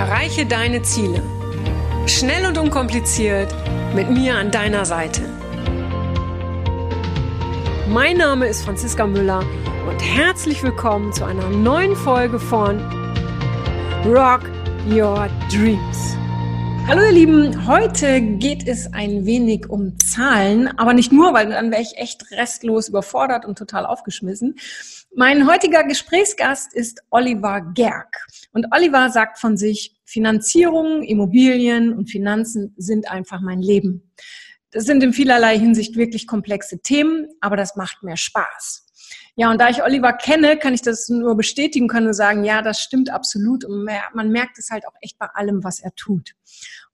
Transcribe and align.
Erreiche 0.00 0.46
deine 0.46 0.80
Ziele. 0.80 1.22
Schnell 2.06 2.46
und 2.46 2.56
unkompliziert 2.56 3.54
mit 3.94 4.08
mir 4.10 4.34
an 4.34 4.50
deiner 4.50 4.86
Seite. 4.86 5.20
Mein 7.86 8.16
Name 8.16 8.46
ist 8.46 8.62
Franziska 8.62 9.06
Müller 9.06 9.44
und 9.86 10.00
herzlich 10.00 10.62
willkommen 10.62 11.12
zu 11.12 11.26
einer 11.26 11.50
neuen 11.50 11.94
Folge 11.94 12.38
von 12.40 12.80
Rock 14.06 14.40
Your 14.90 15.28
Dreams. 15.52 16.16
Hallo 16.86 17.02
ihr 17.02 17.12
Lieben, 17.12 17.66
heute 17.66 18.22
geht 18.22 18.66
es 18.66 18.90
ein 18.94 19.26
wenig 19.26 19.68
um 19.68 19.98
Zahlen, 19.98 20.68
aber 20.78 20.94
nicht 20.94 21.12
nur, 21.12 21.34
weil 21.34 21.50
dann 21.50 21.70
wäre 21.70 21.82
ich 21.82 21.98
echt 21.98 22.30
restlos 22.30 22.88
überfordert 22.88 23.44
und 23.44 23.58
total 23.58 23.84
aufgeschmissen. 23.84 24.56
Mein 25.16 25.50
heutiger 25.50 25.82
Gesprächsgast 25.82 26.72
ist 26.72 27.02
Oliver 27.10 27.60
Gerg. 27.74 28.16
Und 28.52 28.68
Oliver 28.72 29.10
sagt 29.10 29.40
von 29.40 29.56
sich, 29.56 30.00
Finanzierung, 30.04 31.02
Immobilien 31.02 31.92
und 31.92 32.08
Finanzen 32.08 32.74
sind 32.76 33.10
einfach 33.10 33.40
mein 33.40 33.60
Leben. 33.60 34.12
Das 34.70 34.84
sind 34.84 35.02
in 35.02 35.12
vielerlei 35.12 35.58
Hinsicht 35.58 35.96
wirklich 35.96 36.28
komplexe 36.28 36.80
Themen, 36.80 37.26
aber 37.40 37.56
das 37.56 37.74
macht 37.74 38.04
mir 38.04 38.16
Spaß. 38.16 38.86
Ja, 39.34 39.50
und 39.50 39.60
da 39.60 39.68
ich 39.68 39.82
Oliver 39.82 40.12
kenne, 40.12 40.56
kann 40.56 40.74
ich 40.74 40.82
das 40.82 41.08
nur 41.08 41.36
bestätigen 41.36 41.88
können 41.88 42.06
und 42.06 42.14
sagen, 42.14 42.44
ja, 42.44 42.62
das 42.62 42.80
stimmt 42.80 43.10
absolut. 43.10 43.64
Und 43.64 43.88
man 44.14 44.30
merkt 44.30 44.58
es 44.58 44.70
halt 44.70 44.86
auch 44.86 44.94
echt 45.00 45.18
bei 45.18 45.26
allem, 45.34 45.64
was 45.64 45.80
er 45.80 45.92
tut. 45.96 46.34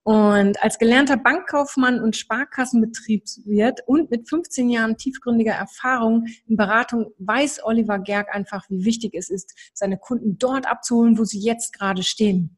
Und 0.06 0.62
als 0.62 0.78
gelernter 0.78 1.16
Bankkaufmann 1.16 2.01
und 2.01 2.14
Sparkassenbetriebswirt 2.14 3.80
und 3.87 4.09
mit 4.09 4.28
15 4.28 4.70
Jahren 4.70 4.97
tiefgründiger 4.97 5.55
Erfahrung 5.55 6.27
in 6.47 6.56
Beratung 6.56 7.12
weiß 7.19 7.64
Oliver 7.64 7.98
Gerg 7.98 8.33
einfach, 8.33 8.70
wie 8.70 8.84
wichtig 8.84 9.14
es 9.14 9.30
ist, 9.30 9.52
seine 9.74 9.98
Kunden 9.98 10.38
dort 10.38 10.70
abzuholen, 10.70 11.19
wo 11.19 11.24
sie 11.24 11.41
jetzt 11.41 11.73
gerade 11.73 12.05
stehen. 12.05 12.56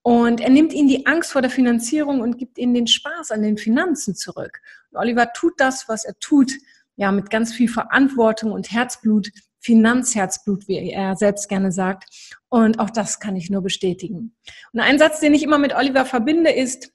Und 0.00 0.40
er 0.40 0.48
nimmt 0.48 0.72
ihnen 0.72 0.88
die 0.88 1.04
Angst 1.04 1.32
vor 1.32 1.42
der 1.42 1.50
Finanzierung 1.50 2.22
und 2.22 2.38
gibt 2.38 2.56
ihnen 2.56 2.72
den 2.72 2.86
Spaß 2.86 3.30
an 3.30 3.42
den 3.42 3.58
Finanzen 3.58 4.14
zurück. 4.14 4.62
Und 4.90 4.98
Oliver 4.98 5.34
tut 5.34 5.52
das, 5.58 5.90
was 5.90 6.06
er 6.06 6.18
tut, 6.18 6.50
ja, 6.96 7.12
mit 7.12 7.28
ganz 7.28 7.52
viel 7.52 7.68
Verantwortung 7.68 8.52
und 8.52 8.72
Herzblut, 8.72 9.28
Finanzherzblut, 9.66 10.68
wie 10.68 10.90
er 10.90 11.16
selbst 11.16 11.48
gerne 11.48 11.72
sagt. 11.72 12.04
Und 12.48 12.78
auch 12.78 12.90
das 12.90 13.18
kann 13.18 13.34
ich 13.34 13.50
nur 13.50 13.62
bestätigen. 13.62 14.36
Und 14.72 14.80
ein 14.80 14.98
Satz, 14.98 15.18
den 15.18 15.34
ich 15.34 15.42
immer 15.42 15.58
mit 15.58 15.74
Oliver 15.74 16.04
verbinde, 16.04 16.52
ist 16.52 16.92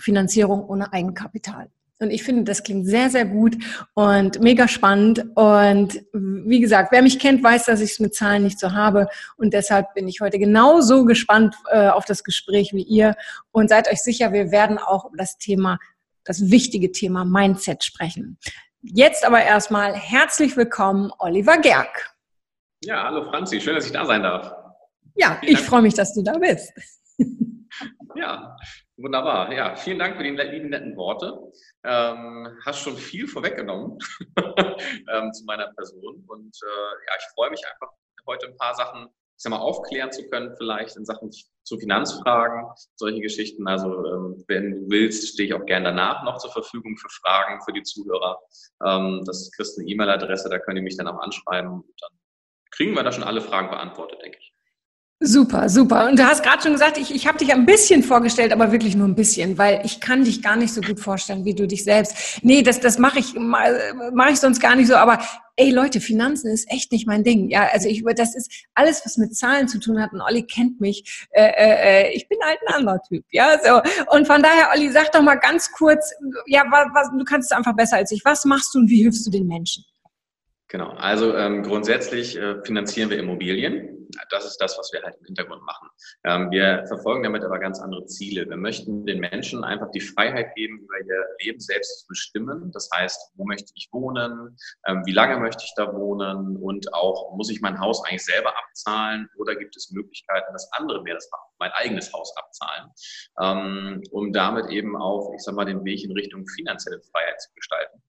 Finanzierung 0.00 0.64
ohne 0.64 0.92
Eigenkapital. 0.92 1.70
Und 2.00 2.10
ich 2.10 2.24
finde, 2.24 2.42
das 2.42 2.64
klingt 2.64 2.88
sehr, 2.88 3.08
sehr 3.08 3.24
gut 3.24 3.56
und 3.94 4.40
mega 4.40 4.66
spannend. 4.66 5.24
Und 5.36 6.02
wie 6.12 6.58
gesagt, 6.58 6.90
wer 6.90 7.02
mich 7.02 7.20
kennt, 7.20 7.44
weiß, 7.44 7.66
dass 7.66 7.80
ich 7.80 7.92
es 7.92 8.00
mit 8.00 8.16
Zahlen 8.16 8.42
nicht 8.42 8.58
so 8.58 8.72
habe. 8.72 9.06
Und 9.36 9.54
deshalb 9.54 9.94
bin 9.94 10.08
ich 10.08 10.20
heute 10.20 10.40
genauso 10.40 11.04
gespannt 11.04 11.54
äh, 11.70 11.86
auf 11.86 12.04
das 12.04 12.24
Gespräch 12.24 12.72
wie 12.72 12.82
ihr. 12.82 13.14
Und 13.52 13.68
seid 13.68 13.88
euch 13.88 14.02
sicher, 14.02 14.32
wir 14.32 14.50
werden 14.50 14.78
auch 14.78 15.04
über 15.04 15.18
das 15.18 15.38
Thema, 15.38 15.78
das 16.24 16.50
wichtige 16.50 16.90
Thema 16.90 17.24
Mindset 17.24 17.84
sprechen. 17.84 18.38
Jetzt 18.84 19.24
aber 19.24 19.40
erstmal 19.40 19.94
herzlich 19.94 20.56
willkommen, 20.56 21.12
Oliver 21.20 21.56
Gerg. 21.58 22.16
Ja, 22.82 23.04
hallo 23.04 23.30
Franzi, 23.30 23.60
schön, 23.60 23.76
dass 23.76 23.86
ich 23.86 23.92
da 23.92 24.04
sein 24.04 24.24
darf. 24.24 24.52
Ja, 25.14 25.38
vielen 25.38 25.52
ich 25.52 25.60
freue 25.60 25.82
mich, 25.82 25.94
dass 25.94 26.12
du 26.14 26.22
da 26.22 26.36
bist. 26.36 26.72
ja, 28.16 28.56
wunderbar. 28.96 29.52
Ja, 29.52 29.76
vielen 29.76 30.00
Dank 30.00 30.16
für 30.16 30.24
die 30.24 30.30
lieben 30.30 30.70
netten 30.70 30.96
Worte. 30.96 31.38
Ähm, 31.84 32.58
hast 32.66 32.80
schon 32.80 32.96
viel 32.96 33.28
vorweggenommen 33.28 33.98
ähm, 34.36 35.32
zu 35.32 35.44
meiner 35.44 35.72
Person 35.74 36.24
und 36.26 36.58
äh, 36.64 37.06
ja, 37.06 37.12
ich 37.18 37.34
freue 37.36 37.50
mich 37.50 37.62
einfach 37.64 37.94
heute 38.26 38.48
ein 38.48 38.56
paar 38.56 38.74
Sachen 38.74 39.06
ich 39.42 39.44
sag 39.44 39.50
mal, 39.50 39.58
aufklären 39.58 40.12
zu 40.12 40.22
können, 40.28 40.54
vielleicht 40.56 40.96
in 40.96 41.04
Sachen 41.04 41.32
zu 41.32 41.76
Finanzfragen, 41.76 42.64
solche 42.94 43.20
Geschichten. 43.20 43.66
Also 43.66 43.88
ähm, 44.06 44.44
wenn 44.46 44.70
du 44.70 44.88
willst, 44.88 45.26
stehe 45.26 45.48
ich 45.48 45.54
auch 45.54 45.66
gerne 45.66 45.86
danach 45.86 46.22
noch 46.22 46.38
zur 46.38 46.52
Verfügung 46.52 46.96
für 46.96 47.08
Fragen 47.08 47.60
für 47.64 47.72
die 47.72 47.82
Zuhörer. 47.82 48.38
Ähm, 48.86 49.24
das 49.26 49.50
kriegst 49.50 49.76
eine 49.80 49.88
E-Mail-Adresse, 49.88 50.48
da 50.48 50.60
könnt 50.60 50.76
ihr 50.76 50.84
mich 50.84 50.96
dann 50.96 51.08
auch 51.08 51.18
anschreiben 51.18 51.72
und 51.72 52.02
dann 52.02 52.10
kriegen 52.70 52.94
wir 52.94 53.02
da 53.02 53.10
schon 53.10 53.24
alle 53.24 53.40
Fragen 53.40 53.68
beantwortet, 53.68 54.22
denke 54.22 54.38
ich. 54.38 54.51
Super, 55.24 55.68
super. 55.68 56.08
Und 56.08 56.18
du 56.18 56.26
hast 56.26 56.42
gerade 56.42 56.60
schon 56.60 56.72
gesagt, 56.72 56.98
ich, 56.98 57.14
ich 57.14 57.28
habe 57.28 57.38
dich 57.38 57.52
ein 57.52 57.64
bisschen 57.64 58.02
vorgestellt, 58.02 58.52
aber 58.52 58.72
wirklich 58.72 58.96
nur 58.96 59.06
ein 59.06 59.14
bisschen, 59.14 59.56
weil 59.56 59.80
ich 59.84 60.00
kann 60.00 60.24
dich 60.24 60.42
gar 60.42 60.56
nicht 60.56 60.74
so 60.74 60.80
gut 60.80 60.98
vorstellen, 60.98 61.44
wie 61.44 61.54
du 61.54 61.68
dich 61.68 61.84
selbst. 61.84 62.40
Nee, 62.42 62.62
das, 62.62 62.80
das 62.80 62.98
mache 62.98 63.20
ich, 63.20 63.34
mach 63.36 64.30
ich 64.30 64.40
sonst 64.40 64.58
gar 64.58 64.74
nicht 64.74 64.88
so. 64.88 64.96
Aber 64.96 65.20
ey 65.54 65.70
Leute, 65.70 66.00
Finanzen 66.00 66.50
ist 66.50 66.68
echt 66.72 66.90
nicht 66.90 67.06
mein 67.06 67.22
Ding. 67.22 67.50
Ja, 67.50 67.68
also 67.72 67.88
ich, 67.88 68.02
das 68.16 68.34
ist 68.34 68.50
alles, 68.74 69.02
was 69.04 69.16
mit 69.16 69.36
Zahlen 69.36 69.68
zu 69.68 69.78
tun 69.78 70.02
hat. 70.02 70.12
Und 70.12 70.22
Olli 70.22 70.42
kennt 70.42 70.80
mich. 70.80 71.26
Äh, 71.30 71.52
äh, 71.56 72.08
äh, 72.08 72.16
ich 72.16 72.28
bin 72.28 72.38
halt 72.44 72.58
ein 72.66 72.74
anderer 72.74 73.00
Typ. 73.02 73.24
Ja, 73.30 73.58
so. 73.62 73.80
Und 74.16 74.26
von 74.26 74.42
daher, 74.42 74.70
Olli, 74.74 74.90
sag 74.90 75.12
doch 75.12 75.22
mal 75.22 75.36
ganz 75.36 75.70
kurz, 75.70 76.12
ja, 76.46 76.64
was, 76.68 76.86
was, 76.94 77.10
du 77.16 77.24
kannst 77.24 77.52
es 77.52 77.56
einfach 77.56 77.76
besser 77.76 77.98
als 77.98 78.10
ich. 78.10 78.24
Was 78.24 78.44
machst 78.44 78.74
du 78.74 78.80
und 78.80 78.90
wie 78.90 79.02
hilfst 79.02 79.24
du 79.24 79.30
den 79.30 79.46
Menschen? 79.46 79.84
Genau, 80.72 80.88
also 80.92 81.36
ähm, 81.36 81.62
grundsätzlich 81.62 82.34
äh, 82.34 82.62
finanzieren 82.64 83.10
wir 83.10 83.18
Immobilien. 83.18 84.08
Das 84.30 84.46
ist 84.46 84.56
das, 84.56 84.78
was 84.78 84.90
wir 84.90 85.02
halt 85.02 85.16
im 85.20 85.26
Hintergrund 85.26 85.62
machen. 85.64 85.86
Ähm, 86.24 86.50
wir 86.50 86.86
verfolgen 86.86 87.22
damit 87.22 87.44
aber 87.44 87.58
ganz 87.58 87.78
andere 87.78 88.06
Ziele. 88.06 88.48
Wir 88.48 88.56
möchten 88.56 89.04
den 89.04 89.20
Menschen 89.20 89.64
einfach 89.64 89.90
die 89.90 90.00
Freiheit 90.00 90.54
geben, 90.54 90.78
über 90.78 90.98
ihr 90.98 91.26
Leben 91.42 91.60
selbst 91.60 92.00
zu 92.00 92.06
bestimmen. 92.08 92.72
Das 92.72 92.88
heißt, 92.94 93.32
wo 93.34 93.44
möchte 93.44 93.70
ich 93.74 93.90
wohnen, 93.92 94.56
ähm, 94.86 95.02
wie 95.04 95.12
lange 95.12 95.38
möchte 95.40 95.62
ich 95.62 95.74
da 95.76 95.92
wohnen 95.92 96.56
und 96.56 96.94
auch, 96.94 97.36
muss 97.36 97.50
ich 97.50 97.60
mein 97.60 97.78
Haus 97.78 98.02
eigentlich 98.06 98.24
selber 98.24 98.54
abzahlen 98.56 99.28
oder 99.36 99.54
gibt 99.54 99.76
es 99.76 99.90
Möglichkeiten, 99.90 100.54
dass 100.54 100.72
andere 100.72 101.02
mir 101.02 101.12
das 101.12 101.28
mein 101.58 101.72
eigenes 101.72 102.10
Haus 102.14 102.34
abzahlen, 102.38 102.90
ähm, 103.42 104.02
um 104.10 104.32
damit 104.32 104.70
eben 104.70 104.96
auch, 104.96 105.34
ich 105.34 105.42
sag 105.42 105.54
mal, 105.54 105.66
den 105.66 105.84
Weg 105.84 106.02
in 106.02 106.12
Richtung 106.12 106.46
finanzielle 106.46 107.02
Freiheit 107.02 107.42
zu 107.42 107.52
gestalten. 107.52 108.02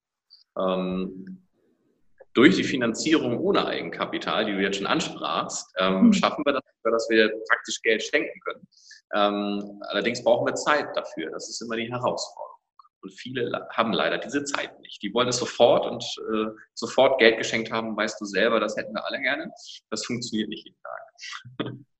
Durch 2.33 2.55
die 2.55 2.63
Finanzierung 2.63 3.39
ohne 3.39 3.65
Eigenkapital, 3.65 4.45
die 4.45 4.53
du 4.53 4.61
jetzt 4.61 4.77
schon 4.77 4.87
ansprachst, 4.87 5.71
ähm, 5.77 6.07
mhm. 6.07 6.13
schaffen 6.13 6.43
wir 6.45 6.53
das, 6.53 6.63
dass 6.83 7.07
wir 7.09 7.31
praktisch 7.49 7.81
Geld 7.81 8.03
schenken 8.03 8.39
können. 8.41 8.67
Ähm, 9.15 9.81
allerdings 9.89 10.23
brauchen 10.23 10.47
wir 10.47 10.55
Zeit 10.55 10.87
dafür. 10.95 11.29
Das 11.31 11.49
ist 11.49 11.61
immer 11.61 11.75
die 11.75 11.91
Herausforderung. 11.91 12.53
Und 13.01 13.13
viele 13.13 13.67
haben 13.73 13.91
leider 13.91 14.17
diese 14.17 14.45
Zeit 14.45 14.79
nicht. 14.79 15.01
Die 15.03 15.13
wollen 15.13 15.27
es 15.27 15.37
sofort 15.37 15.85
und 15.85 16.03
äh, 16.33 16.45
sofort 16.73 17.19
Geld 17.19 17.37
geschenkt 17.37 17.71
haben, 17.71 17.97
weißt 17.97 18.19
du 18.19 18.25
selber, 18.25 18.59
das 18.61 18.77
hätten 18.77 18.93
wir 18.93 19.05
alle 19.05 19.19
gerne. 19.19 19.51
Das 19.89 20.05
funktioniert 20.05 20.49
nicht 20.49 20.65
jeden 20.65 20.79
Tag. 20.81 21.73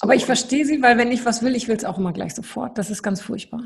Aber 0.00 0.14
ich 0.14 0.26
verstehe 0.26 0.66
sie, 0.66 0.82
weil 0.82 0.98
wenn 0.98 1.10
ich 1.10 1.24
was 1.24 1.42
will, 1.42 1.56
ich 1.56 1.68
will 1.68 1.76
es 1.76 1.86
auch 1.86 1.96
immer 1.96 2.12
gleich 2.12 2.34
sofort. 2.34 2.76
Das 2.76 2.90
ist 2.90 3.02
ganz 3.02 3.22
furchtbar. 3.22 3.64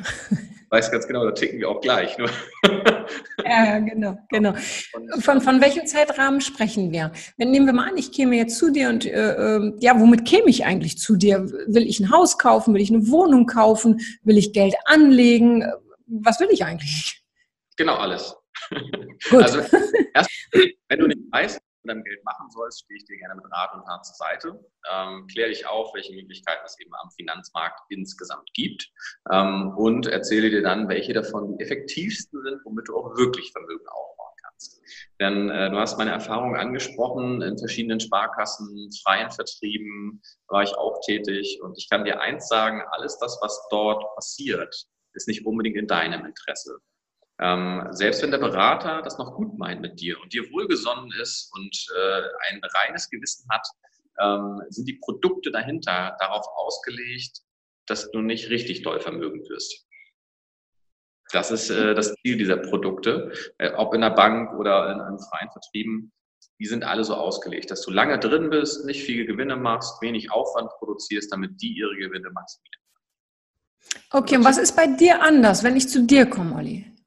Weiß 0.71 0.91
ganz 0.93 1.09
genau, 1.09 1.25
da 1.25 1.33
ticken 1.33 1.59
wir 1.59 1.69
auch 1.69 1.81
gleich. 1.81 2.17
Nur. 2.19 2.31
ja, 3.45 3.79
genau, 3.79 4.19
genau. 4.29 4.55
Von, 5.21 5.41
von 5.41 5.61
welchem 5.61 5.87
Zeitrahmen 5.87 6.41
sprechen 6.41 6.93
wir? 6.93 7.13
Wenn 7.37 7.51
nehmen 7.51 7.67
wir 7.67 7.73
mal 7.73 7.89
an, 7.89 7.97
ich 7.97 8.13
käme 8.13 8.37
jetzt 8.37 8.59
zu 8.59 8.71
dir 8.71 8.89
und 8.89 9.07
äh, 9.07 9.57
ähm, 9.57 9.77
ja, 9.81 9.99
womit 9.99 10.25
käme 10.25 10.49
ich 10.49 10.65
eigentlich 10.65 10.99
zu 10.99 11.17
dir? 11.17 11.45
Will 11.67 11.87
ich 11.87 12.01
ein 12.01 12.11
Haus 12.11 12.39
kaufen? 12.39 12.75
Will 12.75 12.83
ich 12.83 12.93
eine 12.93 13.09
Wohnung 13.09 13.47
kaufen? 13.47 14.01
Will 14.23 14.39
ich 14.39 14.53
Geld 14.53 14.75
anlegen? 14.85 15.65
Was 16.07 16.41
will 16.41 16.49
ich 16.51 16.65
eigentlich? 16.65 17.23
Genau 17.77 17.95
alles. 17.95 18.35
Gut. 19.31 19.43
Also 19.43 19.61
erst, 20.15 20.31
wenn 20.89 20.99
du 20.99 21.07
nicht 21.07 21.21
weißt, 21.31 21.61
mit 21.89 21.97
deinem 21.97 22.05
Geld 22.05 22.25
machen 22.25 22.51
sollst, 22.51 22.85
stehe 22.85 22.99
ich 22.99 23.05
dir 23.05 23.17
gerne 23.17 23.35
mit 23.35 23.45
Rat 23.51 23.75
und 23.75 23.85
Tat 23.85 24.05
zur 24.05 24.15
Seite. 24.15 24.61
Ähm, 24.93 25.27
kläre 25.27 25.49
dich 25.49 25.67
auf, 25.67 25.95
welche 25.95 26.15
Möglichkeiten 26.15 26.63
es 26.65 26.79
eben 26.81 26.95
am 26.95 27.11
Finanzmarkt 27.11 27.81
insgesamt 27.89 28.49
gibt 28.55 28.91
ähm, 29.33 29.73
und 29.77 30.07
erzähle 30.07 30.51
dir 30.51 30.63
dann, 30.63 30.89
welche 30.89 31.13
davon 31.13 31.57
die 31.57 31.63
effektivsten 31.63 32.43
sind, 32.43 32.61
womit 32.65 32.89
du 32.89 32.97
auch 32.97 33.17
wirklich 33.17 33.53
Vermögen 33.53 33.87
aufbauen 33.89 34.37
kannst. 34.43 34.81
Denn 35.21 35.51
äh, 35.51 35.71
du 35.71 35.79
hast 35.79 35.99
meine 35.99 36.13
Erfahrung 36.13 36.57
angesprochen, 36.57 37.43
in 37.43 37.59
verschiedenen 37.59 38.01
Sparkassen, 38.01 38.91
freien 39.03 39.31
Vertrieben 39.31 40.23
war 40.49 40.63
ich 40.63 40.75
auch 40.77 41.01
tätig 41.05 41.61
und 41.63 41.77
ich 41.79 41.89
kann 41.89 42.05
dir 42.05 42.21
eins 42.21 42.49
sagen, 42.49 42.83
alles 42.91 43.19
das, 43.19 43.39
was 43.41 43.67
dort 43.71 44.05
passiert, 44.15 44.75
ist 45.15 45.29
nicht 45.29 45.47
unbedingt 45.47 45.77
in 45.77 45.87
deinem 45.87 46.25
Interesse. 46.25 46.79
Ähm, 47.41 47.87
selbst 47.91 48.23
wenn 48.23 48.33
der 48.33 48.39
Berater 48.39 49.01
das 49.03 49.19
noch 49.19 49.35
gut 49.35 49.57
meint 49.59 49.81
mit 49.81 50.01
dir 50.01 50.21
und 50.21 50.33
dir 50.33 50.51
wohlgesonnen 50.51 51.13
ist 51.21 51.51
und 51.55 51.87
äh, 51.97 52.23
ein 52.51 52.61
reines 52.75 53.09
Gewissen 53.11 53.49
hat, 53.49 53.67
ähm, 54.21 54.61
sind 54.71 54.89
die 54.89 54.99
Produkte 55.01 55.53
dahinter 55.53 56.17
darauf 56.19 56.47
ausgelegt, 56.57 57.43
dass 57.87 58.11
du 58.11 58.21
nicht 58.21 58.51
richtig 58.51 58.83
doll 58.83 59.01
vermögend 59.01 59.49
wirst. 59.49 59.87
Das 61.31 61.51
ist 61.51 61.71
äh, 61.71 61.95
das 61.95 62.15
Ziel 62.23 62.39
dieser 62.39 62.57
Produkte, 62.57 63.33
äh, 63.59 63.73
ob 63.75 63.95
in 63.95 64.01
der 64.01 64.11
Bank 64.11 64.59
oder 64.59 64.93
in 64.93 65.01
einem 65.01 65.19
freien 65.19 65.51
Vertrieben. 65.51 66.13
Die 66.59 66.67
sind 66.67 66.83
alle 66.83 67.05
so 67.05 67.15
ausgelegt, 67.15 67.71
dass 67.71 67.83
du 67.83 67.93
lange 67.93 68.19
drin 68.19 68.51
bist, 68.51 68.85
nicht 68.85 69.05
viele 69.05 69.27
Gewinne 69.27 69.57
machst, 69.57 70.03
wenig 70.03 70.33
Aufwand 70.33 70.71
produzierst, 70.79 71.33
damit 71.33 71.61
die 71.63 71.77
ihre 71.77 71.95
Gewinne 71.97 72.31
maximieren. 72.31 72.83
Okay, 74.11 74.37
und 74.39 74.45
was 74.45 74.59
ist 74.59 74.75
bei 74.75 74.87
dir 74.89 75.23
anders, 75.23 75.63
wenn 75.63 75.77
ich 75.77 75.89
zu 75.89 76.05
dir 76.05 76.27
komme, 76.27 76.57
Olli? 76.57 76.98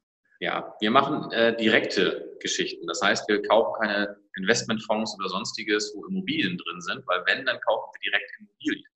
Ja, 0.42 0.74
wir 0.80 0.90
machen 0.90 1.30
äh, 1.30 1.56
direkte 1.56 2.36
Geschichten. 2.40 2.84
Das 2.88 3.00
heißt, 3.00 3.28
wir 3.28 3.42
kaufen 3.42 3.80
keine 3.80 4.16
Investmentfonds 4.36 5.16
oder 5.16 5.28
sonstiges, 5.28 5.94
wo 5.94 6.04
Immobilien 6.06 6.58
drin 6.58 6.80
sind, 6.80 7.06
weil 7.06 7.22
wenn, 7.26 7.46
dann 7.46 7.60
kaufen 7.60 7.92
wir 7.92 8.10
direkt 8.10 8.28
Immobilien. 8.40 8.90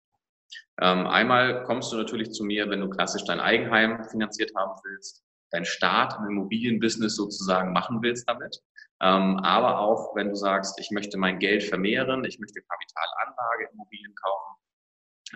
Ähm, 0.81 1.07
einmal 1.07 1.63
kommst 1.63 1.93
du 1.93 1.99
natürlich 1.99 2.33
zu 2.33 2.43
mir, 2.43 2.69
wenn 2.69 2.81
du 2.81 2.91
klassisch 2.91 3.23
dein 3.27 3.39
Eigenheim 3.39 4.03
finanziert 4.11 4.51
haben 4.57 4.73
willst, 4.83 5.23
deinen 5.53 5.65
Start 5.65 6.17
im 6.19 6.31
Immobilienbusiness 6.31 7.15
sozusagen 7.15 7.73
machen 7.73 8.03
willst 8.03 8.29
damit. 8.29 8.61
Ähm, 9.01 9.39
aber 9.39 9.79
auch, 9.79 10.17
wenn 10.17 10.31
du 10.31 10.35
sagst, 10.35 10.81
ich 10.81 10.91
möchte 10.91 11.17
mein 11.17 11.39
Geld 11.39 11.63
vermehren, 11.63 12.25
ich 12.25 12.41
möchte 12.41 12.61
Kapitalanlage 12.61 13.69
Immobilien 13.73 14.15
kaufen. 14.17 14.57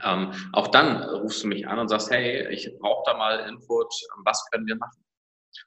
Ähm, 0.02 0.50
auch 0.54 0.66
dann 0.66 1.04
rufst 1.04 1.44
du 1.44 1.46
mich 1.46 1.68
an 1.68 1.78
und 1.78 1.86
sagst, 1.86 2.10
hey, 2.10 2.48
ich 2.48 2.68
brauche 2.80 3.04
da 3.06 3.16
mal 3.16 3.48
Input, 3.48 3.94
was 4.24 4.44
können 4.50 4.66
wir 4.66 4.74
machen? 4.74 5.04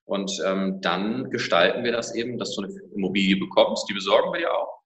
Und 0.05 0.31
ähm, 0.45 0.81
dann 0.81 1.29
gestalten 1.29 1.83
wir 1.83 1.91
das 1.91 2.15
eben, 2.15 2.37
dass 2.37 2.55
du 2.55 2.63
eine 2.63 2.73
Immobilie 2.95 3.37
bekommst, 3.37 3.89
die 3.89 3.93
besorgen 3.93 4.33
wir 4.33 4.39
dir 4.39 4.53
auch. 4.53 4.83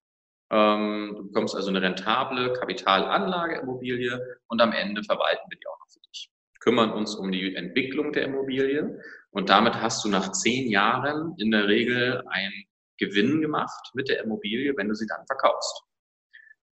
Ähm, 0.50 1.14
du 1.16 1.22
bekommst 1.24 1.54
also 1.54 1.68
eine 1.68 1.82
rentable 1.82 2.52
Kapitalanlage-Immobilie 2.54 4.20
und 4.48 4.60
am 4.60 4.72
Ende 4.72 5.02
verwalten 5.02 5.50
wir 5.50 5.58
die 5.58 5.66
auch 5.66 5.78
noch 5.78 5.90
für 5.90 6.00
dich. 6.00 6.30
Kümmern 6.60 6.92
uns 6.92 7.14
um 7.14 7.30
die 7.30 7.54
Entwicklung 7.54 8.12
der 8.12 8.24
Immobilie 8.24 8.98
und 9.30 9.50
damit 9.50 9.74
hast 9.80 10.04
du 10.04 10.08
nach 10.08 10.32
zehn 10.32 10.70
Jahren 10.70 11.34
in 11.38 11.50
der 11.50 11.68
Regel 11.68 12.24
einen 12.28 12.64
Gewinn 12.98 13.40
gemacht 13.40 13.90
mit 13.94 14.08
der 14.08 14.24
Immobilie, 14.24 14.74
wenn 14.76 14.88
du 14.88 14.94
sie 14.94 15.06
dann 15.06 15.26
verkaufst. 15.26 15.82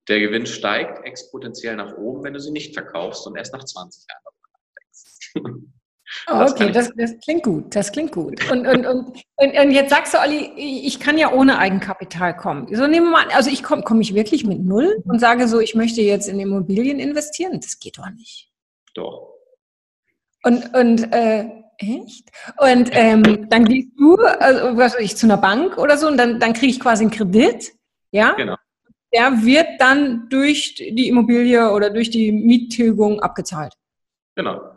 Der 0.08 0.20
Gewinn 0.20 0.46
steigt 0.46 1.06
exponentiell 1.06 1.76
nach 1.76 1.96
oben, 1.98 2.24
wenn 2.24 2.34
du 2.34 2.40
sie 2.40 2.52
nicht 2.52 2.74
verkaufst 2.74 3.26
und 3.26 3.38
erst 3.38 3.54
nach 3.54 3.64
20 3.64 4.06
Jahren 4.10 4.22
darüber 4.24 4.50
nachdenkst. 4.54 5.74
Oh, 6.28 6.46
okay, 6.50 6.72
das, 6.72 6.92
das, 6.96 7.18
klingt 7.24 7.44
gut, 7.44 7.76
das 7.76 7.92
klingt 7.92 8.12
gut. 8.12 8.50
Und, 8.52 8.66
und, 8.68 8.86
und, 8.86 9.18
und, 9.38 9.72
jetzt 9.72 9.90
sagst 9.90 10.14
du, 10.14 10.20
Olli, 10.20 10.52
ich 10.58 11.00
kann 11.00 11.18
ja 11.18 11.32
ohne 11.34 11.58
Eigenkapital 11.58 12.36
kommen. 12.36 12.68
So 12.74 12.88
nehmen 12.88 13.08
wir 13.08 13.12
mal, 13.12 13.26
also 13.34 13.50
ich 13.50 13.64
komme 13.64 13.84
komm 13.84 14.02
ich 14.02 14.14
wirklich 14.14 14.46
mit 14.46 14.60
null 14.64 15.02
und 15.06 15.20
sage 15.20 15.48
so, 15.48 15.60
ich 15.60 15.76
möchte 15.76 16.02
jetzt 16.02 16.28
in 16.28 16.40
Immobilien 16.40 17.00
investieren. 17.00 17.60
Das 17.60 17.80
geht 17.80 17.98
doch 17.98 18.10
nicht. 18.10 18.50
Doch. 18.94 19.34
Und, 20.44 20.74
und 20.76 21.14
äh, 21.14 21.46
echt? 21.78 22.30
Und 22.58 22.90
ähm, 22.92 23.50
dann 23.50 23.66
gehst 23.66 23.90
du, 23.98 24.16
also, 24.18 24.78
was 24.78 24.96
weiß 24.96 25.02
ich, 25.02 25.16
zu 25.16 25.26
einer 25.26 25.38
Bank 25.38 25.78
oder 25.78 25.98
so 25.98 26.08
und 26.08 26.18
dann, 26.18 26.40
dann 26.40 26.54
kriege 26.54 26.72
ich 26.72 26.80
quasi 26.80 27.04
einen 27.04 27.12
Kredit, 27.12 27.72
ja? 28.12 28.34
Genau. 28.34 28.56
Der 29.14 29.44
wird 29.44 29.68
dann 29.80 30.28
durch 30.30 30.76
die 30.76 31.08
Immobilie 31.08 31.72
oder 31.72 31.90
durch 31.90 32.10
die 32.10 32.32
Miettilgung 32.32 33.20
abgezahlt. 33.20 33.74
Genau. 34.36 34.73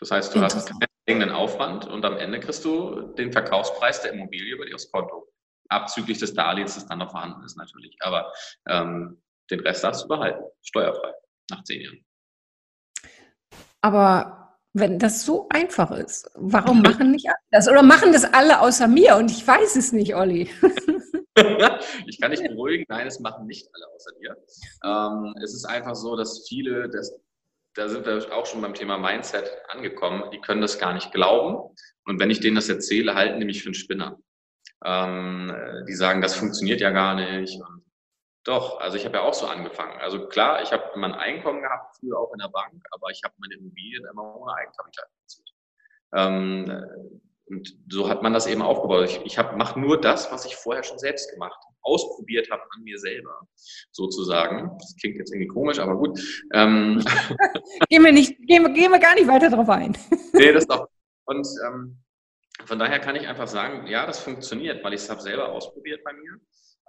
Das 0.00 0.10
heißt, 0.10 0.34
du 0.34 0.40
hast 0.40 0.66
keinen 0.66 0.88
eigenen 1.06 1.30
Aufwand 1.30 1.86
und 1.86 2.04
am 2.04 2.16
Ende 2.16 2.40
kriegst 2.40 2.64
du 2.64 3.12
den 3.18 3.32
Verkaufspreis 3.32 4.00
der 4.00 4.12
Immobilie 4.12 4.54
über 4.54 4.64
dir 4.64 4.74
aufs 4.74 4.90
Konto. 4.90 5.28
Abzüglich 5.68 6.18
des 6.18 6.34
Darlehens, 6.34 6.74
das 6.74 6.86
dann 6.86 6.98
noch 6.98 7.10
vorhanden 7.10 7.44
ist 7.44 7.56
natürlich. 7.56 7.96
Aber 8.00 8.32
ähm, 8.68 9.22
den 9.50 9.60
Rest 9.60 9.84
darfst 9.84 10.04
du 10.04 10.08
behalten, 10.08 10.42
steuerfrei, 10.62 11.12
nach 11.50 11.62
zehn 11.64 11.82
Jahren. 11.82 12.04
Aber 13.82 14.58
wenn 14.72 14.98
das 14.98 15.24
so 15.24 15.48
einfach 15.50 15.90
ist, 15.90 16.30
warum 16.34 16.82
machen 16.82 17.10
nicht 17.10 17.28
alle 17.28 17.36
das? 17.50 17.68
Oder 17.68 17.82
machen 17.82 18.12
das 18.12 18.24
alle 18.24 18.60
außer 18.60 18.88
mir? 18.88 19.16
Und 19.16 19.30
ich 19.30 19.46
weiß 19.46 19.76
es 19.76 19.92
nicht, 19.92 20.14
Olli. 20.14 20.50
ich 22.06 22.20
kann 22.20 22.30
dich 22.30 22.42
beruhigen, 22.42 22.84
nein, 22.88 23.06
es 23.06 23.20
machen 23.20 23.46
nicht 23.46 23.68
alle 23.72 23.86
außer 23.94 24.10
dir. 24.20 24.36
Ähm, 24.84 25.34
es 25.42 25.54
ist 25.54 25.64
einfach 25.64 25.94
so, 25.94 26.16
dass 26.16 26.46
viele 26.48 26.88
das 26.88 27.20
da 27.74 27.88
sind 27.88 28.06
wir 28.06 28.32
auch 28.36 28.46
schon 28.46 28.60
beim 28.60 28.74
Thema 28.74 28.98
Mindset 28.98 29.50
angekommen. 29.68 30.30
Die 30.32 30.40
können 30.40 30.60
das 30.60 30.78
gar 30.78 30.92
nicht 30.92 31.12
glauben. 31.12 31.74
Und 32.04 32.20
wenn 32.20 32.30
ich 32.30 32.40
denen 32.40 32.56
das 32.56 32.68
erzähle, 32.68 33.14
halten 33.14 33.38
die 33.38 33.46
mich 33.46 33.62
für 33.62 33.68
einen 33.68 33.74
Spinner. 33.74 34.18
Ähm, 34.84 35.84
die 35.86 35.94
sagen, 35.94 36.20
das 36.20 36.34
funktioniert 36.34 36.80
ja 36.80 36.90
gar 36.90 37.14
nicht. 37.14 37.60
Und 37.60 37.84
doch, 38.44 38.80
also 38.80 38.96
ich 38.96 39.04
habe 39.04 39.18
ja 39.18 39.22
auch 39.22 39.34
so 39.34 39.46
angefangen. 39.46 40.00
Also 40.00 40.26
klar, 40.26 40.62
ich 40.62 40.72
habe 40.72 40.90
mein 40.96 41.12
Einkommen 41.12 41.60
gehabt, 41.62 41.96
früher 41.98 42.18
auch 42.18 42.32
in 42.32 42.38
der 42.38 42.48
Bank, 42.48 42.82
aber 42.90 43.10
ich 43.10 43.20
habe 43.22 43.34
meine 43.38 43.54
Immobilien 43.54 44.04
immer 44.10 44.34
ohne 44.34 44.54
Eigenkapital 44.54 45.06
finanziert. 45.12 45.50
Ähm, 46.12 47.20
und 47.50 47.76
so 47.88 48.08
hat 48.08 48.22
man 48.22 48.32
das 48.32 48.46
eben 48.46 48.62
aufgebaut. 48.62 49.08
Ich, 49.08 49.20
ich 49.24 49.36
mache 49.56 49.78
nur 49.78 50.00
das, 50.00 50.30
was 50.30 50.44
ich 50.44 50.56
vorher 50.56 50.82
schon 50.82 50.98
selbst 50.98 51.30
gemacht 51.32 51.56
habe, 51.64 51.76
ausprobiert 51.82 52.50
habe 52.50 52.62
an 52.62 52.82
mir 52.82 52.98
selber, 52.98 53.40
sozusagen. 53.90 54.76
Das 54.78 54.94
klingt 55.00 55.16
jetzt 55.16 55.32
irgendwie 55.32 55.48
komisch, 55.48 55.78
aber 55.78 55.96
gut. 55.96 56.18
Ähm. 56.52 57.04
gehen, 57.88 58.04
wir 58.04 58.12
nicht, 58.12 58.36
gehen, 58.46 58.62
wir, 58.62 58.70
gehen 58.70 58.90
wir 58.90 58.98
gar 58.98 59.14
nicht 59.14 59.28
weiter 59.28 59.50
drauf 59.50 59.68
ein. 59.68 59.96
nee, 60.32 60.52
das 60.52 60.68
auch. 60.70 60.86
Und 61.24 61.46
ähm, 61.66 61.98
von 62.64 62.78
daher 62.78 63.00
kann 63.00 63.16
ich 63.16 63.26
einfach 63.26 63.48
sagen, 63.48 63.86
ja, 63.86 64.06
das 64.06 64.20
funktioniert, 64.20 64.84
weil 64.84 64.94
ich 64.94 65.02
es 65.02 65.10
habe 65.10 65.20
selber 65.20 65.50
ausprobiert 65.52 66.02
bei 66.04 66.12
mir 66.12 66.40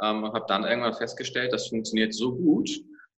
ähm, 0.02 0.24
und 0.24 0.34
habe 0.34 0.46
dann 0.48 0.64
irgendwann 0.64 0.94
festgestellt, 0.94 1.54
das 1.54 1.68
funktioniert 1.68 2.14
so 2.14 2.36
gut. 2.36 2.70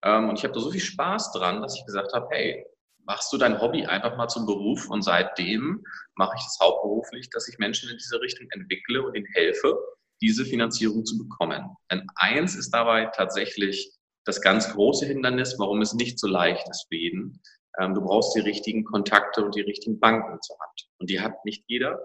Ähm, 0.03 0.29
und 0.29 0.37
ich 0.37 0.43
habe 0.43 0.53
da 0.53 0.59
so 0.59 0.71
viel 0.71 0.81
Spaß 0.81 1.31
dran, 1.33 1.61
dass 1.61 1.77
ich 1.77 1.85
gesagt 1.85 2.13
habe, 2.13 2.27
hey, 2.31 2.65
machst 3.05 3.31
du 3.33 3.37
dein 3.37 3.59
Hobby 3.61 3.85
einfach 3.85 4.17
mal 4.17 4.27
zum 4.27 4.45
Beruf 4.45 4.89
und 4.89 5.01
seitdem 5.01 5.83
mache 6.15 6.35
ich 6.37 6.45
es 6.45 6.57
hauptberuflich, 6.61 7.29
dass 7.29 7.47
ich 7.47 7.57
Menschen 7.59 7.89
in 7.89 7.97
diese 7.97 8.19
Richtung 8.21 8.47
entwickle 8.51 9.03
und 9.03 9.15
ihnen 9.15 9.27
helfe, 9.33 9.77
diese 10.21 10.45
Finanzierung 10.45 11.05
zu 11.05 11.17
bekommen. 11.17 11.75
Denn 11.91 12.07
eins 12.15 12.55
ist 12.55 12.71
dabei 12.71 13.11
tatsächlich 13.15 13.91
das 14.25 14.41
ganz 14.41 14.71
große 14.73 15.05
Hindernis, 15.05 15.55
warum 15.59 15.81
es 15.81 15.93
nicht 15.93 16.19
so 16.19 16.27
leicht 16.27 16.67
ist 16.69 16.85
für 16.87 16.95
jeden. 16.95 17.41
Ähm, 17.79 17.93
du 17.93 18.01
brauchst 18.01 18.35
die 18.35 18.39
richtigen 18.39 18.85
Kontakte 18.85 19.43
und 19.43 19.55
die 19.55 19.61
richtigen 19.61 19.99
Banken 19.99 20.41
zur 20.41 20.57
Hand. 20.59 20.87
Und 20.99 21.09
die 21.09 21.19
hat 21.19 21.43
nicht 21.43 21.65
jeder. 21.67 21.99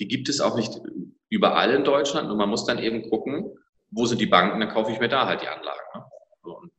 Die 0.00 0.08
gibt 0.08 0.28
es 0.28 0.40
auch 0.40 0.56
nicht 0.56 0.80
überall 1.28 1.72
in 1.72 1.84
Deutschland. 1.84 2.30
Und 2.30 2.38
man 2.38 2.48
muss 2.48 2.64
dann 2.64 2.78
eben 2.78 3.10
gucken, 3.10 3.58
wo 3.90 4.06
sind 4.06 4.20
die 4.20 4.26
Banken, 4.26 4.60
dann 4.60 4.70
kaufe 4.70 4.90
ich 4.92 4.98
mir 4.98 5.08
da 5.08 5.26
halt 5.26 5.42
die 5.42 5.48
Anlagen. 5.48 5.80
Ne? 5.94 6.04
und 6.42 6.72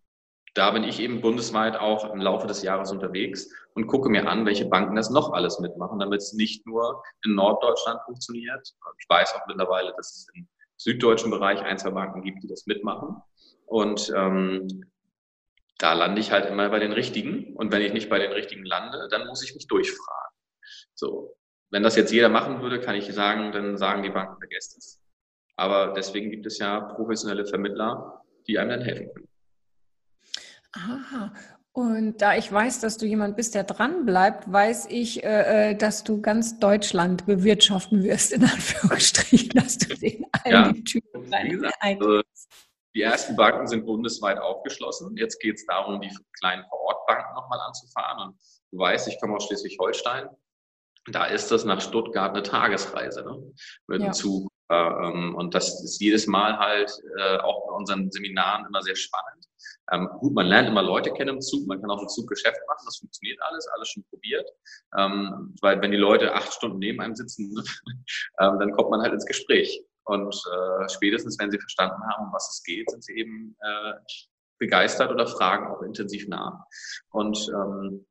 da 0.56 0.72
bin 0.72 0.86
ich 0.86 1.00
eben 1.00 1.22
bundesweit 1.22 1.78
auch 1.78 2.12
im 2.12 2.22
Laufe 2.22 2.48
des 2.48 2.63
Jahres 2.63 2.92
unterwegs 2.92 3.50
und 3.74 3.88
gucke 3.88 4.10
mir 4.10 4.28
an, 4.28 4.46
welche 4.46 4.66
Banken 4.66 4.96
das 4.96 5.10
noch 5.10 5.34
alles 5.34 5.60
mitmachen, 5.60 6.00
damit 6.00 6.22
es 6.22 6.34
nicht 6.34 6.66
nur 6.66 7.04
in 7.25 7.36
Norddeutschland 7.36 8.00
funktioniert. 8.06 8.74
Ich 8.98 9.10
weiß 9.10 9.36
auch 9.36 9.46
mittlerweile, 9.48 9.94
dass 9.98 10.16
es 10.16 10.28
im 10.34 10.48
süddeutschen 10.78 11.30
Bereich 11.30 11.62
ein, 11.62 11.78
zwei 11.78 11.92
Banken 11.92 12.22
gibt, 12.22 12.42
die 12.42 12.48
das 12.48 12.66
mitmachen. 12.68 13.22
Und 13.66 14.12
ähm, 14.16 14.86
da 15.78 15.94
lande 15.94 16.22
ich 16.22 16.31
halt 16.31 16.46
immer 16.46 16.69
bei 16.69 16.80
den 16.80 16.94
Richtigen. 16.94 17.54
Und 17.56 17.74
wenn 17.74 17.81
ich 17.81 17.92
nicht 17.92 18.10
bei 18.10 18.19
den 18.19 18.31
Richtigen 18.31 18.66
lande, 18.66 19.10
dann 19.12 19.28
muss 19.28 19.44
ich 19.44 19.54
mich 19.56 19.68
durchfragen. 19.68 20.36
So. 20.94 21.36
Wenn 21.69 21.84
das 21.84 21.98
jetzt 21.98 22.13
jeder 22.13 22.30
machen 22.30 22.62
würde, 22.62 22.80
kann 22.80 22.96
ich 22.96 23.12
sagen, 23.13 23.52
dann 23.52 23.78
sagen 23.78 24.04
die 24.04 24.10
Banken, 24.10 24.38
vergesst 24.38 24.78
es. 24.78 25.02
Aber 25.57 25.94
deswegen 25.94 26.30
gibt 26.30 26.46
es 26.46 26.60
ja 26.60 26.80
professionelle 26.80 27.46
Vermittler, 27.46 28.22
die 28.48 28.57
einem 28.57 28.69
dann 28.69 28.81
helfen 28.81 29.12
können. 29.13 29.28
Aha. 30.75 31.33
Und 31.72 32.22
da 32.22 32.38
ich 32.38 32.50
weiß, 32.50 32.80
dass 32.80 32.98
du 32.98 33.06
jemand 33.06 33.35
bist, 33.35 33.54
der 33.54 33.66
dran 33.66 34.06
bleibt, 34.06 34.50
weiß 34.50 34.88
ich, 34.90 35.26
äh, 35.26 35.71
äh 35.71 35.76
dass 35.76 36.06
du 36.06 36.21
ganz 36.21 36.57
Deutschland 36.59 37.26
bewirtschaften 37.26 38.02
wirst, 38.04 38.31
in 38.31 38.44
Anführungsstrichen, 38.45 39.50
dass 39.50 39.78
du 39.78 39.94
den 39.95 40.26
einen 40.44 40.76
ja, 40.76 40.83
Typ 40.85 41.04
also 41.81 42.21
Die 42.95 43.02
ersten 43.02 43.35
Banken 43.35 43.68
sind 43.68 43.85
bundesweit 43.85 44.40
aufgeschlossen. 44.40 45.18
Jetzt 45.18 45.42
geht 45.42 45.56
es 45.56 45.66
darum, 45.66 46.00
die 46.00 46.09
kleinen 46.40 46.64
Vorortbanken 46.69 47.33
nochmal 47.35 47.59
anzufahren. 47.59 48.30
Und 48.30 48.40
du 48.71 48.78
weißt, 48.78 49.09
ich 49.09 49.19
komme 49.19 49.35
aus 49.35 49.45
Schleswig-Holstein. 49.47 50.30
Da 51.11 51.26
ist 51.26 51.52
das 51.52 51.66
nach 51.66 51.81
Stuttgart 51.81 52.31
eine 52.31 52.42
Tagesreise 52.42 53.23
ne? 53.26 53.52
mit 53.88 54.00
dem 54.00 54.07
ja. 54.07 54.11
Zug. 54.14 54.50
Ähm, 54.69 55.36
und 55.36 55.54
das 55.54 55.84
ist 55.84 56.02
jedes 56.02 56.28
Mal 56.28 56.57
halt 56.57 56.92
äh, 57.18 57.38
auch 57.38 57.68
bei 57.68 57.74
unseren 57.74 58.12
Seminaren 58.12 58.66
immer 58.66 58.81
sehr 58.81 58.95
spannend. 58.95 59.45
Ähm, 59.92 60.10
gut, 60.19 60.34
man 60.34 60.48
lernt 60.48 60.68
immer 60.68 60.81
Leute 60.81 61.12
kennen 61.12 61.36
im 61.36 61.42
Zug, 61.42 61.68
man 61.68 61.80
kann 61.80 61.92
auch 61.92 62.02
im 62.02 62.07
Zug 62.07 62.28
Geschäft 62.28 62.60
machen, 62.68 62.84
das 62.86 62.98
funktioniert 62.98 63.40
alles, 63.42 63.68
alles 63.68 63.90
schon 63.90 64.04
probiert. 64.10 64.50
Ähm, 64.98 65.54
weil 65.62 65.81
wenn 65.81 65.92
die 65.92 65.98
Leute 65.98 66.34
acht 66.34 66.52
Stunden 66.54 66.80
neben 66.80 67.02
einem 67.02 67.16
sitzen, 67.16 67.54
ähm, 68.40 68.60
dann 68.60 68.72
kommt 68.72 68.90
man 68.90 69.02
halt 69.02 69.14
ins 69.14 69.26
Gespräch. 69.26 69.84
Und 70.06 70.36
äh, 70.36 70.90
spätestens, 70.90 71.38
wenn 71.40 71.52
sie 71.52 71.60
verstanden 71.60 72.02
haben, 72.10 72.28
um 72.28 72.34
was 72.34 72.50
es 72.56 72.64
geht, 72.64 72.90
sind 72.90 73.04
sie 73.04 73.14
eben 73.14 73.56
äh, 73.62 73.94
begeistert 74.60 75.12
oder 75.12 75.28
fragen 75.28 75.68
auch 75.68 75.81
intensiv 75.81 76.28
nach. 76.28 76.60
Und 77.10 77.50
ähm, 77.50 78.06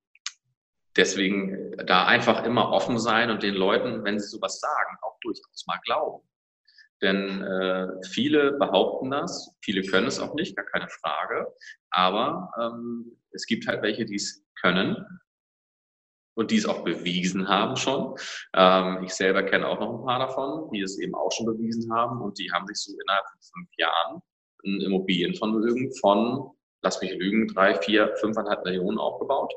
deswegen 0.96 1.76
da 1.86 2.06
einfach 2.06 2.44
immer 2.44 2.70
offen 2.70 2.98
sein 2.98 3.30
und 3.30 3.42
den 3.42 3.54
Leuten, 3.54 4.04
wenn 4.04 4.18
sie 4.18 4.28
sowas 4.28 4.60
sagen, 4.60 4.98
auch 5.02 5.18
durchaus 5.20 5.64
mal 5.66 5.78
glauben. 5.84 6.26
Denn 7.04 7.42
äh, 7.42 7.86
viele 8.12 8.52
behaupten 8.52 9.10
das, 9.10 9.54
viele 9.62 9.82
können 9.82 10.06
es 10.06 10.18
auch 10.18 10.34
nicht, 10.34 10.56
gar 10.56 10.64
keine 10.64 10.88
Frage. 10.88 11.46
Aber 11.90 12.50
ähm, 12.58 13.20
es 13.32 13.44
gibt 13.46 13.66
halt 13.66 13.82
welche, 13.82 14.06
die 14.06 14.14
es 14.14 14.42
können 14.58 14.96
und 16.34 16.50
die 16.50 16.56
es 16.56 16.64
auch 16.64 16.82
bewiesen 16.82 17.46
haben 17.46 17.76
schon. 17.76 18.16
Ähm, 18.54 19.04
ich 19.04 19.12
selber 19.12 19.42
kenne 19.42 19.68
auch 19.68 19.78
noch 19.78 19.98
ein 19.98 20.04
paar 20.06 20.18
davon, 20.18 20.70
die 20.72 20.80
es 20.80 20.98
eben 20.98 21.14
auch 21.14 21.30
schon 21.30 21.44
bewiesen 21.44 21.92
haben 21.92 22.22
und 22.22 22.38
die 22.38 22.50
haben 22.50 22.66
sich 22.66 22.78
so 22.78 22.92
innerhalb 22.98 23.26
von 23.28 23.40
fünf 23.52 23.68
Jahren 23.76 24.22
ein 24.64 24.80
Immobilienvermögen 24.80 25.92
von, 26.00 26.52
lass 26.82 27.02
mich 27.02 27.12
lügen, 27.12 27.48
drei, 27.48 27.74
vier, 27.74 28.14
fünfeinhalb 28.16 28.64
Millionen 28.64 28.98
aufgebaut. 28.98 29.52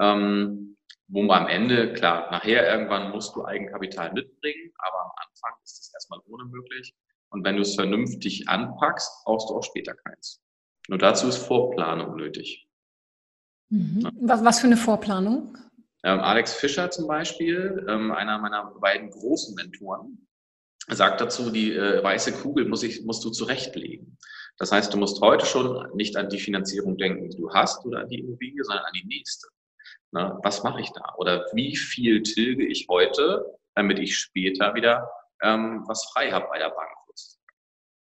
Ähm, 0.00 0.76
wo 1.08 1.22
man 1.22 1.44
am 1.44 1.48
Ende, 1.48 1.92
klar, 1.94 2.30
nachher 2.30 2.70
irgendwann 2.70 3.10
musst 3.10 3.34
du 3.34 3.44
Eigenkapital 3.44 4.12
mitbringen, 4.12 4.72
aber 4.78 5.04
am 5.04 5.10
Anfang 5.16 5.52
ist 5.64 5.78
das 5.78 5.94
erstmal 5.94 6.20
ohne 6.26 6.44
möglich. 6.44 6.94
Und 7.30 7.44
wenn 7.44 7.56
du 7.56 7.62
es 7.62 7.74
vernünftig 7.74 8.48
anpackst, 8.48 9.24
brauchst 9.24 9.48
du 9.48 9.54
auch 9.54 9.62
später 9.62 9.94
keins. 9.94 10.40
Nur 10.88 10.98
dazu 10.98 11.28
ist 11.28 11.38
Vorplanung 11.38 12.16
nötig. 12.16 12.66
Mhm. 13.70 14.10
Was, 14.20 14.44
was 14.44 14.60
für 14.60 14.66
eine 14.66 14.76
Vorplanung? 14.76 15.56
Ähm, 16.04 16.20
Alex 16.20 16.54
Fischer 16.54 16.90
zum 16.90 17.06
Beispiel, 17.06 17.84
ähm, 17.88 18.12
einer 18.12 18.38
meiner 18.38 18.72
beiden 18.80 19.10
großen 19.10 19.54
Mentoren, 19.54 20.26
sagt 20.88 21.20
dazu, 21.20 21.50
die 21.50 21.72
äh, 21.72 22.02
weiße 22.02 22.32
Kugel 22.32 22.66
muss 22.66 22.82
ich, 22.82 23.04
musst 23.04 23.24
du 23.24 23.30
zurechtlegen. 23.30 24.18
Das 24.58 24.72
heißt, 24.72 24.92
du 24.92 24.98
musst 24.98 25.20
heute 25.20 25.44
schon 25.44 25.94
nicht 25.94 26.16
an 26.16 26.28
die 26.28 26.38
Finanzierung 26.38 26.96
denken, 26.96 27.30
die 27.30 27.36
du 27.36 27.52
hast 27.52 27.84
oder 27.84 28.00
an 28.00 28.08
die 28.08 28.20
Immobilie, 28.20 28.62
sondern 28.64 28.84
an 28.84 28.92
die 28.94 29.06
nächste. 29.06 29.48
Na, 30.10 30.38
was 30.42 30.62
mache 30.62 30.80
ich 30.80 30.90
da? 30.92 31.14
Oder 31.18 31.46
wie 31.52 31.76
viel 31.76 32.22
tilge 32.22 32.66
ich 32.66 32.86
heute, 32.88 33.44
damit 33.74 33.98
ich 33.98 34.16
später 34.16 34.74
wieder 34.74 35.10
ähm, 35.42 35.84
was 35.86 36.04
frei 36.12 36.30
habe 36.30 36.46
bei 36.50 36.58
der 36.58 36.70
Bank? 36.70 36.88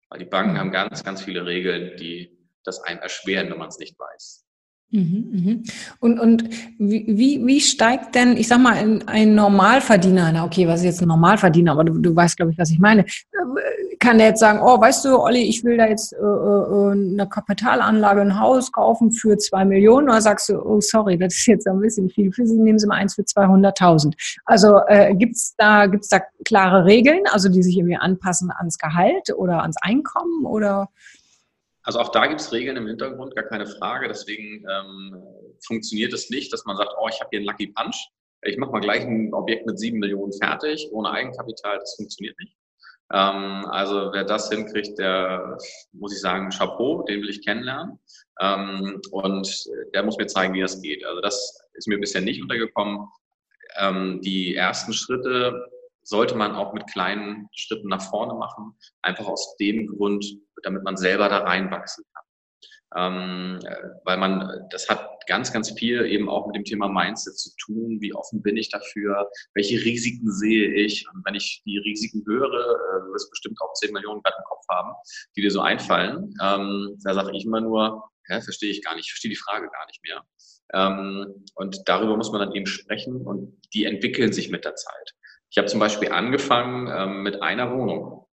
Weil 0.09 0.19
die 0.19 0.25
Banken 0.25 0.57
haben 0.57 0.71
ganz, 0.71 1.03
ganz 1.03 1.21
viele 1.21 1.45
Regeln, 1.45 1.97
die 1.97 2.31
das 2.63 2.81
einem 2.81 2.99
erschweren, 2.99 3.49
wenn 3.49 3.57
man 3.57 3.69
es 3.69 3.79
nicht 3.79 3.97
weiß. 3.99 4.43
Mhm, 4.89 5.29
mhm. 5.31 5.63
Und, 5.99 6.19
und 6.19 6.49
wie, 6.79 7.45
wie 7.45 7.59
steigt 7.59 8.15
denn, 8.15 8.37
ich 8.37 8.47
sag 8.47 8.59
mal, 8.59 8.75
ein, 8.75 9.05
ein 9.07 9.35
Normalverdiener, 9.35 10.31
na 10.31 10.45
okay, 10.45 10.65
was 10.65 10.79
ist 10.79 10.85
jetzt 10.85 11.01
ein 11.01 11.09
Normalverdiener, 11.09 11.73
aber 11.73 11.83
du, 11.83 11.99
du 11.99 12.15
weißt, 12.15 12.37
glaube 12.37 12.53
ich, 12.53 12.57
was 12.57 12.71
ich 12.71 12.79
meine, 12.79 13.05
kann 13.99 14.17
der 14.17 14.27
jetzt 14.27 14.39
sagen, 14.39 14.59
oh, 14.61 14.79
weißt 14.79 15.05
du, 15.05 15.17
Olli, 15.19 15.43
ich 15.43 15.63
will 15.63 15.77
da 15.77 15.87
jetzt 15.87 16.13
äh, 16.13 16.17
äh, 16.17 16.91
eine 16.91 17.27
Kapitalanlage, 17.29 18.21
ein 18.21 18.39
Haus 18.39 18.71
kaufen 18.71 19.11
für 19.11 19.37
zwei 19.37 19.65
Millionen, 19.65 20.09
oder 20.09 20.21
sagst 20.21 20.49
du, 20.49 20.59
oh, 20.61 20.79
sorry, 20.81 21.17
das 21.17 21.33
ist 21.33 21.47
jetzt 21.47 21.67
ein 21.67 21.79
bisschen 21.79 22.09
viel 22.09 22.31
für 22.31 22.45
Sie, 22.45 22.57
nehmen 22.57 22.79
Sie 22.79 22.87
mal 22.87 22.95
eins 22.95 23.15
für 23.15 23.23
200.000. 23.23 24.13
Also 24.45 24.79
äh, 24.87 25.15
gibt's 25.15 25.55
da, 25.57 25.87
gibt's 25.87 26.09
da 26.09 26.21
klare 26.45 26.85
Regeln, 26.85 27.23
also 27.31 27.49
die 27.49 27.63
sich 27.63 27.77
irgendwie 27.77 27.97
anpassen 27.97 28.51
ans 28.51 28.77
Gehalt 28.77 29.33
oder 29.35 29.61
ans 29.61 29.77
Einkommen 29.81 30.45
oder? 30.45 30.89
Also 31.83 31.99
auch 31.99 32.09
da 32.09 32.27
gibt 32.27 32.41
es 32.41 32.51
Regeln 32.51 32.75
im 32.75 32.87
Hintergrund, 32.87 33.33
gar 33.35 33.45
keine 33.45 33.65
Frage. 33.65 34.09
Deswegen 34.09 34.65
ähm, 34.69 35.23
funktioniert 35.65 36.11
es 36.11 36.29
nicht, 36.29 36.51
dass 36.51 36.65
man 36.65 36.75
sagt, 36.75 36.91
oh, 37.01 37.07
ich 37.09 37.19
habe 37.21 37.29
hier 37.31 37.39
einen 37.39 37.47
Lucky 37.47 37.67
Punch. 37.67 38.09
Ich 38.41 38.57
mache 38.57 38.71
mal 38.71 38.81
gleich 38.81 39.03
ein 39.03 39.33
Objekt 39.33 39.65
mit 39.65 39.79
sieben 39.79 39.99
Millionen 39.99 40.33
fertig, 40.33 40.89
ohne 40.91 41.09
Eigenkapital. 41.11 41.79
Das 41.79 41.95
funktioniert 41.95 42.37
nicht. 42.39 42.56
Ähm, 43.11 43.65
also 43.69 44.11
wer 44.11 44.23
das 44.23 44.49
hinkriegt, 44.49 44.99
der 44.99 45.57
muss 45.93 46.13
ich 46.13 46.19
sagen, 46.19 46.49
Chapeau, 46.49 47.03
den 47.03 47.21
will 47.21 47.29
ich 47.29 47.45
kennenlernen. 47.45 47.99
Ähm, 48.39 49.01
und 49.11 49.65
der 49.93 50.03
muss 50.03 50.17
mir 50.17 50.27
zeigen, 50.27 50.53
wie 50.53 50.61
das 50.61 50.81
geht. 50.81 51.05
Also 51.05 51.21
das 51.21 51.59
ist 51.73 51.87
mir 51.87 51.99
bisher 51.99 52.21
nicht 52.21 52.41
untergekommen. 52.41 53.07
Ähm, 53.77 54.21
die 54.21 54.55
ersten 54.55 54.93
Schritte 54.93 55.69
sollte 56.03 56.35
man 56.35 56.55
auch 56.55 56.73
mit 56.73 56.87
kleinen 56.87 57.49
Schritten 57.53 57.89
nach 57.89 58.01
vorne 58.01 58.33
machen, 58.33 58.77
einfach 59.01 59.27
aus 59.27 59.57
dem 59.57 59.87
Grund, 59.87 60.25
damit 60.63 60.83
man 60.83 60.95
selber 60.95 61.27
da 61.27 61.39
reinwachsen 61.39 62.05
kann. 62.13 62.16
Ähm, 62.95 63.59
weil 64.05 64.17
man, 64.17 64.65
das 64.69 64.87
hat 64.87 65.05
ganz, 65.27 65.51
ganz 65.51 65.71
viel 65.71 66.05
eben 66.05 66.29
auch 66.29 66.47
mit 66.47 66.55
dem 66.55 66.63
Thema 66.63 66.87
Mindset 66.87 67.37
zu 67.37 67.49
tun. 67.57 67.97
Wie 67.99 68.13
offen 68.13 68.41
bin 68.41 68.55
ich 68.55 68.69
dafür? 68.69 69.29
Welche 69.53 69.83
Risiken 69.83 70.31
sehe 70.31 70.73
ich? 70.73 71.05
Und 71.13 71.25
wenn 71.25 71.35
ich 71.35 71.61
die 71.65 71.77
Risiken 71.79 72.23
höre, 72.25 72.45
äh, 72.45 73.05
du 73.05 73.13
wirst 73.13 73.29
bestimmt 73.29 73.57
auch 73.61 73.73
10 73.73 73.91
Millionen 73.91 74.21
gerade 74.21 74.37
im 74.37 74.45
Kopf 74.45 74.65
haben, 74.69 74.93
die 75.35 75.41
dir 75.41 75.51
so 75.51 75.61
einfallen. 75.61 76.33
Ähm, 76.41 76.97
da 77.03 77.13
sage 77.13 77.35
ich 77.35 77.45
immer 77.45 77.61
nur, 77.61 78.09
ja, 78.29 78.41
verstehe 78.41 78.71
ich 78.71 78.83
gar 78.83 78.95
nicht, 78.95 79.05
ich 79.05 79.11
verstehe 79.11 79.29
die 79.29 79.35
Frage 79.35 79.69
gar 79.69 79.85
nicht 79.87 80.01
mehr. 80.03 80.23
Ähm, 80.73 81.45
und 81.55 81.81
darüber 81.85 82.17
muss 82.17 82.31
man 82.31 82.41
dann 82.41 82.55
eben 82.55 82.67
sprechen 82.67 83.25
und 83.25 83.59
die 83.73 83.85
entwickeln 83.85 84.33
sich 84.33 84.49
mit 84.49 84.65
der 84.65 84.75
Zeit. 84.75 85.13
Ich 85.49 85.57
habe 85.57 85.67
zum 85.67 85.79
Beispiel 85.79 86.11
angefangen 86.11 86.87
ähm, 86.93 87.23
mit 87.23 87.41
einer 87.41 87.71
Wohnung. 87.71 88.26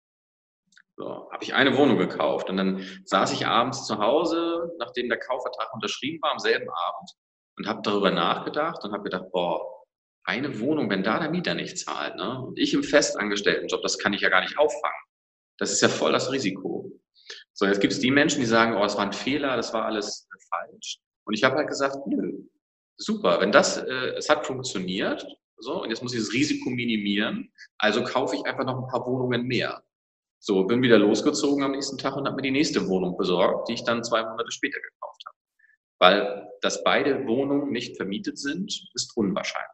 So, 0.96 1.32
habe 1.32 1.44
ich 1.44 1.54
eine 1.54 1.76
Wohnung 1.76 1.98
gekauft 1.98 2.50
und 2.50 2.58
dann 2.58 2.86
saß 3.06 3.34
ich 3.34 3.48
abends 3.48 3.88
zu 3.88 3.98
Hause, 3.98 4.72
nachdem 4.78 5.10
der 5.10 5.20
Kaufvertrag 5.20 5.74
unterschrieben 5.74 6.22
war, 6.22 6.32
am 6.32 6.40
selben 6.40 6.70
Abend 6.70 7.12
und 7.58 7.68
habe 7.68 7.82
darüber 7.84 8.12
nachgedacht 8.12 8.84
und 8.84 8.94
habe 8.94 9.04
gedacht, 9.04 9.32
boah, 9.32 9.86
eine 10.24 10.60
Wohnung, 10.60 10.90
wenn 10.90 11.04
da 11.04 11.20
der 11.20 11.32
Mieter 11.32 11.56
nicht 11.56 11.78
zahlt, 11.80 12.16
ne? 12.16 12.42
Und 12.42 12.58
ich 12.58 12.74
im 12.74 12.84
Festangestelltenjob, 12.84 13.82
das 13.82 13.98
kann 13.98 14.14
ich 14.14 14.22
ja 14.22 14.30
gar 14.30 14.42
nicht 14.42 14.58
auffangen. 14.58 15.04
Das 15.58 15.72
ist 15.72 15.82
ja 15.82 15.90
voll 15.90 16.12
das 16.12 16.32
Risiko. 16.32 16.92
So, 17.54 17.66
jetzt 17.66 17.82
gibt 17.82 17.94
es 17.94 18.00
die 18.00 18.12
Menschen, 18.12 18.40
die 18.40 18.46
sagen, 18.46 18.76
oh, 18.76 18.86
es 18.86 18.96
war 18.96 19.06
ein 19.06 19.14
Fehler, 19.14 19.56
das 19.56 19.74
war 19.74 19.86
alles 19.86 20.28
äh, 20.32 20.38
falsch. 20.50 21.00
Und 21.26 21.34
ich 21.34 21.44
habe 21.44 21.56
halt 21.56 21.68
gesagt, 21.68 21.98
nö, 22.08 22.40
super, 22.98 23.42
wenn 23.42 23.52
das, 23.52 23.78
äh, 23.78 24.14
es 24.16 24.30
hat 24.30 24.46
funktioniert, 24.46 25.26
so, 25.58 25.84
und 25.84 25.90
jetzt 25.90 26.02
muss 26.02 26.14
ich 26.14 26.20
das 26.20 26.34
Risiko 26.34 26.70
minimieren. 26.70 27.52
Also 27.78 28.04
kaufe 28.04 28.36
ich 28.36 28.46
einfach 28.46 28.66
noch 28.66 28.78
ein 28.78 28.88
paar 28.88 29.06
Wohnungen 29.06 29.46
mehr. 29.46 29.83
So, 30.46 30.66
bin 30.66 30.82
wieder 30.82 31.00
losgezogen 31.00 31.64
am 31.64 31.72
nächsten 31.72 31.98
Tag 31.98 32.18
und 32.18 32.26
habe 32.26 32.36
mir 32.36 32.42
die 32.42 32.52
nächste 32.52 32.86
Wohnung 32.90 33.16
besorgt, 33.16 33.70
die 33.70 33.76
ich 33.76 33.86
dann 33.86 34.04
zwei 34.04 34.24
Monate 34.24 34.52
später 34.52 34.78
gekauft 34.82 35.24
habe. 35.26 35.38
Weil, 36.00 36.50
dass 36.60 36.84
beide 36.84 37.26
Wohnungen 37.26 37.72
nicht 37.72 37.96
vermietet 37.96 38.38
sind, 38.38 38.90
ist 38.94 39.16
unwahrscheinlich. 39.16 39.70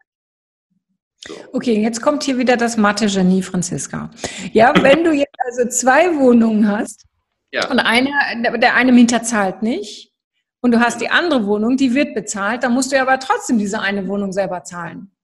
So. 1.25 1.33
Okay, 1.53 1.81
jetzt 1.81 2.03
kommt 2.03 2.21
hier 2.21 2.37
wieder 2.37 2.55
das 2.55 2.77
Mathe-Genie, 2.77 3.41
Franziska. 3.41 4.11
Ja, 4.53 4.71
wenn 4.83 5.03
du 5.03 5.11
jetzt 5.11 5.35
also 5.39 5.67
zwei 5.69 6.15
Wohnungen 6.15 6.67
hast 6.67 7.03
ja. 7.51 7.67
und 7.71 7.79
eine, 7.79 8.11
der 8.59 8.75
eine 8.75 8.91
Mieter 8.91 9.23
zahlt 9.23 9.63
nicht 9.63 10.13
und 10.61 10.71
du 10.71 10.79
hast 10.79 11.01
die 11.01 11.09
andere 11.09 11.47
Wohnung, 11.47 11.77
die 11.77 11.95
wird 11.95 12.13
bezahlt, 12.13 12.61
dann 12.61 12.75
musst 12.75 12.91
du 12.91 12.95
ja 12.95 13.01
aber 13.01 13.17
trotzdem 13.17 13.57
diese 13.57 13.79
eine 13.79 14.07
Wohnung 14.07 14.31
selber 14.33 14.63
zahlen. 14.63 15.15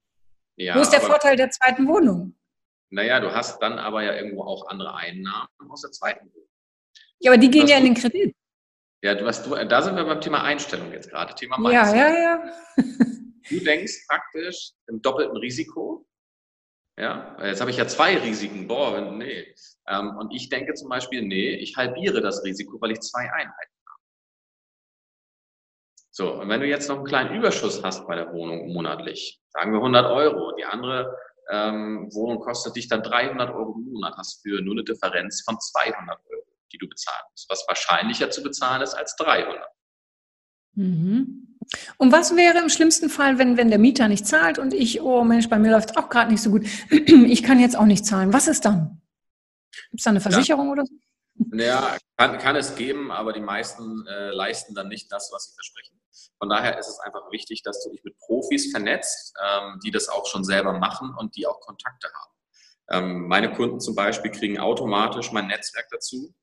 Ja, 0.55 0.75
Wo 0.75 0.79
ist 0.79 0.89
der 0.89 1.01
Vorteil 1.01 1.35
der 1.35 1.51
zweiten 1.51 1.87
Wohnung? 1.87 2.33
Naja, 2.95 3.19
du 3.19 3.33
hast 3.33 3.61
dann 3.61 3.77
aber 3.77 4.03
ja 4.03 4.15
irgendwo 4.15 4.43
auch 4.43 4.67
andere 4.69 4.95
Einnahmen 4.95 5.49
aus 5.69 5.81
der 5.81 5.91
zweiten 5.91 6.31
Wohnung. 6.31 6.49
Ja, 7.19 7.31
aber 7.31 7.37
die 7.37 7.49
gehen 7.49 7.67
ja 7.67 7.77
in 7.77 7.83
den 7.83 7.93
Kredit. 7.93 8.33
Ja, 9.03 9.15
du, 9.15 9.25
was 9.25 9.43
du, 9.43 9.53
da 9.53 9.81
sind 9.81 9.97
wir 9.97 10.05
beim 10.05 10.21
Thema 10.21 10.43
Einstellung 10.43 10.93
jetzt 10.93 11.09
gerade, 11.09 11.35
Thema 11.35 11.57
Mindset. 11.57 11.95
Ja, 11.95 12.07
ja, 12.07 12.17
ja. 12.17 12.53
du 13.49 13.59
denkst 13.59 14.07
praktisch 14.07 14.71
im 14.87 15.01
doppelten 15.01 15.35
Risiko. 15.35 16.07
Ja, 16.97 17.35
jetzt 17.43 17.59
habe 17.59 17.69
ich 17.69 17.77
ja 17.77 17.85
zwei 17.85 18.17
Risiken. 18.17 18.65
Boah, 18.65 19.01
nee. 19.11 19.53
Ähm, 19.89 20.15
und 20.17 20.33
ich 20.33 20.47
denke 20.47 20.73
zum 20.73 20.87
Beispiel, 20.87 21.21
nee, 21.21 21.55
ich 21.55 21.75
halbiere 21.75 22.21
das 22.21 22.45
Risiko, 22.45 22.79
weil 22.79 22.91
ich 22.91 23.01
zwei 23.01 23.29
Einheiten 23.29 23.75
so, 26.17 26.31
und 26.31 26.47
wenn 26.47 26.61
du 26.61 26.65
jetzt 26.65 26.87
noch 26.87 26.95
einen 26.95 27.05
kleinen 27.05 27.35
Überschuss 27.35 27.83
hast 27.83 28.07
bei 28.07 28.15
der 28.15 28.31
Wohnung 28.31 28.71
monatlich, 28.71 29.41
sagen 29.49 29.73
wir 29.73 29.79
100 29.79 30.09
Euro, 30.09 30.53
die 30.55 30.63
andere 30.63 31.13
ähm, 31.49 32.09
Wohnung 32.13 32.39
kostet 32.39 32.75
dich 32.75 32.87
dann 32.87 33.03
300 33.03 33.53
Euro 33.53 33.75
im 33.77 33.93
Monat, 33.93 34.15
hast 34.17 34.41
für 34.41 34.61
nur 34.61 34.73
eine 34.73 34.83
Differenz 34.83 35.41
von 35.43 35.59
200 35.59 36.19
Euro, 36.29 36.43
die 36.71 36.77
du 36.77 36.87
bezahlen 36.87 37.23
musst, 37.31 37.49
was 37.49 37.65
wahrscheinlicher 37.67 38.29
zu 38.29 38.43
bezahlen 38.43 38.81
ist 38.81 38.93
als 38.93 39.15
300. 39.17 39.67
Mhm. 40.75 41.57
Und 41.97 42.11
was 42.11 42.35
wäre 42.35 42.59
im 42.59 42.69
schlimmsten 42.69 43.09
Fall, 43.09 43.37
wenn, 43.37 43.57
wenn 43.57 43.69
der 43.69 43.79
Mieter 43.79 44.07
nicht 44.07 44.27
zahlt 44.27 44.59
und 44.59 44.73
ich, 44.73 45.01
oh 45.01 45.23
Mensch, 45.23 45.49
bei 45.49 45.57
mir 45.57 45.71
läuft 45.71 45.91
es 45.91 45.97
auch 45.97 46.09
gerade 46.09 46.31
nicht 46.31 46.41
so 46.41 46.51
gut, 46.51 46.65
ich 46.89 47.43
kann 47.43 47.59
jetzt 47.59 47.75
auch 47.75 47.85
nicht 47.85 48.05
zahlen. 48.05 48.33
Was 48.33 48.47
ist 48.47 48.65
dann? 48.65 49.01
Gibt 49.89 49.99
es 49.99 50.03
da 50.03 50.11
eine 50.11 50.21
Versicherung 50.21 50.67
ja. 50.67 50.71
oder 50.73 50.85
so? 50.85 50.93
Ja, 51.53 51.97
kann, 52.17 52.37
kann 52.37 52.55
es 52.55 52.75
geben, 52.75 53.11
aber 53.11 53.33
die 53.33 53.41
meisten 53.41 54.05
äh, 54.07 54.29
leisten 54.29 54.73
dann 54.73 54.87
nicht 54.87 55.11
das, 55.11 55.31
was 55.33 55.45
sie 55.45 55.53
versprechen. 55.53 55.99
Von 56.37 56.49
daher 56.49 56.77
ist 56.77 56.87
es 56.87 56.99
einfach 56.99 57.31
wichtig, 57.31 57.63
dass 57.63 57.83
du 57.83 57.91
dich 57.91 58.03
mit 58.03 58.17
Profis 58.19 58.71
vernetzt, 58.71 59.33
ähm, 59.43 59.79
die 59.83 59.91
das 59.91 60.09
auch 60.09 60.25
schon 60.27 60.43
selber 60.43 60.73
machen 60.73 61.13
und 61.17 61.35
die 61.35 61.47
auch 61.47 61.59
Kontakte 61.61 62.07
haben. 62.13 62.33
Ähm, 62.91 63.27
meine 63.27 63.51
Kunden 63.51 63.79
zum 63.79 63.95
Beispiel 63.95 64.31
kriegen 64.31 64.59
automatisch 64.59 65.31
mein 65.31 65.47
Netzwerk 65.47 65.87
dazu, 65.89 66.33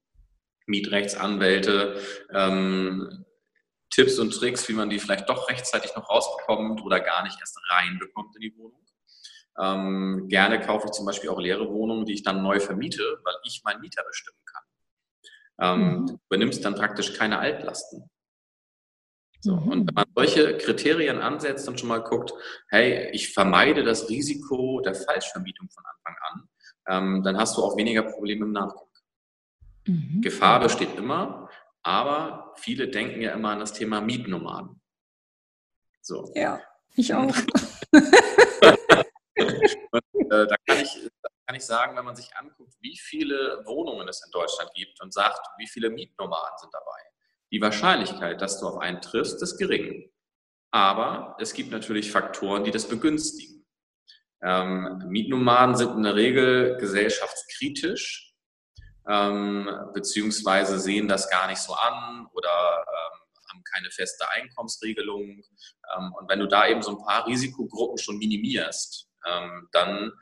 Mietrechtsanwälte, 0.66 2.00
ähm, 2.32 3.24
Tipps 3.90 4.18
und 4.18 4.30
Tricks, 4.32 4.68
wie 4.68 4.72
man 4.72 4.90
die 4.90 4.98
vielleicht 4.98 5.28
doch 5.28 5.48
rechtzeitig 5.48 5.94
noch 5.94 6.08
rausbekommt 6.08 6.82
oder 6.82 7.00
gar 7.00 7.22
nicht 7.22 7.38
erst 7.38 7.58
reinbekommt 7.68 8.34
in 8.36 8.40
die 8.40 8.56
Wohnung. 8.56 8.82
Ähm, 9.60 10.28
gerne 10.28 10.60
kaufe 10.60 10.86
ich 10.86 10.92
zum 10.92 11.04
Beispiel 11.04 11.28
auch 11.28 11.38
leere 11.38 11.68
Wohnungen, 11.68 12.06
die 12.06 12.14
ich 12.14 12.22
dann 12.22 12.42
neu 12.42 12.58
vermiete, 12.58 13.20
weil 13.22 13.34
ich 13.44 13.62
meinen 13.64 13.80
Mieter 13.80 14.02
bestimmen 14.04 14.38
kann. 14.46 14.62
Ähm, 15.60 16.00
mhm. 16.00 16.06
Du 16.06 16.18
übernimmst 16.28 16.64
dann 16.64 16.74
praktisch 16.74 17.12
keine 17.14 17.38
Altlasten. 17.38 18.10
So, 19.42 19.56
mhm. 19.56 19.68
und 19.68 19.88
wenn 19.88 19.94
man 19.94 20.04
solche 20.14 20.56
Kriterien 20.56 21.18
ansetzt 21.18 21.68
und 21.68 21.80
schon 21.80 21.88
mal 21.88 21.98
guckt, 21.98 22.32
hey, 22.68 23.10
ich 23.10 23.34
vermeide 23.34 23.82
das 23.82 24.08
Risiko 24.08 24.80
der 24.80 24.94
Falschvermietung 24.94 25.68
von 25.68 25.82
Anfang 25.84 26.16
an, 26.30 26.48
ähm, 26.86 27.24
dann 27.24 27.36
hast 27.36 27.56
du 27.56 27.64
auch 27.64 27.76
weniger 27.76 28.02
Probleme 28.04 28.46
im 28.46 28.52
Nachgang. 28.52 28.86
Mhm. 29.88 30.20
Gefahr 30.22 30.60
besteht 30.60 30.94
immer, 30.94 31.50
aber 31.82 32.54
viele 32.56 32.86
denken 32.86 33.20
ja 33.20 33.32
immer 33.32 33.50
an 33.50 33.58
das 33.58 33.72
Thema 33.72 34.00
Mietnomaden. 34.00 34.80
So. 36.02 36.30
Ja, 36.36 36.60
ich 36.94 37.12
auch. 37.12 37.34
und, 37.92 38.04
äh, 40.30 40.46
da, 40.46 40.54
kann 40.66 40.78
ich, 40.80 41.10
da 41.20 41.28
kann 41.46 41.56
ich 41.56 41.64
sagen, 41.64 41.96
wenn 41.96 42.04
man 42.04 42.14
sich 42.14 42.32
anguckt, 42.36 42.74
wie 42.80 42.96
viele 42.96 43.60
Wohnungen 43.66 44.06
es 44.06 44.24
in 44.24 44.30
Deutschland 44.30 44.72
gibt 44.74 45.02
und 45.02 45.12
sagt, 45.12 45.44
wie 45.58 45.66
viele 45.66 45.90
Mietnomaden 45.90 46.58
sind 46.58 46.72
dabei 46.72 47.02
die 47.52 47.60
Wahrscheinlichkeit, 47.60 48.40
dass 48.40 48.58
du 48.58 48.66
auf 48.66 48.78
einen 48.78 49.00
triffst, 49.00 49.42
ist 49.42 49.58
gering. 49.58 50.10
Aber 50.70 51.36
es 51.38 51.52
gibt 51.52 51.70
natürlich 51.70 52.10
Faktoren, 52.10 52.64
die 52.64 52.70
das 52.70 52.88
begünstigen. 52.88 53.66
Ähm, 54.42 55.04
Mietnomaden 55.08 55.76
sind 55.76 55.94
in 55.94 56.02
der 56.02 56.16
Regel 56.16 56.76
gesellschaftskritisch, 56.78 58.34
ähm, 59.06 59.70
beziehungsweise 59.92 60.80
sehen 60.80 61.08
das 61.08 61.30
gar 61.30 61.46
nicht 61.46 61.60
so 61.60 61.74
an 61.74 62.26
oder 62.32 62.84
ähm, 62.88 63.20
haben 63.50 63.62
keine 63.72 63.90
feste 63.90 64.28
Einkommensregelung. 64.30 65.42
Ähm, 65.94 66.12
und 66.18 66.28
wenn 66.28 66.40
du 66.40 66.48
da 66.48 66.66
eben 66.66 66.82
so 66.82 66.92
ein 66.92 67.04
paar 67.04 67.26
Risikogruppen 67.26 67.98
schon 67.98 68.18
minimierst, 68.18 69.08
ähm, 69.26 69.68
dann 69.72 70.12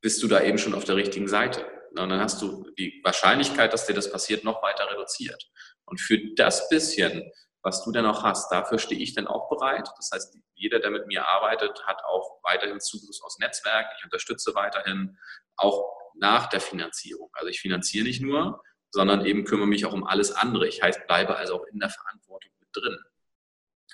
bist 0.00 0.22
du 0.22 0.28
da 0.28 0.42
eben 0.42 0.58
schon 0.58 0.74
auf 0.74 0.84
der 0.84 0.96
richtigen 0.96 1.28
Seite. 1.28 1.64
Und 1.90 2.10
dann 2.10 2.20
hast 2.20 2.42
du 2.42 2.70
die 2.76 3.00
Wahrscheinlichkeit, 3.04 3.72
dass 3.72 3.86
dir 3.86 3.94
das 3.94 4.10
passiert, 4.10 4.44
noch 4.44 4.62
weiter 4.62 4.90
reduziert. 4.90 5.48
Und 5.86 6.00
für 6.00 6.18
das 6.34 6.68
bisschen, 6.68 7.30
was 7.62 7.82
du 7.84 7.92
dann 7.92 8.06
auch 8.06 8.22
hast, 8.22 8.50
dafür 8.52 8.78
stehe 8.78 9.00
ich 9.00 9.14
dann 9.14 9.26
auch 9.26 9.48
bereit. 9.48 9.88
Das 9.96 10.10
heißt, 10.12 10.38
jeder, 10.54 10.78
der 10.78 10.90
mit 10.90 11.06
mir 11.06 11.26
arbeitet, 11.26 11.84
hat 11.86 12.04
auch 12.04 12.38
weiterhin 12.42 12.80
Zugriff 12.80 13.20
aufs 13.22 13.38
Netzwerk. 13.38 13.86
Ich 13.98 14.04
unterstütze 14.04 14.54
weiterhin 14.54 15.18
auch 15.56 15.96
nach 16.14 16.48
der 16.48 16.60
Finanzierung. 16.60 17.30
Also 17.32 17.48
ich 17.48 17.60
finanziere 17.60 18.04
nicht 18.04 18.22
nur, 18.22 18.62
sondern 18.90 19.24
eben 19.26 19.44
kümmere 19.44 19.66
mich 19.66 19.84
auch 19.84 19.92
um 19.92 20.06
alles 20.06 20.32
andere. 20.32 20.66
Ich 20.66 20.82
heißt, 20.82 21.06
bleibe 21.06 21.36
also 21.36 21.56
auch 21.56 21.66
in 21.66 21.78
der 21.78 21.90
Verantwortung 21.90 22.52
mit 22.60 22.68
drin. 22.72 22.98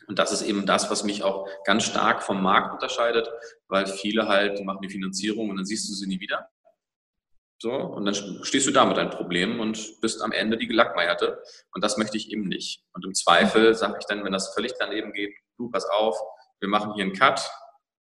Und 0.06 0.18
das 0.18 0.32
ist 0.32 0.42
eben 0.42 0.66
das, 0.66 0.90
was 0.90 1.04
mich 1.04 1.22
auch 1.22 1.48
ganz 1.64 1.84
stark 1.84 2.22
vom 2.22 2.42
Markt 2.42 2.72
unterscheidet, 2.72 3.30
weil 3.68 3.86
viele 3.86 4.28
halt 4.28 4.64
machen 4.64 4.82
die 4.82 4.90
Finanzierung 4.90 5.50
und 5.50 5.56
dann 5.56 5.66
siehst 5.66 5.88
du 5.88 5.94
sie 5.94 6.06
nie 6.06 6.20
wieder. 6.20 6.48
So, 7.62 7.70
und 7.70 8.06
dann 8.06 8.14
stehst 8.42 8.66
du 8.66 8.72
da 8.72 8.84
mit 8.84 8.96
deinen 8.96 9.10
Problemen 9.10 9.60
und 9.60 10.00
bist 10.00 10.20
am 10.20 10.32
Ende 10.32 10.58
die 10.58 10.66
Gelackmeierte. 10.66 11.40
Und 11.72 11.84
das 11.84 11.96
möchte 11.96 12.16
ich 12.16 12.32
eben 12.32 12.48
nicht. 12.48 12.82
Und 12.92 13.04
im 13.04 13.14
Zweifel 13.14 13.76
sage 13.76 13.98
ich 14.00 14.06
dann, 14.06 14.24
wenn 14.24 14.32
das 14.32 14.52
völlig 14.52 14.72
daneben 14.80 15.12
geht, 15.12 15.32
du, 15.58 15.70
pass 15.70 15.84
auf, 15.84 16.18
wir 16.58 16.68
machen 16.68 16.92
hier 16.94 17.04
einen 17.04 17.12
Cut, 17.12 17.48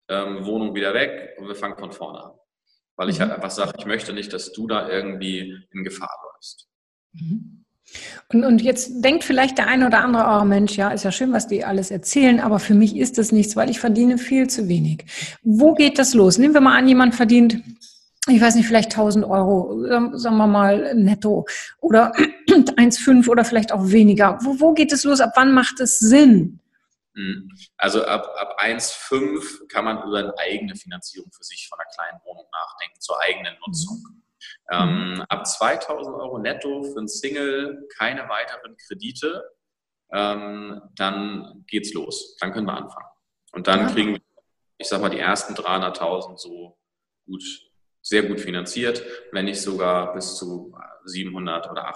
ähm, 0.09 0.43
Wohnung 0.43 0.73
wieder 0.73 0.95
weg 0.95 1.35
und 1.37 1.47
wir 1.47 1.53
fangen 1.53 1.77
von 1.77 1.91
vorne 1.91 2.23
an. 2.23 2.31
Weil 2.95 3.09
ich 3.09 3.19
halt 3.19 3.29
mhm. 3.29 3.35
einfach 3.35 3.51
sage, 3.51 3.73
ich 3.77 3.85
möchte 3.85 4.11
nicht, 4.11 4.33
dass 4.33 4.53
du 4.53 4.65
da 4.65 4.89
irgendwie 4.89 5.55
in 5.71 5.83
Gefahr 5.83 6.17
läufst. 6.33 6.67
Mhm. 7.11 7.63
Und, 8.29 8.45
und 8.45 8.59
jetzt 8.59 9.03
denkt 9.03 9.23
vielleicht 9.23 9.59
der 9.59 9.67
eine 9.67 9.85
oder 9.85 9.99
andere, 9.99 10.41
oh 10.41 10.45
Mensch, 10.45 10.77
ja, 10.77 10.89
ist 10.89 11.03
ja 11.03 11.11
schön, 11.11 11.31
was 11.31 11.47
die 11.47 11.63
alles 11.63 11.91
erzählen, 11.91 12.39
aber 12.39 12.57
für 12.57 12.73
mich 12.73 12.97
ist 12.97 13.19
das 13.19 13.31
nichts, 13.31 13.55
weil 13.55 13.69
ich 13.69 13.79
verdiene 13.79 14.17
viel 14.17 14.49
zu 14.49 14.67
wenig. 14.67 15.05
Wo 15.43 15.75
geht 15.75 15.99
das 15.99 16.15
los? 16.15 16.39
Nehmen 16.39 16.55
wir 16.55 16.61
mal 16.61 16.75
an, 16.75 16.87
jemand 16.87 17.13
verdient 17.13 17.61
ich 18.27 18.41
weiß 18.41 18.55
nicht, 18.55 18.67
vielleicht 18.67 18.91
1000 18.91 19.25
Euro, 19.25 19.85
ähm, 19.85 20.17
sagen 20.17 20.37
wir 20.37 20.47
mal 20.47 20.95
netto 20.95 21.45
oder 21.79 22.13
1,5 22.47 23.27
oder 23.27 23.43
vielleicht 23.43 23.71
auch 23.71 23.89
weniger. 23.89 24.37
Wo, 24.41 24.59
wo 24.59 24.73
geht 24.73 24.91
es 24.93 25.03
los? 25.03 25.19
Ab 25.19 25.33
wann 25.35 25.53
macht 25.53 25.79
es 25.79 25.99
Sinn? 25.99 26.59
Hm. 27.15 27.49
Also 27.77 28.05
ab, 28.05 28.27
ab 28.39 28.57
1,5 28.59 29.67
kann 29.67 29.85
man 29.85 30.03
über 30.07 30.19
eine 30.19 30.37
eigene 30.37 30.75
Finanzierung 30.75 31.31
für 31.31 31.43
sich 31.43 31.67
von 31.69 31.79
einer 31.79 31.89
kleinen 31.93 32.19
Wohnung 32.23 32.45
nachdenken, 32.51 32.99
zur 32.99 33.19
eigenen 33.21 33.55
Nutzung. 33.65 34.03
Mhm. 34.71 35.19
Ähm, 35.19 35.25
ab 35.29 35.45
2000 35.45 36.15
Euro 36.15 36.39
netto 36.39 36.83
für 36.83 36.99
ein 36.99 37.07
Single 37.07 37.87
keine 37.97 38.27
weiteren 38.29 38.75
Kredite, 38.77 39.43
ähm, 40.11 40.81
dann 40.95 41.63
geht's 41.67 41.93
los. 41.93 42.37
Dann 42.39 42.51
können 42.53 42.67
wir 42.67 42.77
anfangen. 42.77 43.07
Und 43.51 43.67
dann 43.67 43.87
kriegen 43.93 44.13
wir, 44.13 44.21
ich 44.77 44.87
sag 44.87 45.01
mal, 45.01 45.09
die 45.09 45.19
ersten 45.19 45.53
300.000 45.53 46.37
so 46.37 46.77
gut 47.25 47.43
sehr 48.03 48.23
gut 48.23 48.39
finanziert, 48.39 49.03
wenn 49.31 49.45
nicht 49.45 49.61
sogar 49.61 50.13
bis 50.13 50.35
zu 50.35 50.71
700 51.05 51.71
oder 51.71 51.87
800.000. 51.89 51.93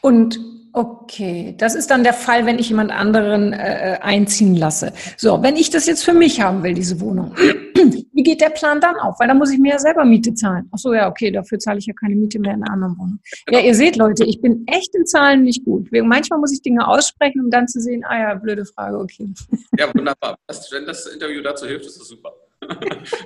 Und 0.00 0.38
okay, 0.72 1.54
das 1.58 1.74
ist 1.74 1.90
dann 1.90 2.04
der 2.04 2.12
Fall, 2.12 2.44
wenn 2.46 2.58
ich 2.58 2.68
jemand 2.68 2.90
anderen 2.90 3.52
äh, 3.52 3.98
einziehen 4.00 4.56
lasse. 4.56 4.92
So, 5.16 5.42
wenn 5.42 5.56
ich 5.56 5.70
das 5.70 5.86
jetzt 5.86 6.04
für 6.04 6.12
mich 6.12 6.40
haben 6.40 6.62
will, 6.62 6.74
diese 6.74 7.00
Wohnung, 7.00 7.34
wie 7.74 8.22
geht 8.22 8.40
der 8.40 8.50
Plan 8.50 8.80
dann 8.80 8.96
auf? 8.96 9.18
Weil 9.18 9.28
da 9.28 9.34
muss 9.34 9.50
ich 9.50 9.58
mir 9.58 9.72
ja 9.72 9.78
selber 9.78 10.04
Miete 10.04 10.34
zahlen. 10.34 10.68
Ach 10.72 10.78
so, 10.78 10.92
ja, 10.92 11.08
okay, 11.08 11.30
dafür 11.30 11.58
zahle 11.58 11.78
ich 11.78 11.86
ja 11.86 11.94
keine 11.94 12.14
Miete 12.14 12.38
mehr 12.38 12.54
in 12.54 12.62
einer 12.62 12.72
anderen 12.72 12.98
Wohnung. 12.98 13.18
Genau. 13.46 13.58
Ja, 13.58 13.64
ihr 13.64 13.74
seht, 13.74 13.96
Leute, 13.96 14.24
ich 14.24 14.40
bin 14.40 14.66
echt 14.66 14.94
in 14.94 15.06
Zahlen 15.06 15.44
nicht 15.44 15.64
gut. 15.64 15.88
Manchmal 15.92 16.38
muss 16.38 16.52
ich 16.52 16.62
Dinge 16.62 16.86
aussprechen, 16.86 17.44
um 17.44 17.50
dann 17.50 17.68
zu 17.68 17.80
sehen, 17.80 18.04
ah 18.04 18.18
ja, 18.18 18.34
blöde 18.34 18.64
Frage, 18.66 18.98
okay. 18.98 19.32
Ja, 19.78 19.92
wunderbar. 19.94 20.38
Wenn 20.70 20.86
das 20.86 21.06
Interview 21.06 21.42
dazu 21.42 21.66
hilft, 21.66 21.86
ist 21.86 21.98
das 21.98 22.08
super. 22.08 22.32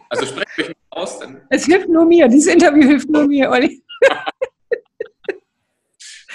Also 0.09 0.27
sprecht 0.27 0.59
mich 0.59 0.77
aus. 0.91 1.19
Denn 1.21 1.41
es 1.51 1.65
hilft 1.65 1.89
nur 1.89 2.05
mir. 2.05 2.29
Dieses 2.29 2.53
Interview 2.53 2.87
hilft 2.89 3.09
nur 3.09 3.27
mir, 3.27 3.51
Olli. 3.51 3.83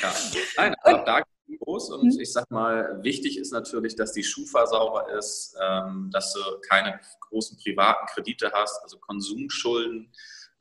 ja. 0.01 0.13
Nein, 0.57 0.75
aber 0.83 1.03
da 1.03 1.21
geht 1.47 1.59
los 1.65 1.89
und 1.89 2.03
mhm. 2.03 2.19
ich 2.19 2.31
sag 2.31 2.49
mal, 2.49 2.99
wichtig 3.03 3.37
ist 3.37 3.51
natürlich, 3.51 3.95
dass 3.95 4.13
die 4.13 4.23
Schufa 4.23 4.65
sauber 4.65 5.11
ist, 5.17 5.55
ähm, 5.61 6.09
dass 6.11 6.33
du 6.33 6.39
keine 6.67 6.99
großen 7.21 7.57
privaten 7.57 8.07
Kredite 8.07 8.51
hast, 8.53 8.81
also 8.83 8.97
Konsumschulden. 8.99 10.11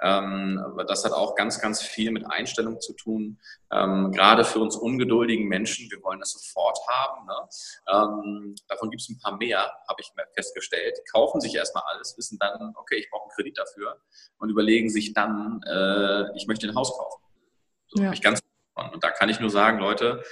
Ähm, 0.02 0.60
das 0.86 1.04
hat 1.04 1.12
auch 1.12 1.34
ganz, 1.34 1.60
ganz 1.60 1.82
viel 1.82 2.10
mit 2.10 2.26
Einstellung 2.30 2.80
zu 2.80 2.94
tun. 2.94 3.38
Ähm, 3.72 4.12
gerade 4.12 4.44
für 4.44 4.58
uns 4.58 4.76
ungeduldigen 4.76 5.46
Menschen, 5.46 5.90
wir 5.90 6.02
wollen 6.02 6.20
das 6.20 6.32
sofort 6.32 6.78
haben. 6.88 7.26
Ne? 7.26 7.48
Ähm, 7.92 8.54
davon 8.68 8.90
gibt 8.90 9.02
es 9.02 9.08
ein 9.08 9.18
paar 9.20 9.36
mehr, 9.36 9.72
habe 9.88 10.00
ich 10.00 10.12
festgestellt. 10.34 10.98
Die 10.98 11.10
kaufen 11.10 11.40
sich 11.40 11.54
erstmal 11.54 11.84
alles, 11.92 12.16
wissen 12.18 12.38
dann, 12.38 12.74
okay, 12.76 12.96
ich 12.96 13.10
brauche 13.10 13.24
einen 13.24 13.32
Kredit 13.36 13.58
dafür 13.58 14.00
und 14.38 14.50
überlegen 14.50 14.90
sich 14.90 15.14
dann, 15.14 15.60
äh, 15.66 16.36
ich 16.36 16.46
möchte 16.46 16.66
ein 16.66 16.74
Haus 16.74 16.96
kaufen. 16.96 17.22
So 17.88 18.02
ja. 18.02 18.12
ich 18.12 18.20
ganz 18.20 18.40
und 18.76 19.04
da 19.04 19.10
kann 19.12 19.28
ich 19.28 19.38
nur 19.38 19.50
sagen, 19.50 19.78
Leute, 19.78 20.24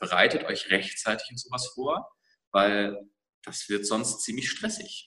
bereitet 0.00 0.44
euch 0.44 0.70
rechtzeitig 0.70 1.30
in 1.30 1.36
sowas 1.36 1.68
vor, 1.74 2.10
weil 2.50 3.08
das 3.44 3.68
wird 3.68 3.86
sonst 3.86 4.22
ziemlich 4.22 4.50
stressig. 4.50 5.06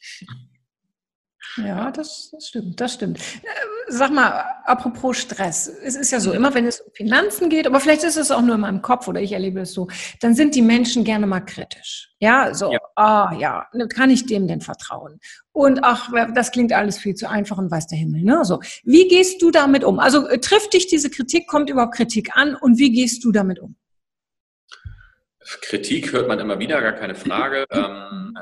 Ja, 1.58 1.92
das, 1.92 2.30
das, 2.32 2.48
stimmt, 2.48 2.80
das 2.80 2.94
stimmt. 2.94 3.20
Äh, 3.20 3.48
sag 3.88 4.12
mal, 4.12 4.46
apropos 4.66 5.18
Stress. 5.18 5.68
Es 5.68 5.96
ist 5.96 6.12
ja 6.12 6.20
so, 6.20 6.30
mhm. 6.30 6.36
immer 6.38 6.54
wenn 6.54 6.66
es 6.66 6.80
um 6.80 6.92
Finanzen 6.94 7.50
geht, 7.50 7.68
aber 7.68 7.80
vielleicht 7.80 8.04
ist 8.04 8.16
es 8.16 8.32
auch 8.32 8.42
nur 8.42 8.56
in 8.56 8.62
meinem 8.62 8.82
Kopf 8.82 9.08
oder 9.08 9.22
ich 9.22 9.34
erlebe 9.34 9.62
es 9.62 9.74
so, 9.74 9.88
dann 10.22 10.34
sind 10.34 10.56
die 10.56 10.62
Menschen 10.62 11.04
gerne 11.04 11.28
mal 11.28 11.42
kritisch. 11.42 12.10
Ja, 12.20 12.54
so, 12.54 12.72
ja. 12.72 12.80
ah 12.96 13.36
ja, 13.38 13.68
kann 13.94 14.12
ich 14.12 14.26
dem 14.28 14.48
denn 14.48 14.62
vertrauen? 14.62 15.20
Und 15.52 15.84
ach, 15.84 16.10
das 16.34 16.52
klingt 16.52 16.72
alles 16.72 17.00
viel 17.00 17.16
zu 17.16 17.30
einfach 17.30 17.58
und 17.58 17.70
weiß 17.70 17.88
der 17.88 17.98
Himmel. 17.98 18.22
Ne? 18.22 18.46
So, 18.46 18.62
wie 18.84 19.08
gehst 19.08 19.42
du 19.42 19.52
damit 19.52 19.84
um? 19.84 20.00
Also 20.00 20.28
äh, 20.28 20.40
trifft 20.40 20.74
dich 20.74 20.88
diese 20.88 21.10
Kritik, 21.10 21.48
kommt 21.48 21.70
überhaupt 21.70 21.96
Kritik 21.96 22.38
an 22.38 22.56
und 22.56 22.78
wie 22.78 22.92
gehst 22.92 23.24
du 23.24 23.32
damit 23.32 23.60
um? 23.60 23.76
Kritik 25.62 26.14
hört 26.14 26.28
man 26.28 26.40
immer 26.40 26.60
wieder, 26.60 26.80
gar 26.82 26.94
keine 26.94 27.16
Frage. 27.16 27.66
ähm, 27.72 28.38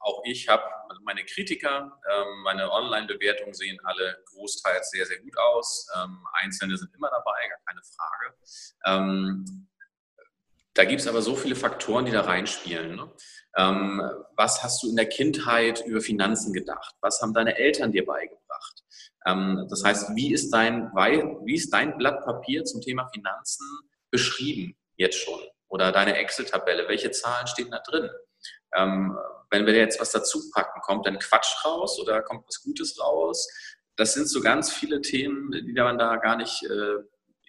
auch 0.00 0.22
ich 0.24 0.48
habe 0.48 0.62
meine 1.04 1.24
Kritiker, 1.24 2.00
ähm, 2.10 2.42
meine 2.42 2.70
Online-Bewertungen 2.70 3.54
sehen 3.54 3.78
alle 3.84 4.22
großteils 4.26 4.90
sehr, 4.90 5.06
sehr 5.06 5.20
gut 5.20 5.36
aus. 5.38 5.86
Ähm, 5.96 6.26
Einzelne 6.34 6.76
sind 6.76 6.94
immer 6.94 7.10
dabei, 7.10 7.48
gar 7.48 7.58
keine 7.66 7.82
Frage. 7.82 8.34
Ähm, 8.84 9.68
da 10.74 10.84
gibt 10.84 11.00
es 11.00 11.08
aber 11.08 11.20
so 11.20 11.34
viele 11.34 11.56
Faktoren, 11.56 12.04
die 12.04 12.12
da 12.12 12.22
reinspielen. 12.22 12.96
Ne? 12.96 13.12
Ähm, 13.56 14.02
was 14.36 14.62
hast 14.62 14.82
du 14.82 14.88
in 14.88 14.96
der 14.96 15.08
Kindheit 15.08 15.84
über 15.84 16.00
Finanzen 16.00 16.52
gedacht? 16.52 16.94
Was 17.00 17.20
haben 17.20 17.34
deine 17.34 17.56
Eltern 17.56 17.92
dir 17.92 18.06
beigebracht? 18.06 18.84
Ähm, 19.26 19.66
das 19.68 19.84
heißt, 19.84 20.14
wie 20.14 20.32
ist, 20.32 20.50
dein, 20.50 20.90
wie 20.92 21.54
ist 21.54 21.72
dein 21.72 21.98
Blatt 21.98 22.24
Papier 22.24 22.64
zum 22.64 22.80
Thema 22.80 23.08
Finanzen 23.12 23.66
beschrieben 24.10 24.76
jetzt 24.96 25.18
schon? 25.18 25.40
Oder 25.68 25.92
deine 25.92 26.16
Excel-Tabelle? 26.16 26.88
Welche 26.88 27.10
Zahlen 27.10 27.46
stehen 27.46 27.70
da 27.70 27.80
drin? 27.80 28.08
Ähm, 28.74 29.16
wenn 29.50 29.66
wir 29.66 29.74
jetzt 29.74 30.00
was 30.00 30.12
dazu 30.12 30.50
packen, 30.52 30.80
kommt 30.80 31.06
dann 31.06 31.18
Quatsch 31.18 31.64
raus 31.64 31.98
oder 32.00 32.22
kommt 32.22 32.46
was 32.46 32.62
Gutes 32.62 32.98
raus? 33.00 33.48
Das 33.96 34.14
sind 34.14 34.28
so 34.28 34.40
ganz 34.40 34.72
viele 34.72 35.00
Themen, 35.02 35.50
die 35.52 35.72
man 35.72 35.98
da 35.98 36.16
gar 36.16 36.36
nicht, 36.36 36.62
äh, 36.62 36.98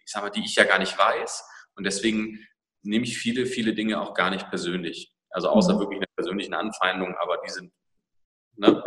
ich 0.04 0.12
sag 0.12 0.24
mal, 0.24 0.30
die 0.30 0.44
ich 0.44 0.56
ja 0.56 0.64
gar 0.64 0.80
nicht 0.80 0.98
weiß. 0.98 1.44
Und 1.76 1.86
deswegen 1.86 2.46
nehme 2.82 3.06
ich 3.06 3.18
viele, 3.18 3.46
viele 3.46 3.74
Dinge 3.74 4.02
auch 4.02 4.14
gar 4.14 4.32
nicht 4.32 4.50
persönlich. 4.50 5.14
Also 5.30 5.50
außer 5.50 5.76
mhm. 5.76 5.80
wirklich 5.80 6.00
einer 6.00 6.08
persönlichen 6.16 6.54
Anfeindung, 6.54 7.16
aber 7.18 7.38
die 7.46 7.52
sind, 7.52 7.72
ne, 8.56 8.84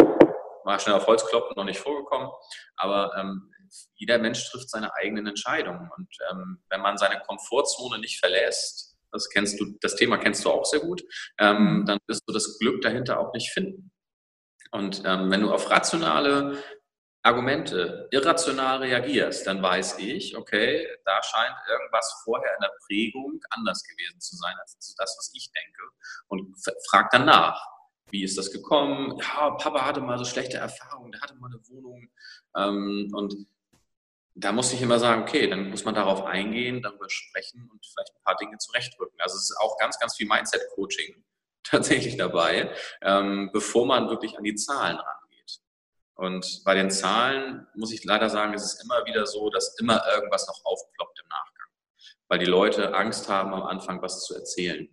mal 0.64 0.80
schnell 0.80 0.96
auf 0.96 1.06
Holz 1.06 1.24
kloppen, 1.26 1.54
noch 1.56 1.64
nicht 1.64 1.78
vorgekommen. 1.78 2.30
Aber 2.76 3.12
ähm, 3.16 3.50
jeder 3.94 4.18
Mensch 4.18 4.50
trifft 4.50 4.70
seine 4.70 4.94
eigenen 4.94 5.26
Entscheidungen. 5.28 5.90
Und 5.96 6.08
ähm, 6.30 6.62
wenn 6.68 6.80
man 6.80 6.98
seine 6.98 7.20
Komfortzone 7.20 7.98
nicht 7.98 8.18
verlässt, 8.18 8.93
das 9.14 9.30
kennst 9.30 9.58
du, 9.60 9.76
das 9.80 9.96
Thema 9.96 10.18
kennst 10.18 10.44
du 10.44 10.50
auch 10.50 10.64
sehr 10.64 10.80
gut, 10.80 11.02
ähm, 11.38 11.80
mhm. 11.80 11.86
dann 11.86 11.98
wirst 12.06 12.22
du 12.26 12.32
das 12.32 12.58
Glück 12.58 12.82
dahinter 12.82 13.18
auch 13.18 13.32
nicht 13.32 13.50
finden. 13.50 13.90
Und 14.70 15.02
ähm, 15.04 15.30
wenn 15.30 15.40
du 15.40 15.52
auf 15.52 15.70
rationale 15.70 16.58
Argumente 17.22 18.06
irrational 18.10 18.78
reagierst, 18.78 19.46
dann 19.46 19.62
weiß 19.62 19.98
ich, 19.98 20.36
okay, 20.36 20.86
da 21.06 21.22
scheint 21.22 21.56
irgendwas 21.70 22.20
vorher 22.22 22.54
in 22.54 22.60
der 22.60 22.72
Prägung 22.86 23.40
anders 23.50 23.82
gewesen 23.82 24.20
zu 24.20 24.36
sein 24.36 24.54
als 24.60 24.76
das, 24.98 25.16
was 25.16 25.30
ich 25.32 25.50
denke. 25.52 25.82
Und 26.26 26.54
frag 26.90 27.10
dann 27.10 27.24
nach. 27.24 27.58
Wie 28.10 28.22
ist 28.22 28.36
das 28.36 28.52
gekommen? 28.52 29.18
Ja, 29.18 29.52
Papa 29.52 29.86
hatte 29.86 30.00
mal 30.00 30.18
so 30.18 30.24
schlechte 30.24 30.58
Erfahrungen, 30.58 31.12
der 31.12 31.22
hatte 31.22 31.34
mal 31.36 31.46
eine 31.46 31.60
Wohnung. 31.68 32.08
Ähm, 32.56 33.10
und 33.14 33.34
da 34.34 34.52
muss 34.52 34.72
ich 34.72 34.82
immer 34.82 34.98
sagen, 34.98 35.22
okay, 35.22 35.46
dann 35.48 35.70
muss 35.70 35.84
man 35.84 35.94
darauf 35.94 36.24
eingehen, 36.24 36.82
darüber 36.82 37.08
sprechen 37.08 37.68
und 37.70 37.86
vielleicht 37.86 38.12
ein 38.14 38.22
paar 38.24 38.36
Dinge 38.36 38.58
zurechtrücken. 38.58 39.20
Also 39.20 39.36
es 39.36 39.50
ist 39.50 39.56
auch 39.58 39.78
ganz, 39.78 39.98
ganz 39.98 40.16
viel 40.16 40.26
Mindset-Coaching 40.26 41.24
tatsächlich 41.62 42.16
dabei, 42.16 42.70
ähm, 43.00 43.50
bevor 43.52 43.86
man 43.86 44.08
wirklich 44.08 44.36
an 44.36 44.44
die 44.44 44.56
Zahlen 44.56 44.96
rangeht. 44.96 45.60
Und 46.16 46.62
bei 46.64 46.74
den 46.74 46.90
Zahlen 46.90 47.66
muss 47.74 47.92
ich 47.92 48.04
leider 48.04 48.28
sagen, 48.28 48.54
ist 48.54 48.64
es 48.64 48.84
immer 48.84 49.04
wieder 49.06 49.26
so, 49.26 49.50
dass 49.50 49.78
immer 49.78 50.02
irgendwas 50.14 50.46
noch 50.48 50.60
aufploppt 50.64 51.20
im 51.20 51.28
Nachgang. 51.28 51.68
weil 52.28 52.38
die 52.38 52.46
Leute 52.46 52.94
Angst 52.94 53.28
haben, 53.28 53.54
am 53.54 53.62
Anfang 53.62 54.02
was 54.02 54.24
zu 54.24 54.34
erzählen, 54.34 54.88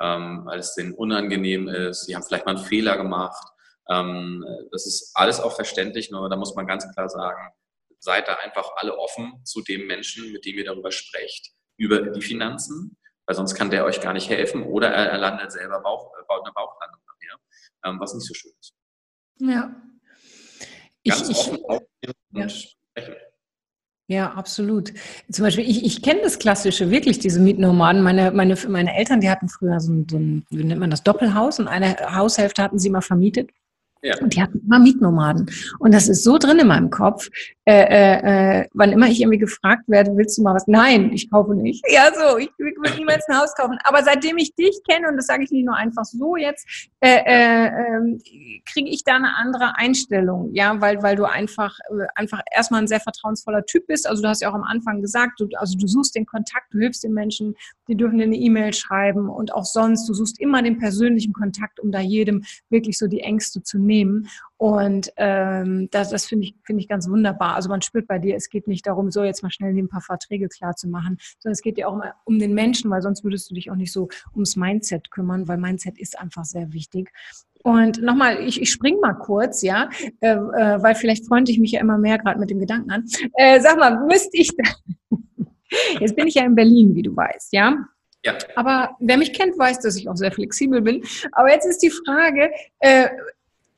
ähm, 0.00 0.42
weil 0.44 0.60
es 0.60 0.74
denen 0.74 0.94
unangenehm 0.94 1.68
ist, 1.68 2.04
sie 2.04 2.14
haben 2.14 2.22
vielleicht 2.22 2.46
mal 2.46 2.56
einen 2.56 2.64
Fehler 2.64 2.96
gemacht. 2.96 3.42
Ähm, 3.88 4.44
das 4.70 4.86
ist 4.86 5.12
alles 5.14 5.40
auch 5.40 5.54
verständlich, 5.54 6.10
nur 6.10 6.28
da 6.28 6.36
muss 6.36 6.54
man 6.54 6.66
ganz 6.66 6.88
klar 6.92 7.08
sagen, 7.08 7.52
seid 7.98 8.28
da 8.28 8.34
einfach 8.34 8.70
alle 8.76 8.96
offen 8.96 9.44
zu 9.44 9.62
dem 9.62 9.86
Menschen, 9.86 10.32
mit 10.32 10.44
dem 10.44 10.56
ihr 10.56 10.64
darüber 10.64 10.92
sprecht, 10.92 11.52
über 11.76 12.00
die 12.00 12.22
Finanzen, 12.22 12.96
weil 13.26 13.36
sonst 13.36 13.54
kann 13.54 13.70
der 13.70 13.84
euch 13.84 14.00
gar 14.00 14.12
nicht 14.12 14.28
helfen 14.28 14.62
oder 14.62 14.88
er, 14.88 15.10
er 15.10 15.18
landet 15.18 15.52
selber 15.52 15.80
Bauch, 15.80 16.12
äh, 16.14 16.32
eine 16.32 16.52
Bauchlandung 16.52 17.00
nachher, 17.06 17.38
ähm, 17.84 18.00
was 18.00 18.14
nicht 18.14 18.26
so 18.26 18.34
schön 18.34 18.52
ist. 18.60 18.74
Ja. 19.40 19.74
Ganz 21.06 21.28
ich, 21.28 21.36
offen 21.36 21.58
ich, 22.00 22.12
ja. 22.32 22.48
sprechen. 22.48 23.16
Ja, 24.10 24.32
absolut. 24.32 24.94
Zum 25.30 25.44
Beispiel, 25.44 25.68
ich, 25.68 25.84
ich 25.84 26.02
kenne 26.02 26.22
das 26.22 26.38
Klassische, 26.38 26.90
wirklich, 26.90 27.18
diese 27.18 27.40
Mietnomaden. 27.40 28.02
Meine, 28.02 28.30
meine, 28.30 28.56
meine 28.66 28.96
Eltern, 28.96 29.20
die 29.20 29.28
hatten 29.28 29.50
früher 29.50 29.80
so 29.80 29.92
ein, 29.92 30.06
so 30.10 30.16
ein, 30.16 30.46
wie 30.48 30.64
nennt 30.64 30.80
man 30.80 30.90
das, 30.90 31.02
Doppelhaus 31.02 31.58
und 31.58 31.68
eine 31.68 31.94
Haushälfte 32.14 32.62
hatten 32.62 32.78
sie 32.78 32.88
mal 32.88 33.02
vermietet. 33.02 33.50
Ja. 34.02 34.14
Und 34.20 34.34
die 34.34 34.42
hatten 34.42 34.60
immer 34.64 34.78
Mietnomaden. 34.78 35.50
Und 35.78 35.92
das 35.92 36.08
ist 36.08 36.22
so 36.22 36.38
drin 36.38 36.58
in 36.58 36.68
meinem 36.68 36.90
Kopf. 36.90 37.28
Äh, 37.64 37.82
äh, 37.82 38.60
äh, 38.60 38.68
wann 38.72 38.92
immer 38.92 39.08
ich 39.08 39.20
irgendwie 39.20 39.38
gefragt 39.38 39.82
werde, 39.88 40.16
willst 40.16 40.38
du 40.38 40.42
mal 40.42 40.54
was? 40.54 40.66
Nein, 40.66 41.12
ich 41.12 41.30
kaufe 41.30 41.54
nicht. 41.54 41.84
Ja, 41.90 42.10
so, 42.14 42.38
ich 42.38 42.48
will 42.56 42.72
niemals 42.96 43.28
ein 43.28 43.38
Haus 43.38 43.54
kaufen. 43.54 43.76
Aber 43.84 44.02
seitdem 44.02 44.38
ich 44.38 44.54
dich 44.54 44.80
kenne, 44.88 45.08
und 45.08 45.16
das 45.16 45.26
sage 45.26 45.44
ich 45.44 45.50
nicht 45.50 45.66
nur 45.66 45.76
einfach 45.76 46.04
so 46.04 46.36
jetzt, 46.36 46.66
äh, 47.00 47.18
äh, 47.26 47.66
äh, 47.66 48.62
kriege 48.72 48.88
ich 48.88 49.04
da 49.04 49.16
eine 49.16 49.36
andere 49.36 49.76
Einstellung. 49.76 50.50
Ja, 50.54 50.80
weil, 50.80 51.02
weil 51.02 51.16
du 51.16 51.24
einfach, 51.24 51.76
äh, 51.90 52.06
einfach 52.14 52.40
erstmal 52.54 52.82
ein 52.82 52.88
sehr 52.88 53.00
vertrauensvoller 53.00 53.66
Typ 53.66 53.86
bist. 53.86 54.08
Also 54.08 54.22
du 54.22 54.28
hast 54.28 54.40
ja 54.40 54.48
auch 54.48 54.54
am 54.54 54.64
Anfang 54.64 55.02
gesagt, 55.02 55.40
du, 55.40 55.48
also 55.58 55.76
du 55.76 55.86
suchst 55.86 56.14
den 56.14 56.24
Kontakt, 56.24 56.72
du 56.72 56.78
hilfst 56.78 57.04
den 57.04 57.12
Menschen, 57.12 57.54
die 57.88 57.96
dürfen 57.96 58.18
dir 58.18 58.24
eine 58.24 58.36
E-Mail 58.36 58.72
schreiben 58.72 59.28
und 59.28 59.52
auch 59.52 59.64
sonst, 59.64 60.08
du 60.08 60.14
suchst 60.14 60.40
immer 60.40 60.62
den 60.62 60.78
persönlichen 60.78 61.32
Kontakt, 61.32 61.80
um 61.80 61.90
da 61.90 62.00
jedem 62.00 62.44
wirklich 62.70 62.96
so 62.96 63.08
die 63.08 63.20
Ängste 63.20 63.62
zu 63.62 63.78
nehmen. 63.78 63.87
Und 64.56 65.12
ähm, 65.16 65.88
das, 65.90 66.10
das 66.10 66.26
finde 66.26 66.46
ich, 66.46 66.54
finde 66.64 66.82
ich 66.82 66.88
ganz 66.88 67.08
wunderbar. 67.08 67.54
Also 67.54 67.68
man 67.68 67.82
spürt 67.82 68.08
bei 68.08 68.18
dir, 68.18 68.36
es 68.36 68.48
geht 68.48 68.66
nicht 68.66 68.86
darum, 68.86 69.10
so 69.10 69.22
jetzt 69.22 69.42
mal 69.42 69.50
schnell 69.50 69.76
ein 69.76 69.88
paar 69.88 70.00
Verträge 70.00 70.48
klar 70.48 70.74
zu 70.74 70.88
machen, 70.88 71.18
sondern 71.38 71.52
es 71.52 71.62
geht 71.62 71.76
dir 71.76 71.88
auch 71.88 71.96
mal 71.96 72.14
um 72.24 72.38
den 72.38 72.54
Menschen, 72.54 72.90
weil 72.90 73.02
sonst 73.02 73.24
würdest 73.24 73.50
du 73.50 73.54
dich 73.54 73.70
auch 73.70 73.76
nicht 73.76 73.92
so 73.92 74.08
ums 74.34 74.56
Mindset 74.56 75.10
kümmern, 75.10 75.46
weil 75.48 75.58
Mindset 75.58 75.98
ist 75.98 76.18
einfach 76.18 76.44
sehr 76.44 76.72
wichtig. 76.72 77.12
Und 77.62 78.02
nochmal, 78.02 78.40
ich, 78.40 78.60
ich 78.60 78.70
spring 78.70 79.00
mal 79.00 79.14
kurz, 79.14 79.62
ja, 79.62 79.88
äh, 80.20 80.30
äh, 80.30 80.82
weil 80.82 80.94
vielleicht 80.94 81.26
freunde 81.26 81.50
ich 81.50 81.58
mich 81.58 81.72
ja 81.72 81.80
immer 81.80 81.98
mehr 81.98 82.18
gerade 82.18 82.38
mit 82.38 82.50
dem 82.50 82.60
Gedanken 82.60 82.90
an. 82.90 83.04
Äh, 83.34 83.60
sag 83.60 83.78
mal, 83.78 84.06
müsste 84.06 84.36
ich, 84.36 84.50
jetzt 86.00 86.16
bin 86.16 86.26
ich 86.26 86.34
ja 86.34 86.44
in 86.44 86.54
Berlin, 86.54 86.94
wie 86.94 87.02
du 87.02 87.14
weißt, 87.14 87.52
ja. 87.52 87.76
Ja. 88.24 88.36
Aber 88.56 88.96
wer 88.98 89.16
mich 89.16 89.32
kennt, 89.32 89.58
weiß, 89.58 89.80
dass 89.80 89.96
ich 89.96 90.08
auch 90.08 90.16
sehr 90.16 90.32
flexibel 90.32 90.82
bin. 90.82 91.04
Aber 91.32 91.52
jetzt 91.52 91.66
ist 91.66 91.78
die 91.78 91.90
Frage, 91.90 92.50
äh, 92.80 93.08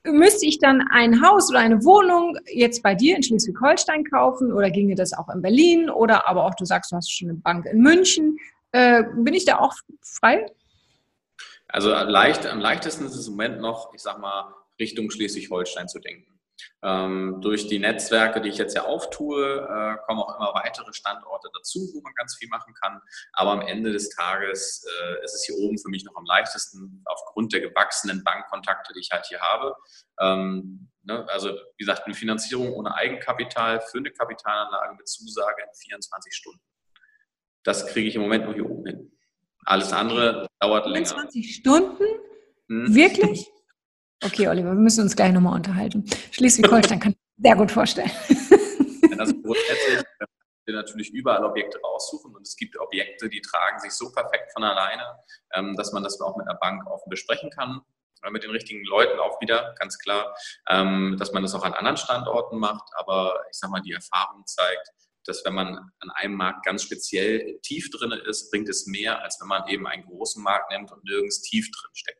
müsste 0.04 0.46
ich 0.46 0.58
dann 0.58 0.82
ein 0.90 1.22
Haus 1.22 1.50
oder 1.50 1.58
eine 1.58 1.84
Wohnung 1.84 2.38
jetzt 2.46 2.82
bei 2.82 2.94
dir 2.94 3.16
in 3.16 3.22
Schleswig-Holstein 3.22 4.04
kaufen 4.04 4.52
oder 4.52 4.70
ginge 4.70 4.94
das 4.94 5.12
auch 5.12 5.28
in 5.28 5.42
Berlin 5.42 5.90
oder 5.90 6.28
aber 6.28 6.44
auch 6.44 6.54
du 6.54 6.64
sagst, 6.64 6.92
du 6.92 6.96
hast 6.96 7.10
schon 7.10 7.28
eine 7.28 7.38
Bank 7.38 7.66
in 7.66 7.80
München. 7.80 8.38
Äh, 8.72 9.04
bin 9.16 9.34
ich 9.34 9.44
da 9.44 9.58
auch 9.58 9.74
frei? 10.02 10.46
Also 11.68 11.90
leicht, 11.90 12.46
am 12.46 12.60
leichtesten 12.60 13.06
ist 13.06 13.14
es 13.14 13.28
im 13.28 13.34
Moment 13.34 13.60
noch, 13.60 13.92
ich 13.94 14.00
sag 14.00 14.18
mal, 14.20 14.54
Richtung 14.78 15.10
Schleswig-Holstein 15.10 15.88
zu 15.88 16.00
denken. 16.00 16.39
Ähm, 16.82 17.38
durch 17.40 17.66
die 17.66 17.78
Netzwerke, 17.78 18.40
die 18.40 18.48
ich 18.48 18.58
jetzt 18.58 18.74
ja 18.74 18.84
auftue, 18.84 19.60
äh, 19.60 19.96
kommen 20.06 20.20
auch 20.20 20.36
immer 20.36 20.54
weitere 20.54 20.92
Standorte 20.92 21.48
dazu, 21.54 21.80
wo 21.92 22.00
man 22.00 22.14
ganz 22.14 22.36
viel 22.36 22.48
machen 22.48 22.74
kann. 22.74 23.00
Aber 23.32 23.52
am 23.52 23.60
Ende 23.62 23.92
des 23.92 24.10
Tages 24.10 24.84
äh, 24.86 25.24
ist 25.24 25.34
es 25.34 25.44
hier 25.44 25.56
oben 25.56 25.78
für 25.78 25.88
mich 25.88 26.04
noch 26.04 26.16
am 26.16 26.24
leichtesten, 26.24 27.02
aufgrund 27.04 27.52
der 27.52 27.60
gewachsenen 27.60 28.24
Bankkontakte, 28.24 28.92
die 28.94 29.00
ich 29.00 29.10
halt 29.10 29.26
hier 29.26 29.40
habe. 29.40 29.74
Ähm, 30.20 30.90
ne, 31.02 31.26
also 31.28 31.50
wie 31.50 31.84
gesagt, 31.84 32.06
eine 32.06 32.14
Finanzierung 32.14 32.72
ohne 32.72 32.94
Eigenkapital 32.94 33.80
für 33.80 33.98
eine 33.98 34.10
Kapitalanlage 34.10 34.94
mit 34.96 35.08
Zusage 35.08 35.62
in 35.62 35.74
24 35.74 36.34
Stunden. 36.34 36.60
Das 37.62 37.86
kriege 37.86 38.08
ich 38.08 38.14
im 38.14 38.22
Moment 38.22 38.44
nur 38.44 38.54
hier 38.54 38.68
oben 38.68 38.86
hin. 38.86 39.12
Alles 39.64 39.92
andere 39.92 40.46
dauert 40.60 40.84
24 40.84 40.94
länger. 40.94 41.06
24 41.06 41.54
Stunden? 41.54 42.04
Hm. 42.68 42.94
Wirklich? 42.94 43.50
Okay, 44.22 44.48
Oliver, 44.48 44.70
wir 44.70 44.74
müssen 44.74 45.02
uns 45.02 45.16
gleich 45.16 45.32
nochmal 45.32 45.54
unterhalten. 45.54 46.04
Schleswig-Holstein 46.32 47.00
kann 47.00 47.12
ich 47.12 47.18
sehr 47.42 47.56
gut 47.56 47.70
vorstellen. 47.70 48.10
Also 49.18 49.34
grundsätzlich 49.34 50.04
wir 50.70 50.74
natürlich 50.74 51.10
überall 51.10 51.44
Objekte 51.44 51.80
raussuchen 51.80 52.34
und 52.34 52.42
es 52.42 52.56
gibt 52.56 52.78
Objekte, 52.78 53.28
die 53.28 53.40
tragen 53.40 53.78
sich 53.80 53.92
so 53.92 54.12
perfekt 54.12 54.52
von 54.52 54.62
alleine, 54.64 55.04
ähm, 55.54 55.76
dass 55.76 55.92
man 55.92 56.02
das 56.02 56.20
auch 56.20 56.36
mit 56.36 56.48
einer 56.48 56.58
Bank 56.58 56.86
offen 56.86 57.10
besprechen 57.10 57.50
kann, 57.50 57.80
mit 58.30 58.42
den 58.42 58.50
richtigen 58.50 58.84
Leuten 58.84 59.18
auch 59.18 59.40
wieder, 59.40 59.74
ganz 59.78 59.98
klar, 59.98 60.34
ähm, 60.68 61.16
dass 61.18 61.32
man 61.32 61.42
das 61.42 61.54
auch 61.54 61.64
an 61.64 61.72
anderen 61.72 61.96
Standorten 61.96 62.58
macht. 62.58 62.88
Aber 62.96 63.40
ich 63.50 63.58
sage 63.58 63.70
mal, 63.70 63.80
die 63.80 63.92
Erfahrung 63.92 64.44
zeigt, 64.46 64.90
dass 65.24 65.44
wenn 65.44 65.54
man 65.54 65.78
an 66.00 66.10
einem 66.14 66.34
Markt 66.34 66.64
ganz 66.64 66.82
speziell 66.82 67.58
tief 67.62 67.90
drin 67.90 68.12
ist, 68.12 68.50
bringt 68.50 68.68
es 68.68 68.86
mehr, 68.86 69.22
als 69.22 69.38
wenn 69.40 69.48
man 69.48 69.66
eben 69.68 69.86
einen 69.86 70.04
großen 70.04 70.42
Markt 70.42 70.70
nimmt 70.70 70.92
und 70.92 71.04
nirgends 71.04 71.40
tief 71.42 71.70
drin 71.70 71.90
steckt. 71.94 72.19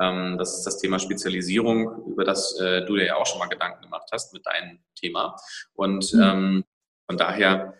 Ähm, 0.00 0.38
das 0.38 0.58
ist 0.58 0.64
das 0.64 0.78
Thema 0.78 0.98
Spezialisierung, 0.98 2.04
über 2.06 2.24
das 2.24 2.58
äh, 2.60 2.84
du 2.84 2.96
dir 2.96 3.06
ja 3.06 3.16
auch 3.16 3.26
schon 3.26 3.38
mal 3.38 3.48
Gedanken 3.48 3.82
gemacht 3.82 4.08
hast 4.12 4.32
mit 4.32 4.46
deinem 4.46 4.80
Thema. 4.94 5.36
Und 5.74 6.12
mhm. 6.12 6.22
ähm, 6.22 6.64
von 7.06 7.16
daher 7.16 7.74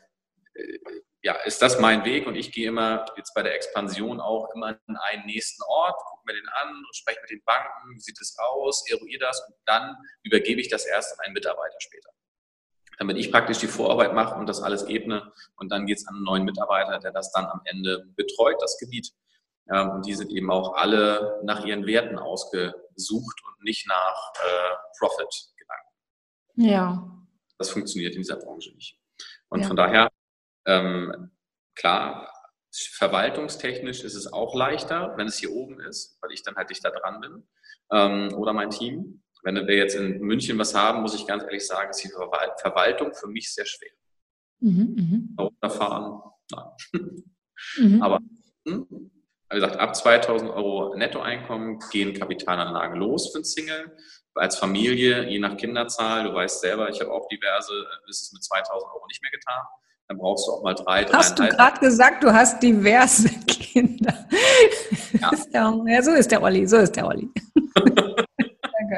äh, 0.54 0.78
ja, 1.22 1.34
ist 1.44 1.60
das 1.62 1.80
mein 1.80 2.04
Weg 2.04 2.26
und 2.26 2.36
ich 2.36 2.52
gehe 2.52 2.68
immer 2.68 3.04
jetzt 3.16 3.34
bei 3.34 3.42
der 3.42 3.54
Expansion 3.54 4.20
auch 4.20 4.48
immer 4.54 4.78
in 4.86 4.96
einen 4.96 5.26
nächsten 5.26 5.62
Ort, 5.64 5.96
gucke 6.06 6.22
mir 6.26 6.34
den 6.34 6.48
an 6.48 6.68
und 6.68 6.96
spreche 6.96 7.20
mit 7.20 7.30
den 7.30 7.42
Banken, 7.44 7.94
wie 7.94 8.00
sieht 8.00 8.20
es 8.20 8.36
aus, 8.38 8.88
eruiere 8.88 9.20
das 9.20 9.40
und 9.48 9.56
dann 9.66 9.96
übergebe 10.22 10.60
ich 10.60 10.68
das 10.68 10.86
erst 10.86 11.18
an 11.18 11.26
einen 11.26 11.34
Mitarbeiter 11.34 11.76
später. 11.80 12.10
Damit 12.98 13.16
ich 13.16 13.30
praktisch 13.32 13.58
die 13.58 13.66
Vorarbeit 13.66 14.14
mache 14.14 14.36
und 14.36 14.46
das 14.46 14.62
alles 14.62 14.84
ebne 14.84 15.32
und 15.56 15.70
dann 15.70 15.86
geht 15.86 15.98
es 15.98 16.06
an 16.06 16.16
einen 16.16 16.24
neuen 16.24 16.44
Mitarbeiter, 16.44 16.98
der 16.98 17.12
das 17.12 17.32
dann 17.32 17.46
am 17.46 17.62
Ende 17.64 18.06
betreut, 18.16 18.56
das 18.60 18.78
Gebiet. 18.78 19.12
Ähm, 19.72 19.90
und 19.90 20.06
die 20.06 20.14
sind 20.14 20.30
eben 20.30 20.50
auch 20.50 20.74
alle 20.74 21.40
nach 21.44 21.64
ihren 21.64 21.86
Werten 21.86 22.18
ausgesucht 22.18 23.42
und 23.46 23.64
nicht 23.64 23.86
nach 23.88 24.32
äh, 24.34 24.74
Profit-Gedanken. 24.98 25.92
Ja. 26.56 27.18
Das 27.58 27.70
funktioniert 27.70 28.14
in 28.14 28.22
dieser 28.22 28.36
Branche 28.36 28.72
nicht. 28.74 28.98
Und 29.48 29.60
ja. 29.60 29.66
von 29.66 29.76
daher, 29.76 30.08
ähm, 30.66 31.30
klar, 31.74 32.32
verwaltungstechnisch 32.72 34.04
ist 34.04 34.14
es 34.14 34.32
auch 34.32 34.54
leichter, 34.54 35.14
wenn 35.16 35.26
es 35.26 35.38
hier 35.38 35.52
oben 35.52 35.80
ist, 35.80 36.18
weil 36.20 36.32
ich 36.32 36.42
dann 36.42 36.56
halt 36.56 36.70
dichter 36.70 36.90
dran 36.90 37.20
bin 37.20 37.48
ähm, 37.90 38.34
oder 38.34 38.52
mein 38.52 38.70
Team. 38.70 39.22
Wenn 39.42 39.54
wir 39.54 39.76
jetzt 39.76 39.94
in 39.94 40.18
München 40.20 40.58
was 40.58 40.74
haben, 40.74 41.00
muss 41.00 41.14
ich 41.14 41.26
ganz 41.26 41.44
ehrlich 41.44 41.66
sagen, 41.66 41.90
ist 41.90 42.02
die 42.02 42.08
Verwaltung 42.08 43.14
für 43.14 43.28
mich 43.28 43.54
sehr 43.54 43.66
schwer. 43.66 43.92
Mhm, 44.60 45.34
mh. 45.36 45.42
Runterfahren, 45.42 46.20
nein. 46.50 47.24
Mhm. 47.76 48.02
Aber 48.02 48.20
hm, 48.66 49.10
wie 49.50 49.56
gesagt, 49.56 49.76
ab 49.76 49.96
2000 49.96 50.50
Euro 50.50 50.94
Nettoeinkommen 50.96 51.78
gehen 51.90 52.14
Kapitalanlagen 52.14 52.98
los 52.98 53.30
für 53.32 53.38
ein 53.38 53.44
Single. 53.44 53.96
Als 54.34 54.56
Familie, 54.56 55.28
je 55.28 55.38
nach 55.40 55.56
Kinderzahl, 55.56 56.24
du 56.24 56.34
weißt 56.34 56.60
selber, 56.60 56.88
ich 56.88 57.00
habe 57.00 57.10
auch 57.10 57.26
diverse, 57.28 57.72
ist 58.06 58.22
es 58.22 58.32
mit 58.32 58.44
2000 58.44 58.92
Euro 58.94 59.06
nicht 59.08 59.20
mehr 59.22 59.32
getan. 59.32 59.64
Dann 60.06 60.18
brauchst 60.18 60.46
du 60.46 60.52
auch 60.52 60.62
mal 60.62 60.74
drei, 60.74 61.04
drei. 61.04 61.18
Hast 61.18 61.38
du 61.38 61.48
gerade 61.48 61.80
gesagt, 61.80 62.22
du 62.22 62.32
hast 62.32 62.62
diverse 62.62 63.28
Kinder? 63.46 64.26
Ja. 65.20 65.32
ja, 65.86 66.02
so 66.02 66.12
ist 66.12 66.30
der 66.30 66.42
Olli, 66.42 66.66
so 66.66 66.76
ist 66.76 66.96
der 66.96 67.06
Olli. 67.06 67.28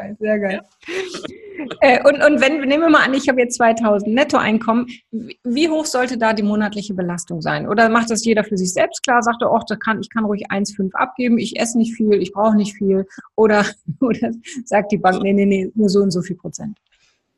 sehr 0.00 0.14
geil, 0.14 0.16
sehr 0.18 0.38
geil. 0.38 0.60
Ja. 0.86 1.20
Äh, 1.82 2.02
und, 2.08 2.22
und 2.22 2.40
wenn, 2.40 2.60
nehmen 2.60 2.84
wir 2.84 2.88
mal 2.88 3.04
an, 3.04 3.12
ich 3.12 3.28
habe 3.28 3.40
jetzt 3.40 3.56
2000 3.56 4.14
Nettoeinkommen, 4.14 4.86
wie 5.10 5.68
hoch 5.68 5.84
sollte 5.84 6.16
da 6.16 6.32
die 6.32 6.42
monatliche 6.42 6.94
Belastung 6.94 7.42
sein? 7.42 7.68
Oder 7.68 7.90
macht 7.90 8.10
das 8.10 8.24
jeder 8.24 8.44
für 8.44 8.56
sich 8.56 8.72
selbst 8.72 9.02
klar? 9.02 9.22
Sagt 9.22 9.42
er, 9.42 9.52
oh, 9.52 9.60
da 9.68 9.76
kann, 9.76 10.00
ich 10.00 10.08
kann 10.08 10.24
ruhig 10.24 10.50
1,5 10.50 10.94
abgeben, 10.94 11.38
ich 11.38 11.60
esse 11.60 11.76
nicht 11.76 11.94
viel, 11.94 12.14
ich 12.14 12.32
brauche 12.32 12.56
nicht 12.56 12.76
viel. 12.76 13.06
Oder, 13.36 13.66
oder 14.00 14.30
sagt 14.64 14.92
die 14.92 14.98
Bank, 14.98 15.22
nee, 15.22 15.34
nee, 15.34 15.44
nee, 15.44 15.70
nur 15.74 15.90
so 15.90 16.00
und 16.00 16.10
so 16.10 16.22
viel 16.22 16.36
Prozent? 16.36 16.78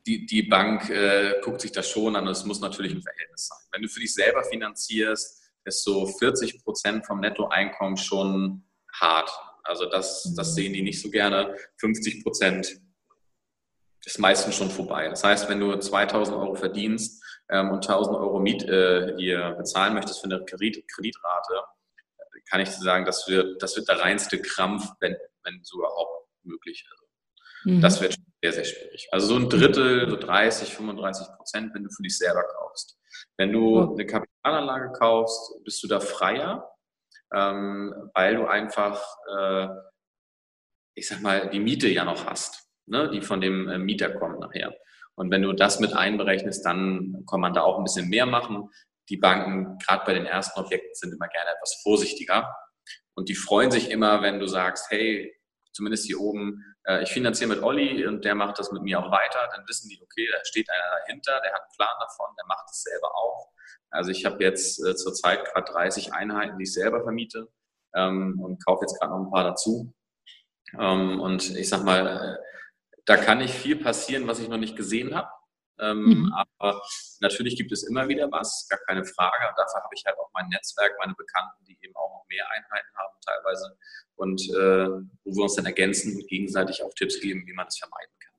Die, 0.06 0.24
die 0.24 0.44
Bank 0.44 0.88
äh, 0.88 1.34
guckt 1.42 1.60
sich 1.60 1.72
das 1.72 1.88
schon 1.88 2.14
an, 2.14 2.26
es 2.28 2.44
muss 2.44 2.60
natürlich 2.60 2.94
ein 2.94 3.02
Verhältnis 3.02 3.48
sein. 3.48 3.58
Wenn 3.72 3.82
du 3.82 3.88
für 3.88 4.00
dich 4.00 4.14
selber 4.14 4.44
finanzierst, 4.44 5.42
ist 5.64 5.84
so 5.84 6.06
40 6.06 6.62
Prozent 6.62 7.06
vom 7.06 7.20
Nettoeinkommen 7.20 7.96
schon 7.96 8.62
hart. 8.92 9.30
Also 9.62 9.86
das, 9.86 10.32
das 10.36 10.50
mhm. 10.50 10.54
sehen 10.54 10.72
die 10.72 10.82
nicht 10.82 11.00
so 11.00 11.10
gerne. 11.10 11.56
50 11.78 12.22
Prozent 12.22 12.80
ist 14.04 14.18
meistens 14.18 14.56
schon 14.56 14.70
vorbei. 14.70 15.08
Das 15.08 15.22
heißt, 15.22 15.48
wenn 15.48 15.60
du 15.60 15.76
2000 15.76 16.36
Euro 16.36 16.54
verdienst 16.54 17.22
ähm, 17.48 17.70
und 17.70 17.88
1000 17.88 18.16
Euro 18.16 18.40
Miet 18.40 18.64
äh, 18.64 19.14
hier 19.16 19.52
bezahlen 19.52 19.94
möchtest 19.94 20.20
für 20.20 20.24
eine 20.24 20.44
Kredit 20.44 20.84
Kreditrate, 20.88 21.62
kann 22.50 22.60
ich 22.60 22.68
dir 22.68 22.82
sagen, 22.82 23.04
das 23.04 23.28
wird, 23.28 23.62
das 23.62 23.76
wird 23.76 23.88
der 23.88 24.00
reinste 24.00 24.40
Krampf, 24.40 24.84
wenn, 25.00 25.16
wenn 25.44 25.60
so 25.62 25.78
überhaupt 25.78 26.28
möglich 26.42 26.84
ist. 26.92 27.02
Mhm. 27.64 27.80
Das 27.80 28.00
wird 28.00 28.16
sehr, 28.42 28.52
sehr 28.52 28.64
schwierig. 28.64 29.08
Also 29.12 29.28
so 29.28 29.36
ein 29.36 29.48
Drittel, 29.48 30.10
so 30.10 30.16
30, 30.16 30.74
35 30.74 31.26
Prozent, 31.36 31.74
wenn 31.74 31.84
du 31.84 31.90
für 31.90 32.02
dich 32.02 32.18
selber 32.18 32.42
kaufst. 32.42 32.98
Wenn 33.36 33.52
du 33.52 33.92
eine 33.92 34.06
Kapitalanlage 34.06 34.92
kaufst, 34.92 35.62
bist 35.64 35.82
du 35.82 35.88
da 35.88 36.00
freier, 36.00 36.71
ähm, 37.34 38.10
weil 38.14 38.36
du 38.36 38.46
einfach, 38.46 39.02
äh, 39.36 39.68
ich 40.94 41.08
sag 41.08 41.20
mal, 41.20 41.48
die 41.50 41.60
Miete 41.60 41.88
ja 41.88 42.04
noch 42.04 42.26
hast, 42.26 42.68
ne, 42.86 43.10
die 43.10 43.20
von 43.20 43.40
dem 43.40 43.68
äh, 43.68 43.78
Mieter 43.78 44.10
kommt 44.10 44.40
nachher. 44.40 44.74
Und 45.14 45.30
wenn 45.30 45.42
du 45.42 45.52
das 45.52 45.80
mit 45.80 45.92
einberechnest, 45.94 46.64
dann 46.64 47.24
kann 47.28 47.40
man 47.40 47.52
da 47.52 47.62
auch 47.62 47.78
ein 47.78 47.84
bisschen 47.84 48.08
mehr 48.08 48.26
machen. 48.26 48.70
Die 49.08 49.16
Banken, 49.16 49.78
gerade 49.78 50.04
bei 50.06 50.14
den 50.14 50.26
ersten 50.26 50.58
Objekten, 50.58 50.94
sind 50.94 51.12
immer 51.12 51.28
gerne 51.28 51.50
etwas 51.50 51.80
vorsichtiger. 51.82 52.54
Und 53.14 53.28
die 53.28 53.34
freuen 53.34 53.70
sich 53.70 53.90
immer, 53.90 54.22
wenn 54.22 54.38
du 54.38 54.46
sagst, 54.46 54.90
hey, 54.90 55.34
zumindest 55.72 56.06
hier 56.06 56.20
oben, 56.20 56.64
äh, 56.84 57.02
ich 57.02 57.10
finanziere 57.10 57.48
mit 57.48 57.62
Olli 57.62 58.06
und 58.06 58.24
der 58.24 58.34
macht 58.34 58.58
das 58.58 58.72
mit 58.72 58.82
mir 58.82 58.98
auch 58.98 59.10
weiter. 59.10 59.48
Dann 59.54 59.66
wissen 59.68 59.88
die, 59.88 60.00
okay, 60.02 60.28
da 60.30 60.44
steht 60.44 60.68
einer 60.70 61.00
dahinter, 61.00 61.40
der 61.44 61.52
hat 61.52 61.62
einen 61.62 61.76
Plan 61.76 61.96
davon, 62.00 62.34
der 62.38 62.46
macht 62.46 62.66
es 62.70 62.82
selber 62.82 63.14
auch. 63.14 63.50
Also 63.90 64.10
ich 64.10 64.24
habe 64.24 64.42
jetzt 64.42 64.84
äh, 64.84 64.96
zurzeit 64.96 65.44
gerade 65.44 65.70
30 65.70 66.12
Einheiten, 66.12 66.58
die 66.58 66.64
ich 66.64 66.72
selber 66.72 67.02
vermiete 67.02 67.48
ähm, 67.94 68.40
und 68.40 68.64
kaufe 68.64 68.84
jetzt 68.84 68.98
gerade 68.98 69.12
noch 69.12 69.26
ein 69.26 69.30
paar 69.30 69.44
dazu. 69.44 69.94
Ähm, 70.78 71.20
und 71.20 71.54
ich 71.56 71.68
sag 71.68 71.84
mal, 71.84 72.06
äh, 72.06 72.36
da 73.04 73.16
kann 73.16 73.38
nicht 73.38 73.54
viel 73.54 73.76
passieren, 73.76 74.26
was 74.26 74.38
ich 74.38 74.48
noch 74.48 74.58
nicht 74.58 74.76
gesehen 74.76 75.14
habe. 75.14 75.28
Ähm, 75.82 76.04
mhm. 76.04 76.32
Aber 76.32 76.80
natürlich 77.20 77.56
gibt 77.56 77.72
es 77.72 77.82
immer 77.82 78.08
wieder 78.08 78.30
was, 78.30 78.66
gar 78.68 78.78
keine 78.86 79.04
Frage. 79.04 79.48
Und 79.48 79.58
dafür 79.58 79.82
habe 79.82 79.94
ich 79.94 80.04
halt 80.06 80.16
auch 80.18 80.30
mein 80.32 80.48
Netzwerk, 80.48 80.92
meine 81.00 81.14
Bekannten, 81.14 81.64
die 81.66 81.76
eben 81.82 81.94
auch 81.96 82.10
noch 82.10 82.24
mehr 82.28 82.46
Einheiten 82.50 82.88
haben 82.96 83.14
teilweise 83.26 83.76
und 84.16 84.40
äh, 84.50 84.88
wo 85.24 85.36
wir 85.36 85.42
uns 85.42 85.56
dann 85.56 85.66
ergänzen 85.66 86.14
und 86.14 86.28
gegenseitig 86.28 86.82
auch 86.82 86.92
Tipps 86.94 87.20
geben, 87.20 87.44
wie 87.46 87.52
man 87.52 87.66
das 87.66 87.78
vermeiden 87.78 88.14
kann. 88.20 88.34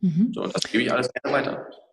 Mhm. 0.00 0.32
So, 0.34 0.42
und 0.42 0.54
das 0.54 0.62
gebe 0.70 0.82
ich 0.82 0.92
alles 0.92 1.10
gerne 1.12 1.36
weiter. 1.36 1.85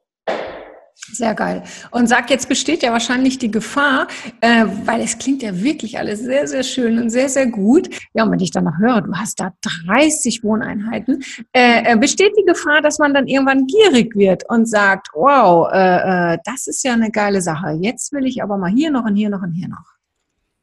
Sehr 0.96 1.36
geil. 1.36 1.64
Und 1.92 2.08
sag, 2.08 2.30
jetzt 2.30 2.48
besteht 2.48 2.82
ja 2.82 2.92
wahrscheinlich 2.92 3.38
die 3.38 3.52
Gefahr, 3.52 4.08
äh, 4.42 4.66
weil 4.86 5.02
es 5.02 5.18
klingt 5.18 5.42
ja 5.42 5.62
wirklich 5.62 5.98
alles 5.98 6.22
sehr, 6.22 6.48
sehr 6.48 6.64
schön 6.64 6.98
und 6.98 7.10
sehr, 7.10 7.28
sehr 7.30 7.48
gut. 7.48 7.90
Ja, 8.14 8.24
und 8.24 8.32
wenn 8.32 8.40
ich 8.40 8.52
dann 8.52 8.64
noch 8.64 8.78
höre, 8.80 9.02
du 9.02 9.14
hast 9.14 9.40
da 9.40 9.54
30 9.86 10.44
Wohneinheiten, 10.44 11.22
äh, 11.52 11.92
äh, 11.94 11.98
besteht 11.98 12.34
die 12.38 12.46
Gefahr, 12.46 12.82
dass 12.82 13.00
man 13.00 13.14
dann 13.14 13.28
irgendwann 13.28 13.68
gierig 13.68 14.16
wird 14.16 14.44
und 14.50 14.66
sagt, 14.66 15.08
wow, 15.14 15.70
äh, 15.74 16.34
äh, 16.34 16.38
das 16.46 16.68
ist 16.68 16.84
ja 16.84 16.94
eine 16.94 17.12
geile 17.12 17.42
Sache. 17.42 17.78
Jetzt 17.82 18.14
will 18.14 18.26
ich 18.26 18.42
aber 18.42 18.58
mal 18.58 18.72
hier 18.72 18.90
noch 18.90 19.04
und 19.04 19.16
hier 19.16 19.30
noch 19.30 19.42
und 19.42 19.52
hier 19.52 19.68
noch. 19.68 19.94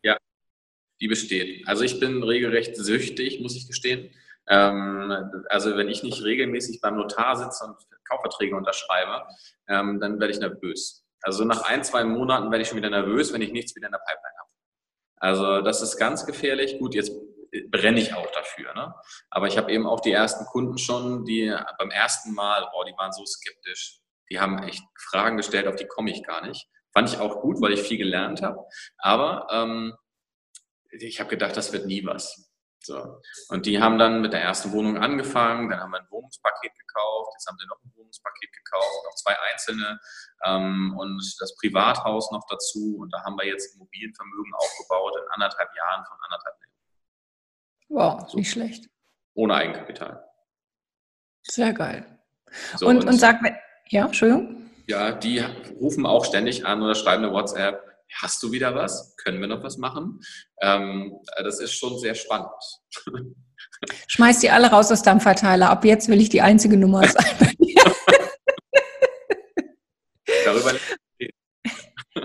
Ja, 0.02 0.16
die 1.00 1.08
besteht. 1.08 1.68
Also 1.68 1.84
ich 1.84 2.00
bin 2.00 2.22
regelrecht 2.22 2.76
süchtig, 2.76 3.40
muss 3.40 3.56
ich 3.56 3.66
gestehen. 3.68 4.08
Ähm, 4.48 5.12
also 5.50 5.76
wenn 5.76 5.88
ich 5.88 6.02
nicht 6.02 6.24
regelmäßig 6.24 6.80
beim 6.80 6.96
Notar 6.96 7.36
sitze 7.36 7.64
und 7.64 7.76
Kaufverträge 8.10 8.56
unterschreibe, 8.56 9.26
ähm, 9.68 10.00
dann 10.00 10.20
werde 10.20 10.32
ich 10.32 10.40
nervös. 10.40 11.04
Also 11.22 11.44
nach 11.44 11.62
ein, 11.62 11.84
zwei 11.84 12.04
Monaten 12.04 12.50
werde 12.50 12.62
ich 12.62 12.68
schon 12.68 12.78
wieder 12.78 12.90
nervös, 12.90 13.32
wenn 13.32 13.42
ich 13.42 13.52
nichts 13.52 13.76
wieder 13.76 13.86
in 13.86 13.92
der 13.92 13.98
Pipeline 13.98 14.38
habe. 14.38 14.50
Also 15.16 15.60
das 15.60 15.82
ist 15.82 15.96
ganz 15.98 16.26
gefährlich. 16.26 16.78
Gut, 16.78 16.94
jetzt 16.94 17.12
brenne 17.70 18.00
ich 18.00 18.14
auch 18.14 18.30
dafür. 18.32 18.74
Ne? 18.74 18.94
Aber 19.30 19.46
ich 19.46 19.58
habe 19.58 19.72
eben 19.72 19.86
auch 19.86 20.00
die 20.00 20.12
ersten 20.12 20.46
Kunden 20.46 20.78
schon, 20.78 21.24
die 21.24 21.54
beim 21.78 21.90
ersten 21.90 22.34
Mal, 22.34 22.68
oh, 22.74 22.84
die 22.84 22.96
waren 22.96 23.12
so 23.12 23.24
skeptisch. 23.24 24.00
Die 24.30 24.40
haben 24.40 24.62
echt 24.62 24.82
Fragen 25.10 25.36
gestellt, 25.36 25.66
auf 25.66 25.76
die 25.76 25.86
komme 25.86 26.10
ich 26.10 26.22
gar 26.22 26.46
nicht. 26.46 26.68
Fand 26.92 27.08
ich 27.08 27.18
auch 27.18 27.40
gut, 27.40 27.60
weil 27.60 27.72
ich 27.72 27.82
viel 27.82 27.98
gelernt 27.98 28.42
habe. 28.42 28.64
Aber 28.98 29.46
ähm, 29.50 29.94
ich 30.90 31.20
habe 31.20 31.30
gedacht, 31.30 31.56
das 31.56 31.72
wird 31.72 31.86
nie 31.86 32.04
was. 32.04 32.49
So. 32.82 33.20
Und 33.50 33.66
die 33.66 33.80
haben 33.80 33.98
dann 33.98 34.22
mit 34.22 34.32
der 34.32 34.42
ersten 34.42 34.72
Wohnung 34.72 34.96
angefangen, 34.96 35.68
dann 35.68 35.80
haben 35.80 35.90
wir 35.90 36.00
ein 36.00 36.10
Wohnungspaket 36.10 36.72
gekauft, 36.78 37.32
jetzt 37.34 37.46
haben 37.46 37.58
sie 37.58 37.66
noch 37.66 37.78
ein 37.84 37.92
Wohnungspaket 37.94 38.52
gekauft, 38.52 39.04
noch 39.04 39.14
zwei 39.16 39.36
einzelne 39.52 40.00
ähm, 40.44 40.96
und 40.98 41.36
das 41.38 41.54
Privathaus 41.56 42.30
noch 42.32 42.46
dazu. 42.48 42.96
Und 43.00 43.10
da 43.12 43.22
haben 43.22 43.36
wir 43.36 43.46
jetzt 43.46 43.74
Immobilienvermögen 43.74 44.54
aufgebaut 44.54 45.14
in 45.16 45.28
anderthalb 45.32 45.68
Jahren 45.76 46.04
von 46.06 46.16
anderthalb 46.24 46.56
Millionen. 46.60 46.80
Wow, 47.88 48.30
so. 48.30 48.38
nicht 48.38 48.50
schlecht. 48.50 48.88
Ohne 49.34 49.54
Eigenkapital. 49.54 50.24
Sehr 51.42 51.72
geil. 51.74 52.18
So, 52.76 52.86
und, 52.86 52.98
und, 52.98 53.08
und 53.08 53.18
sag 53.18 53.42
mir, 53.42 53.56
ja, 53.88 54.06
Entschuldigung? 54.06 54.70
Ja, 54.86 55.12
die 55.12 55.40
rufen 55.78 56.06
auch 56.06 56.24
ständig 56.24 56.66
an 56.66 56.82
oder 56.82 56.94
schreiben 56.94 57.24
eine 57.24 57.32
WhatsApp 57.32 57.89
hast 58.14 58.42
du 58.42 58.52
wieder 58.52 58.74
was? 58.74 59.14
Können 59.16 59.40
wir 59.40 59.48
noch 59.48 59.62
was 59.62 59.78
machen? 59.78 60.20
Ähm, 60.60 61.12
das 61.42 61.60
ist 61.60 61.72
schon 61.72 61.98
sehr 61.98 62.14
spannend. 62.14 62.50
Schmeiß 64.08 64.40
die 64.40 64.50
alle 64.50 64.70
raus 64.70 64.90
aus 64.90 65.02
Dampfverteiler. 65.02 65.70
Ab 65.70 65.84
jetzt 65.84 66.08
will 66.08 66.20
ich 66.20 66.28
die 66.28 66.42
einzige 66.42 66.76
Nummer 66.76 67.06
sein. 67.06 67.56
Darüber 70.44 70.72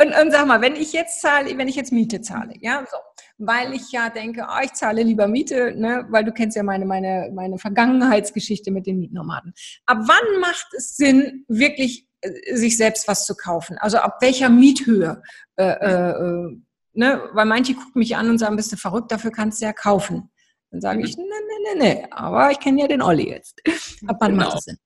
und, 0.00 0.14
und 0.22 0.30
sag 0.30 0.46
mal, 0.46 0.60
wenn 0.60 0.76
ich 0.76 0.92
jetzt 0.92 1.20
zahle, 1.20 1.56
wenn 1.56 1.68
ich 1.68 1.76
jetzt 1.76 1.92
Miete 1.92 2.20
zahle, 2.20 2.54
ja, 2.60 2.84
so, 2.90 2.96
weil 3.38 3.72
ich 3.74 3.92
ja 3.92 4.10
denke, 4.10 4.46
oh, 4.48 4.60
ich 4.62 4.72
zahle 4.72 5.02
lieber 5.02 5.28
Miete, 5.28 5.72
ne, 5.76 6.06
weil 6.10 6.24
du 6.24 6.32
kennst 6.32 6.56
ja 6.56 6.62
meine, 6.62 6.84
meine, 6.84 7.30
meine 7.34 7.58
Vergangenheitsgeschichte 7.58 8.70
mit 8.70 8.86
den 8.86 8.98
Mietnomaden. 8.98 9.54
Ab 9.86 9.98
wann 10.00 10.40
macht 10.40 10.68
es 10.76 10.96
Sinn, 10.96 11.44
wirklich 11.48 12.08
äh, 12.13 12.13
sich 12.52 12.76
selbst 12.76 13.08
was 13.08 13.26
zu 13.26 13.34
kaufen? 13.34 13.78
Also 13.78 13.98
ab 13.98 14.18
welcher 14.20 14.48
Miethöhe? 14.48 15.22
Äh, 15.56 15.64
äh, 15.64 16.10
äh, 16.10 16.56
ne? 16.92 17.28
Weil 17.32 17.46
manche 17.46 17.74
gucken 17.74 17.98
mich 17.98 18.16
an 18.16 18.30
und 18.30 18.38
sagen, 18.38 18.56
bist 18.56 18.72
du 18.72 18.76
verrückt, 18.76 19.12
dafür 19.12 19.30
kannst 19.30 19.60
du 19.60 19.66
ja 19.66 19.72
kaufen. 19.72 20.30
Dann 20.70 20.80
sage 20.80 20.98
mhm. 20.98 21.04
ich, 21.04 21.16
nee, 21.16 21.24
nee, 21.24 21.74
nee, 21.74 21.94
nee, 21.94 22.06
aber 22.10 22.50
ich 22.50 22.58
kenne 22.58 22.80
ja 22.80 22.88
den 22.88 23.02
Olli 23.02 23.28
jetzt. 23.28 23.60
Ab 24.06 24.16
wann 24.20 24.32
genau. 24.32 24.46
macht 24.46 24.58
es 24.58 24.64
Sinn? 24.64 24.78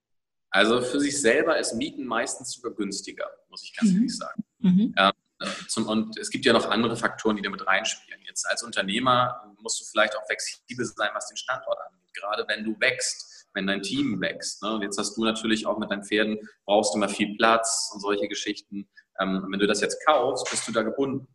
Also 0.51 0.81
für 0.81 1.01
sich 1.01 1.20
selber 1.20 1.59
ist 1.59 1.74
Mieten 1.74 2.07
meistens 2.07 2.53
sogar 2.53 2.72
günstiger, 2.72 3.27
muss 3.48 3.62
ich 3.64 3.77
ganz 3.77 3.90
mhm. 3.90 3.96
ehrlich 3.96 4.16
sagen. 4.16 4.44
Mhm. 4.59 4.94
Ähm, 4.96 5.12
zum, 5.68 5.87
und 5.87 6.18
es 6.18 6.31
gibt 6.31 6.44
ja 6.44 6.53
noch 6.53 6.68
andere 6.68 6.96
Faktoren, 6.96 7.37
die 7.37 7.42
damit 7.42 7.66
reinspielen. 7.66 8.20
Jetzt 8.27 8.46
als 8.46 8.62
Unternehmer 8.62 9.55
musst 9.61 9.81
du 9.81 9.85
vielleicht 9.85 10.16
auch 10.16 10.27
flexibel 10.27 10.85
sein, 10.85 11.11
was 11.14 11.29
den 11.29 11.37
Standort 11.37 11.79
angeht. 11.81 12.14
Gerade 12.14 12.44
wenn 12.48 12.64
du 12.64 12.79
wächst, 12.81 13.38
wenn 13.54 13.66
dein 13.66 13.82
Team 13.82 14.20
wächst. 14.20 14.62
Ne? 14.62 14.74
Und 14.74 14.82
jetzt 14.82 14.98
hast 14.98 15.16
du 15.16 15.24
natürlich 15.24 15.66
auch 15.66 15.78
mit 15.78 15.90
deinen 15.90 16.04
Pferden, 16.04 16.38
brauchst 16.64 16.94
du 16.94 16.98
immer 16.98 17.08
viel 17.08 17.37
Platz 17.37 17.90
und 17.92 18.00
solche 18.00 18.28
Geschichten. 18.28 18.88
Ähm, 19.20 19.46
wenn 19.50 19.58
du 19.58 19.66
das 19.66 19.80
jetzt 19.80 20.04
kaufst, 20.06 20.48
bist 20.50 20.66
du 20.68 20.72
da 20.72 20.82
gebunden 20.82 21.28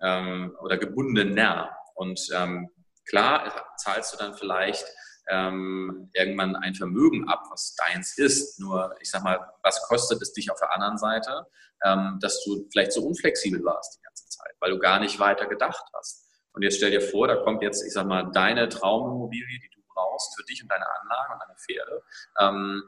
ähm, 0.00 0.56
oder 0.62 0.78
gebundener. 0.78 1.76
Und 1.94 2.20
ähm, 2.32 2.70
klar 3.08 3.66
zahlst 3.76 4.12
du 4.12 4.18
dann 4.18 4.34
vielleicht 4.34 4.86
ähm, 5.28 6.10
irgendwann 6.14 6.56
ein 6.56 6.74
Vermögen 6.74 7.28
ab, 7.28 7.44
was 7.50 7.74
deins 7.74 8.16
ist. 8.18 8.58
Nur, 8.60 8.94
ich 9.00 9.10
sag 9.10 9.22
mal, 9.22 9.38
was 9.62 9.82
kostet 9.88 10.22
es 10.22 10.32
dich 10.32 10.50
auf 10.50 10.58
der 10.58 10.74
anderen 10.74 10.98
Seite, 10.98 11.46
ähm, 11.84 12.18
dass 12.20 12.42
du 12.44 12.66
vielleicht 12.72 12.92
so 12.92 13.02
unflexibel 13.02 13.62
warst 13.64 13.98
die 13.98 14.02
ganze 14.02 14.28
Zeit, 14.28 14.54
weil 14.60 14.70
du 14.70 14.78
gar 14.78 15.00
nicht 15.00 15.18
weiter 15.18 15.46
gedacht 15.46 15.84
hast. 15.94 16.24
Und 16.52 16.62
jetzt 16.62 16.76
stell 16.76 16.90
dir 16.90 17.00
vor, 17.00 17.28
da 17.28 17.36
kommt 17.36 17.62
jetzt, 17.62 17.84
ich 17.84 17.92
sag 17.92 18.06
mal, 18.06 18.30
deine 18.32 18.68
Traumimmobilie, 18.68 19.60
die 19.60 19.70
du 19.74 19.77
brauchst 19.98 20.36
für 20.36 20.44
dich 20.44 20.62
und 20.62 20.70
deine 20.70 20.86
Anlagen 21.00 21.32
und 21.32 21.42
deine 21.42 21.56
Pferde, 21.58 22.02
ähm, 22.40 22.82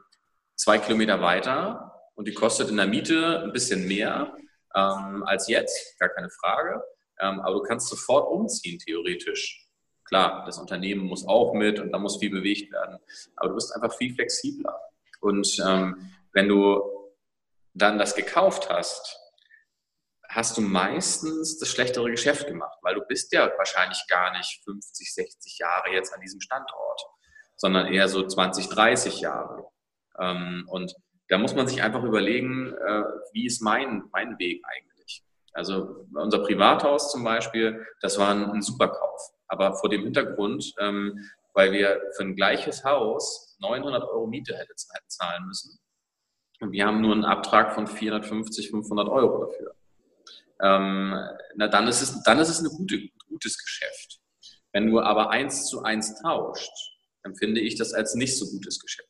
zwei 0.55 0.77
Kilometer 0.77 1.21
weiter 1.21 2.09
und 2.15 2.27
die 2.27 2.33
kostet 2.33 2.69
in 2.69 2.77
der 2.77 2.87
Miete 2.87 3.41
ein 3.43 3.51
bisschen 3.51 3.87
mehr 3.87 4.35
ähm, 4.75 5.23
als 5.25 5.47
jetzt, 5.47 5.99
gar 5.99 6.09
keine 6.09 6.29
Frage. 6.29 6.81
Ähm, 7.19 7.39
aber 7.41 7.55
du 7.55 7.61
kannst 7.63 7.89
sofort 7.89 8.29
umziehen, 8.29 8.79
theoretisch. 8.79 9.67
Klar, 10.05 10.43
das 10.45 10.57
Unternehmen 10.57 11.05
muss 11.05 11.27
auch 11.27 11.53
mit 11.53 11.79
und 11.79 11.91
da 11.91 11.99
muss 11.99 12.17
viel 12.17 12.31
bewegt 12.31 12.71
werden. 12.71 12.99
Aber 13.35 13.49
du 13.49 13.55
bist 13.55 13.73
einfach 13.73 13.95
viel 13.95 14.13
flexibler. 14.13 14.77
Und 15.21 15.57
ähm, 15.65 16.11
wenn 16.33 16.47
du 16.47 16.81
dann 17.73 17.97
das 17.97 18.15
gekauft 18.15 18.69
hast, 18.69 19.20
hast 20.31 20.57
du 20.57 20.61
meistens 20.61 21.59
das 21.59 21.69
schlechtere 21.69 22.09
Geschäft 22.09 22.47
gemacht, 22.47 22.77
weil 22.81 22.95
du 22.95 23.01
bist 23.01 23.33
ja 23.33 23.51
wahrscheinlich 23.57 24.01
gar 24.07 24.35
nicht 24.37 24.61
50, 24.63 25.13
60 25.13 25.57
Jahre 25.59 25.91
jetzt 25.91 26.13
an 26.13 26.21
diesem 26.21 26.39
Standort, 26.39 27.01
sondern 27.57 27.87
eher 27.87 28.07
so 28.07 28.25
20, 28.25 28.69
30 28.69 29.19
Jahre. 29.19 29.67
Ähm, 30.17 30.65
und 30.69 30.95
da 31.27 31.37
muss 31.37 31.53
man 31.53 31.67
sich 31.67 31.83
einfach 31.83 32.03
überlegen, 32.03 32.73
äh, 32.73 33.03
wie 33.33 33.45
ist 33.45 33.61
mein, 33.61 34.03
mein 34.13 34.39
Weg 34.39 34.63
eigentlich? 34.65 35.23
Also 35.53 36.07
unser 36.13 36.39
Privathaus 36.39 37.11
zum 37.11 37.25
Beispiel, 37.25 37.85
das 38.01 38.17
war 38.17 38.31
ein, 38.31 38.61
Superkauf. 38.61 39.33
Aber 39.47 39.75
vor 39.75 39.89
dem 39.89 40.03
Hintergrund, 40.03 40.73
ähm, 40.79 41.29
weil 41.53 41.73
wir 41.73 42.01
für 42.15 42.23
ein 42.23 42.37
gleiches 42.37 42.85
Haus 42.85 43.57
900 43.59 44.03
Euro 44.03 44.27
Miete 44.27 44.55
hätten 44.55 44.77
zahlen 45.07 45.45
müssen. 45.45 45.77
Und 46.61 46.71
wir 46.71 46.85
haben 46.85 47.01
nur 47.01 47.11
einen 47.11 47.25
Abtrag 47.25 47.73
von 47.73 47.85
450, 47.85 48.69
500 48.69 49.09
Euro 49.09 49.45
dafür 49.45 49.75
ähm, 50.61 51.15
na 51.55 51.67
dann 51.67 51.87
ist 51.87 52.01
es, 52.01 52.21
dann 52.23 52.39
ist 52.39 52.49
es 52.49 52.59
ein 52.59 52.69
gute, 52.69 53.09
gutes 53.27 53.57
Geschäft. 53.57 54.19
Wenn 54.71 54.87
du 54.87 54.99
aber 55.01 55.31
eins 55.31 55.65
zu 55.67 55.83
eins 55.83 56.21
tauscht, 56.21 56.71
empfinde 57.23 57.61
ich 57.61 57.75
das 57.75 57.93
als 57.93 58.15
nicht 58.15 58.37
so 58.37 58.45
gutes 58.49 58.79
Geschäft. 58.79 59.09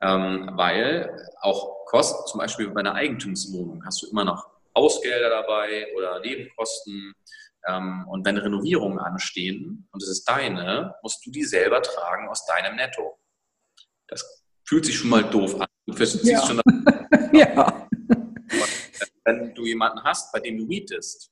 Ähm, 0.00 0.50
weil 0.54 1.14
auch 1.40 1.84
Kosten, 1.86 2.26
zum 2.26 2.38
Beispiel 2.40 2.68
bei 2.70 2.80
einer 2.80 2.94
Eigentumswohnung, 2.94 3.84
hast 3.84 4.02
du 4.02 4.08
immer 4.08 4.24
noch 4.24 4.48
Ausgelder 4.74 5.30
dabei 5.30 5.86
oder 5.96 6.20
Nebenkosten. 6.20 7.14
Ähm, 7.68 8.06
und 8.08 8.24
wenn 8.24 8.38
Renovierungen 8.38 8.98
anstehen 8.98 9.86
und 9.92 10.02
es 10.02 10.08
ist 10.08 10.24
deine, 10.24 10.96
musst 11.02 11.24
du 11.24 11.30
die 11.30 11.44
selber 11.44 11.80
tragen 11.82 12.28
aus 12.28 12.44
deinem 12.46 12.76
Netto. 12.76 13.18
Das 14.08 14.42
fühlt 14.64 14.84
sich 14.84 14.96
schon 14.96 15.10
mal 15.10 15.22
doof 15.22 15.60
an. 15.60 15.68
Du 15.86 15.94
ja. 15.94 16.46
schon 16.46 16.60
ja. 17.32 17.88
Wenn 19.24 19.54
du 19.54 19.64
jemanden 19.64 20.02
hast, 20.02 20.32
bei 20.32 20.40
dem 20.40 20.58
du 20.58 20.66
mietest, 20.66 21.30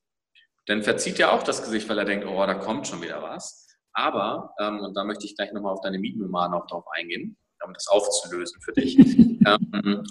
dann 0.67 0.83
verzieht 0.83 1.19
er 1.19 1.33
auch 1.33 1.43
das 1.43 1.63
Gesicht, 1.63 1.89
weil 1.89 1.99
er 1.99 2.05
denkt, 2.05 2.27
oh, 2.27 2.47
da 2.47 2.55
kommt 2.55 2.87
schon 2.87 3.03
wieder 3.03 3.23
was. 3.23 3.67
Aber, 3.93 4.55
ähm, 4.61 4.81
und 4.81 4.95
da 4.95 5.05
möchte 5.05 5.27
ich 5.27 5.37
gleich 5.37 5.53
nochmal 5.53 5.73
auf 5.73 5.81
deine 5.81 5.99
Mietnummer 5.99 6.49
noch 6.49 6.67
drauf 6.67 6.85
eingehen, 6.93 7.37
um 7.65 7.75
das 7.75 7.89
aufzulösen 7.89 8.61
für 8.61 8.73
dich, 8.73 8.97
ähm, 9.47 10.05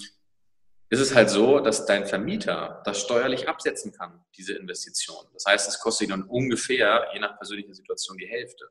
ist 0.90 1.00
es 1.00 1.14
halt 1.16 1.30
so, 1.30 1.60
dass 1.60 1.86
dein 1.86 2.06
Vermieter 2.06 2.82
das 2.84 3.00
steuerlich 3.00 3.48
absetzen 3.48 3.92
kann, 3.92 4.26
diese 4.36 4.54
Investition. 4.54 5.24
Das 5.34 5.46
heißt, 5.48 5.70
es 5.70 5.80
kostet 5.80 6.10
ihn 6.10 6.24
ungefähr, 6.24 7.08
je 7.14 7.20
nach 7.20 7.38
persönlicher 7.38 7.74
Situation, 7.74 8.18
die 8.18 8.28
Hälfte. 8.28 8.70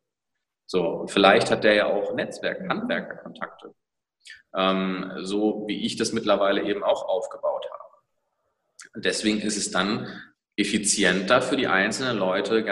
So, 0.66 0.84
und 0.86 1.10
vielleicht 1.10 1.50
hat 1.50 1.64
der 1.64 1.74
ja 1.74 1.86
auch 1.86 2.14
Netzwerk, 2.14 2.68
Handwerkerkontakte. 2.68 3.74
Ähm, 4.54 5.12
so 5.22 5.64
wie 5.66 5.86
ich 5.86 5.96
das 5.96 6.12
mittlerweile 6.12 6.62
eben 6.64 6.82
auch 6.82 7.04
aufgebaut 7.04 7.64
habe. 7.70 7.87
Und 8.94 9.04
deswegen 9.04 9.40
ist 9.40 9.56
es 9.56 9.70
dann 9.70 10.06
effizienter 10.56 11.40
für 11.40 11.56
die 11.56 11.68
einzelnen 11.68 12.18
Leute, 12.18 12.64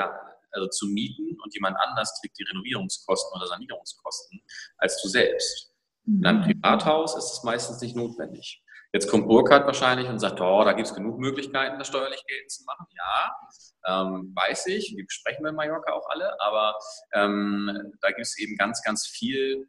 also 0.50 0.68
zu 0.68 0.86
mieten 0.86 1.38
und 1.42 1.54
jemand 1.54 1.76
anders 1.78 2.18
trägt 2.20 2.38
die 2.38 2.44
Renovierungskosten 2.44 3.38
oder 3.38 3.46
Sanierungskosten 3.46 4.40
als 4.78 5.00
du 5.02 5.08
selbst. 5.08 5.72
In 6.06 6.24
einem 6.24 6.40
mhm. 6.40 6.44
Privathaus 6.44 7.16
ist 7.16 7.32
es 7.32 7.42
meistens 7.42 7.80
nicht 7.80 7.96
notwendig. 7.96 8.62
Jetzt 8.92 9.10
kommt 9.10 9.26
Burkhardt 9.28 9.66
wahrscheinlich 9.66 10.08
und 10.08 10.18
sagt, 10.20 10.40
oh, 10.40 10.64
da 10.64 10.72
gibt 10.72 10.88
es 10.88 10.94
genug 10.94 11.18
Möglichkeiten, 11.18 11.78
das 11.78 11.88
steuerlich 11.88 12.24
geltend 12.26 12.50
zu 12.50 12.64
machen. 12.64 12.86
Ja, 12.96 14.02
ähm, 14.02 14.32
weiß 14.34 14.66
ich, 14.68 14.94
die 14.96 15.02
besprechen 15.02 15.44
wir 15.44 15.50
in 15.50 15.56
Mallorca 15.56 15.92
auch 15.92 16.08
alle, 16.08 16.40
aber 16.40 16.74
ähm, 17.12 17.92
da 18.00 18.08
gibt 18.08 18.22
es 18.22 18.38
eben 18.38 18.56
ganz, 18.56 18.82
ganz 18.82 19.06
viel, 19.06 19.68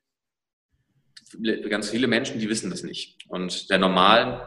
ganz 1.70 1.90
viele 1.90 2.08
Menschen, 2.08 2.40
die 2.40 2.50
wissen 2.50 2.70
das 2.70 2.84
nicht. 2.84 3.18
Und 3.28 3.70
der 3.70 3.80
normalen 3.80 4.40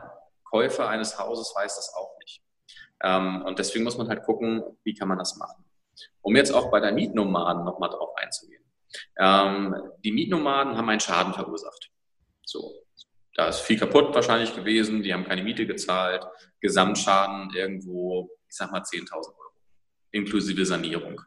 Käufer 0.51 0.89
eines 0.89 1.19
Hauses 1.19 1.55
weiß 1.57 1.77
das 1.77 1.95
auch 1.95 2.19
nicht. 2.19 2.43
Ähm, 3.03 3.43
und 3.43 3.59
deswegen 3.59 3.85
muss 3.85 3.97
man 3.97 4.09
halt 4.09 4.23
gucken, 4.25 4.63
wie 4.85 4.95
kann 4.95 5.09
man 5.09 5.19
das 5.19 5.37
machen. 5.37 5.65
Um 6.23 6.37
jetzt 6.37 6.53
auch 6.53 6.71
bei 6.71 6.81
der 6.81 6.93
Mietnomaden 6.93 7.65
nochmal 7.65 7.91
drauf 7.91 8.11
einzugehen. 8.17 8.63
Ähm, 9.19 9.75
die 10.05 10.13
Mietnomaden 10.13 10.77
haben 10.77 10.89
einen 10.89 11.01
Schaden 11.01 11.33
verursacht. 11.33 11.91
So. 12.45 12.75
Da 13.35 13.49
ist 13.49 13.61
viel 13.61 13.79
kaputt 13.79 14.15
wahrscheinlich 14.15 14.55
gewesen, 14.55 15.03
die 15.03 15.15
haben 15.15 15.25
keine 15.25 15.43
Miete 15.43 15.67
gezahlt, 15.67 16.27
Gesamtschaden 16.61 17.51
irgendwo, 17.55 18.29
ich 18.49 18.57
sag 18.57 18.73
mal 18.73 18.83
10.000 18.83 19.13
Euro, 19.13 19.53
inklusive 20.11 20.67
Sanierung. 20.67 21.21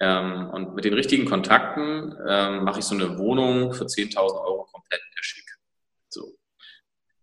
Ähm, 0.00 0.48
und 0.50 0.74
mit 0.74 0.84
den 0.84 0.94
richtigen 0.94 1.28
Kontakten 1.28 2.16
ähm, 2.26 2.62
mache 2.62 2.78
ich 2.78 2.84
so 2.84 2.94
eine 2.94 3.18
Wohnung 3.18 3.72
für 3.74 3.84
10.000 3.84 4.16
Euro 4.16 4.64
komplett 4.66 5.02
schick. 5.20 5.44
So. 6.08 6.38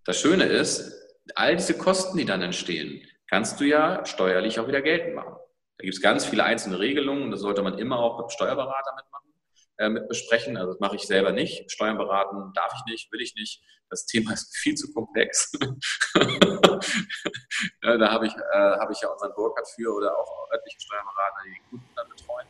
Das 0.03 0.19
Schöne 0.19 0.43
ist, 0.43 1.04
all 1.35 1.55
diese 1.55 1.77
Kosten, 1.77 2.17
die 2.17 2.25
dann 2.25 2.41
entstehen, 2.41 3.01
kannst 3.27 3.59
du 3.59 3.65
ja 3.65 4.05
steuerlich 4.05 4.59
auch 4.59 4.67
wieder 4.67 4.81
geltend 4.81 5.15
machen. 5.15 5.35
Da 5.77 5.83
gibt 5.83 5.93
es 5.95 6.01
ganz 6.01 6.25
viele 6.25 6.43
einzelne 6.43 6.79
Regelungen. 6.79 7.31
Das 7.31 7.41
sollte 7.41 7.61
man 7.61 7.77
immer 7.77 7.99
auch 7.99 8.17
mit 8.17 8.27
dem 8.27 8.29
Steuerberater 8.29 8.95
mitmachen, 8.95 9.33
äh, 9.77 9.89
mit 9.89 10.07
besprechen. 10.07 10.55
Also 10.57 10.71
das 10.71 10.79
mache 10.79 10.95
ich 10.95 11.03
selber 11.03 11.33
nicht. 11.33 11.69
Steuern 11.69 11.97
beraten 11.97 12.53
darf 12.53 12.73
ich 12.77 12.85
nicht, 12.91 13.11
will 13.11 13.21
ich 13.21 13.35
nicht. 13.35 13.61
Das 13.89 14.05
Thema 14.05 14.31
ist 14.33 14.55
viel 14.61 14.75
zu 14.75 14.91
komplex. 14.93 15.51
ja, 17.83 17.97
da 17.97 18.11
habe 18.11 18.27
ich, 18.27 18.33
äh, 18.33 18.77
hab 18.79 18.89
ich 18.89 19.01
ja 19.01 19.09
unseren 19.09 19.33
Burkhardt 19.35 19.67
für 19.75 19.93
oder 19.93 20.17
auch 20.17 20.49
örtliche 20.51 20.79
Steuerberater, 20.79 21.41
die 21.45 21.51
die 21.51 21.61
Kunden 21.69 21.89
dann 21.95 22.07
betreuen. 22.09 22.47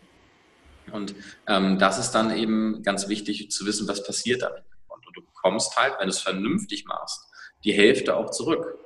Und 0.92 1.16
ähm, 1.48 1.80
das 1.80 1.98
ist 1.98 2.12
dann 2.12 2.30
eben 2.36 2.84
ganz 2.84 3.10
wichtig 3.10 3.50
zu 3.50 3.66
wissen, 3.66 3.88
was 3.88 4.04
passiert 4.04 4.44
damit. 4.44 4.64
Und 4.88 5.04
du 5.14 5.22
bekommst 5.22 5.76
halt, 5.76 5.96
wenn 5.98 6.06
du 6.06 6.12
es 6.12 6.22
vernünftig 6.22 6.86
machst, 6.86 7.25
die 7.66 7.74
Hälfte 7.74 8.16
auch 8.16 8.30
zurück 8.30 8.78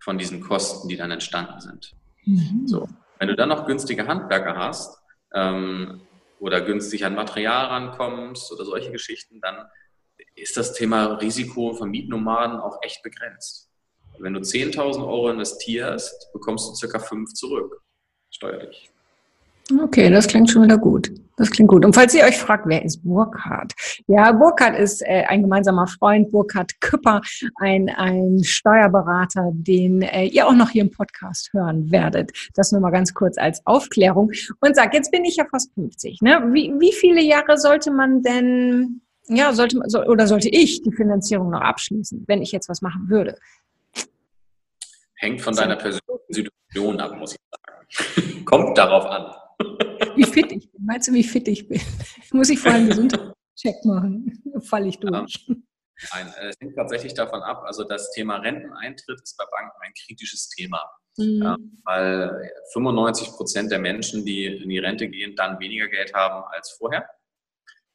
von 0.00 0.18
diesen 0.18 0.40
Kosten, 0.40 0.88
die 0.88 0.96
dann 0.96 1.10
entstanden 1.10 1.60
sind. 1.60 1.96
Mhm. 2.24 2.66
So. 2.66 2.88
Wenn 3.18 3.28
du 3.28 3.34
dann 3.34 3.48
noch 3.48 3.66
günstige 3.66 4.06
Handwerker 4.06 4.56
hast 4.56 4.98
ähm, 5.32 6.02
oder 6.38 6.60
günstig 6.60 7.04
an 7.04 7.14
Material 7.14 7.66
rankommst 7.66 8.52
oder 8.52 8.64
solche 8.64 8.92
Geschichten, 8.92 9.40
dann 9.40 9.66
ist 10.34 10.56
das 10.56 10.74
Thema 10.74 11.14
Risiko 11.14 11.72
von 11.72 11.90
Mietnomaden 11.90 12.58
auch 12.58 12.78
echt 12.82 13.02
begrenzt. 13.02 13.70
Wenn 14.18 14.34
du 14.34 14.40
10.000 14.40 14.98
Euro 14.98 15.30
investierst, 15.30 16.32
bekommst 16.32 16.68
du 16.68 16.74
circa 16.74 16.98
5 16.98 17.32
zurück, 17.32 17.82
steuerlich. 18.30 18.90
Okay, 19.82 20.10
das 20.10 20.28
klingt 20.28 20.48
schon 20.48 20.62
wieder 20.62 20.78
gut. 20.78 21.10
Das 21.36 21.50
klingt 21.50 21.68
gut. 21.68 21.84
Und 21.84 21.94
falls 21.94 22.14
ihr 22.14 22.24
euch 22.24 22.38
fragt, 22.38 22.66
wer 22.66 22.84
ist 22.84 23.02
Burkhard? 23.04 23.72
Ja, 24.06 24.32
Burkhard 24.32 24.78
ist 24.78 25.02
äh, 25.02 25.24
ein 25.28 25.42
gemeinsamer 25.42 25.86
Freund, 25.86 26.30
Burkhard 26.30 26.80
Küpper, 26.80 27.20
ein, 27.56 27.90
ein 27.90 28.42
Steuerberater, 28.42 29.50
den 29.52 30.02
äh, 30.02 30.26
ihr 30.26 30.46
auch 30.46 30.54
noch 30.54 30.70
hier 30.70 30.82
im 30.82 30.90
Podcast 30.90 31.50
hören 31.52 31.90
werdet. 31.90 32.32
Das 32.54 32.72
nur 32.72 32.80
mal 32.80 32.90
ganz 32.90 33.12
kurz 33.12 33.36
als 33.38 33.60
Aufklärung. 33.66 34.30
Und 34.60 34.76
sagt, 34.76 34.94
jetzt 34.94 35.10
bin 35.10 35.24
ich 35.24 35.36
ja 35.36 35.44
fast 35.50 35.74
50. 35.74 36.22
Ne? 36.22 36.42
Wie, 36.52 36.72
wie 36.78 36.92
viele 36.92 37.20
Jahre 37.20 37.58
sollte 37.58 37.90
man 37.90 38.22
denn, 38.22 39.02
ja, 39.26 39.52
sollte 39.52 39.78
man, 39.78 39.90
so, 39.90 40.02
oder 40.04 40.28
sollte 40.28 40.48
ich 40.48 40.82
die 40.82 40.92
Finanzierung 40.92 41.50
noch 41.50 41.60
abschließen, 41.60 42.24
wenn 42.28 42.40
ich 42.40 42.52
jetzt 42.52 42.68
was 42.68 42.80
machen 42.82 43.10
würde? 43.10 43.36
Hängt 45.16 45.40
von 45.40 45.54
deiner 45.54 45.76
persönlichen 45.76 46.30
Situation 46.30 47.00
ab, 47.00 47.16
muss 47.18 47.32
ich 47.32 47.38
sagen. 47.50 48.44
Kommt 48.44 48.78
darauf 48.78 49.04
an. 49.06 49.34
Wie 49.58 50.24
fit 50.24 50.52
ich 50.52 50.70
bin. 50.70 50.84
Meinst 50.84 51.08
du, 51.08 51.12
wie 51.12 51.24
fit 51.24 51.46
ich 51.48 51.68
bin? 51.68 51.80
Muss 52.32 52.50
ich 52.50 52.58
vorher 52.58 52.80
einen 52.80 52.88
Gesundheitscheck 52.88 53.84
machen? 53.84 54.42
Falle 54.62 54.88
ich 54.88 54.98
durch. 54.98 55.46
Nein, 56.12 56.32
es 56.42 56.56
hängt 56.60 56.76
tatsächlich 56.76 57.14
davon 57.14 57.40
ab. 57.42 57.62
Also 57.64 57.84
das 57.84 58.10
Thema 58.12 58.36
Renteneintritt 58.36 59.20
ist 59.22 59.36
bei 59.36 59.44
Banken 59.50 59.78
ein 59.80 59.92
kritisches 60.04 60.48
Thema. 60.48 60.82
Mhm. 61.16 61.42
Ja, 61.42 61.56
weil 61.84 62.52
95 62.72 63.28
Prozent 63.28 63.72
der 63.72 63.78
Menschen, 63.78 64.24
die 64.24 64.46
in 64.46 64.68
die 64.68 64.78
Rente 64.78 65.08
gehen, 65.08 65.34
dann 65.36 65.58
weniger 65.58 65.88
Geld 65.88 66.12
haben 66.12 66.44
als 66.52 66.76
vorher. 66.78 67.08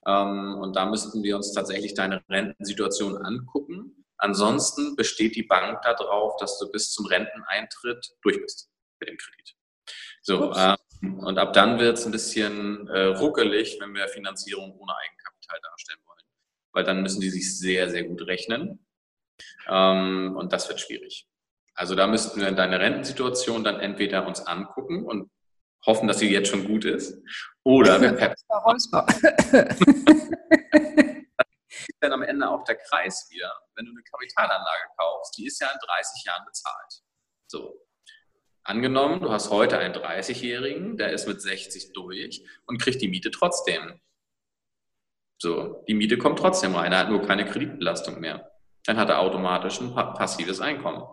Ähm, 0.08 0.58
und 0.60 0.76
da 0.76 0.88
müssten 0.88 1.22
wir 1.22 1.36
uns 1.36 1.54
tatsächlich 1.54 1.94
deine 1.94 2.24
Rentensituation 2.30 3.18
angucken. 3.18 4.06
Ansonsten 4.18 4.96
besteht 4.96 5.36
die 5.36 5.44
Bank 5.44 5.82
darauf, 5.84 6.36
dass 6.38 6.58
du 6.60 6.72
bis 6.72 6.92
zum 6.92 7.06
Renteneintritt 7.06 8.16
durch 8.24 8.42
bist 8.42 8.72
mit 9.00 9.10
dem 9.10 9.18
Kredit. 9.18 9.56
So, 10.22 10.54
äh, 10.54 10.78
und 11.02 11.40
ab 11.40 11.54
dann 11.54 11.80
wird 11.80 11.98
es 11.98 12.06
ein 12.06 12.12
bisschen 12.12 12.88
äh, 12.88 13.06
ruckelig, 13.06 13.78
wenn 13.80 13.94
wir 13.94 14.08
Finanzierung 14.08 14.78
ohne 14.78 14.96
Eigenkapital 14.96 15.60
darstellen 15.64 16.00
wollen. 16.06 16.20
Weil 16.74 16.84
dann 16.84 17.02
müssen 17.02 17.22
die 17.22 17.30
sich 17.30 17.58
sehr, 17.58 17.90
sehr 17.90 18.04
gut 18.04 18.22
rechnen. 18.28 18.86
Ähm, 19.68 20.36
und 20.38 20.54
das 20.54 20.70
wird 20.70 20.80
schwierig. 20.80 21.28
Also 21.74 21.96
da 21.96 22.06
müssten 22.06 22.40
wir 22.40 22.52
deine 22.52 22.80
Rentensituation 22.80 23.64
dann 23.64 23.80
entweder 23.80 24.28
uns 24.28 24.42
angucken 24.42 25.06
und 25.06 25.32
hoffen, 25.86 26.08
dass 26.08 26.20
sie 26.20 26.32
jetzt 26.32 26.50
schon 26.50 26.68
gut 26.68 26.86
ist. 26.86 27.18
Oder 27.64 28.02
wir 28.02 28.12
dann 32.02 32.14
am 32.14 32.24
Ende 32.24 32.50
auch 32.50 32.64
der 32.66 32.76
Kreis 32.76 33.28
wieder, 33.32 33.52
wenn 33.76 33.86
du 33.86 33.92
eine 33.92 34.04
Kapitalanlage 34.04 34.90
kaufst, 34.98 35.38
die 35.38 35.48
ist 35.48 35.60
ja 35.60 35.72
in 35.72 35.80
30 35.80 36.26
Jahren 36.26 36.46
bezahlt. 36.46 37.02
So. 37.48 37.88
Angenommen, 38.64 39.22
du 39.22 39.32
hast 39.32 39.50
heute 39.50 39.80
einen 39.80 39.94
30-Jährigen, 39.94 40.98
der 40.98 41.12
ist 41.12 41.28
mit 41.28 41.42
60 41.42 41.94
durch 41.94 42.46
und 42.66 42.80
kriegt 42.80 43.02
die 43.02 43.08
Miete 43.08 43.32
trotzdem. 43.32 44.00
So, 45.40 45.84
die 45.88 45.96
Miete 45.96 46.20
kommt 46.20 46.38
trotzdem 46.38 46.76
rein, 46.76 46.92
er 46.92 47.00
hat 47.00 47.10
nur 47.10 47.24
keine 47.24 47.46
Kreditbelastung 47.46 48.20
mehr. 48.20 48.52
Dann 48.86 48.98
hat 48.98 49.10
er 49.10 49.20
automatisch 49.20 49.82
ein 49.82 49.94
passives 49.94 50.62
Einkommen. 50.62 51.04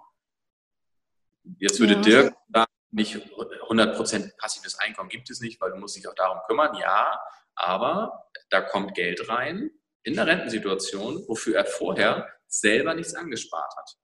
Jetzt 1.58 1.80
würde 1.80 1.94
ja. 1.94 2.00
Dirk 2.00 2.34
sagen, 2.52 2.72
nicht 2.90 3.16
100% 3.16 4.36
passives 4.36 4.78
Einkommen 4.78 5.08
gibt 5.08 5.30
es 5.30 5.40
nicht, 5.40 5.60
weil 5.60 5.70
du 5.70 5.76
musst 5.76 5.96
dich 5.96 6.06
auch 6.06 6.14
darum 6.14 6.40
kümmern, 6.46 6.74
ja, 6.76 7.18
aber 7.54 8.26
da 8.50 8.60
kommt 8.60 8.94
Geld 8.94 9.28
rein 9.28 9.70
in 10.02 10.14
der 10.14 10.26
Rentensituation, 10.26 11.24
wofür 11.26 11.56
er 11.56 11.64
vorher 11.64 12.28
selber 12.46 12.94
nichts 12.94 13.14
angespart 13.14 13.74
hat. 13.76 13.96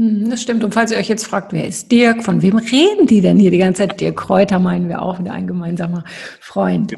Hm, 0.00 0.30
das 0.30 0.40
stimmt. 0.40 0.64
Und 0.64 0.72
falls 0.72 0.90
ihr 0.90 0.96
euch 0.96 1.10
jetzt 1.10 1.26
fragt, 1.26 1.52
wer 1.52 1.68
ist 1.68 1.92
Dirk? 1.92 2.24
Von 2.24 2.40
wem 2.40 2.56
reden 2.56 3.06
die 3.06 3.20
denn 3.20 3.38
hier 3.38 3.50
die 3.50 3.58
ganze 3.58 3.86
Zeit? 3.86 4.00
Dirk 4.00 4.16
Kräuter 4.16 4.58
meinen 4.58 4.88
wir 4.88 5.02
auch 5.02 5.18
wieder 5.18 5.32
ein 5.32 5.46
gemeinsamer 5.46 6.04
Freund. 6.40 6.94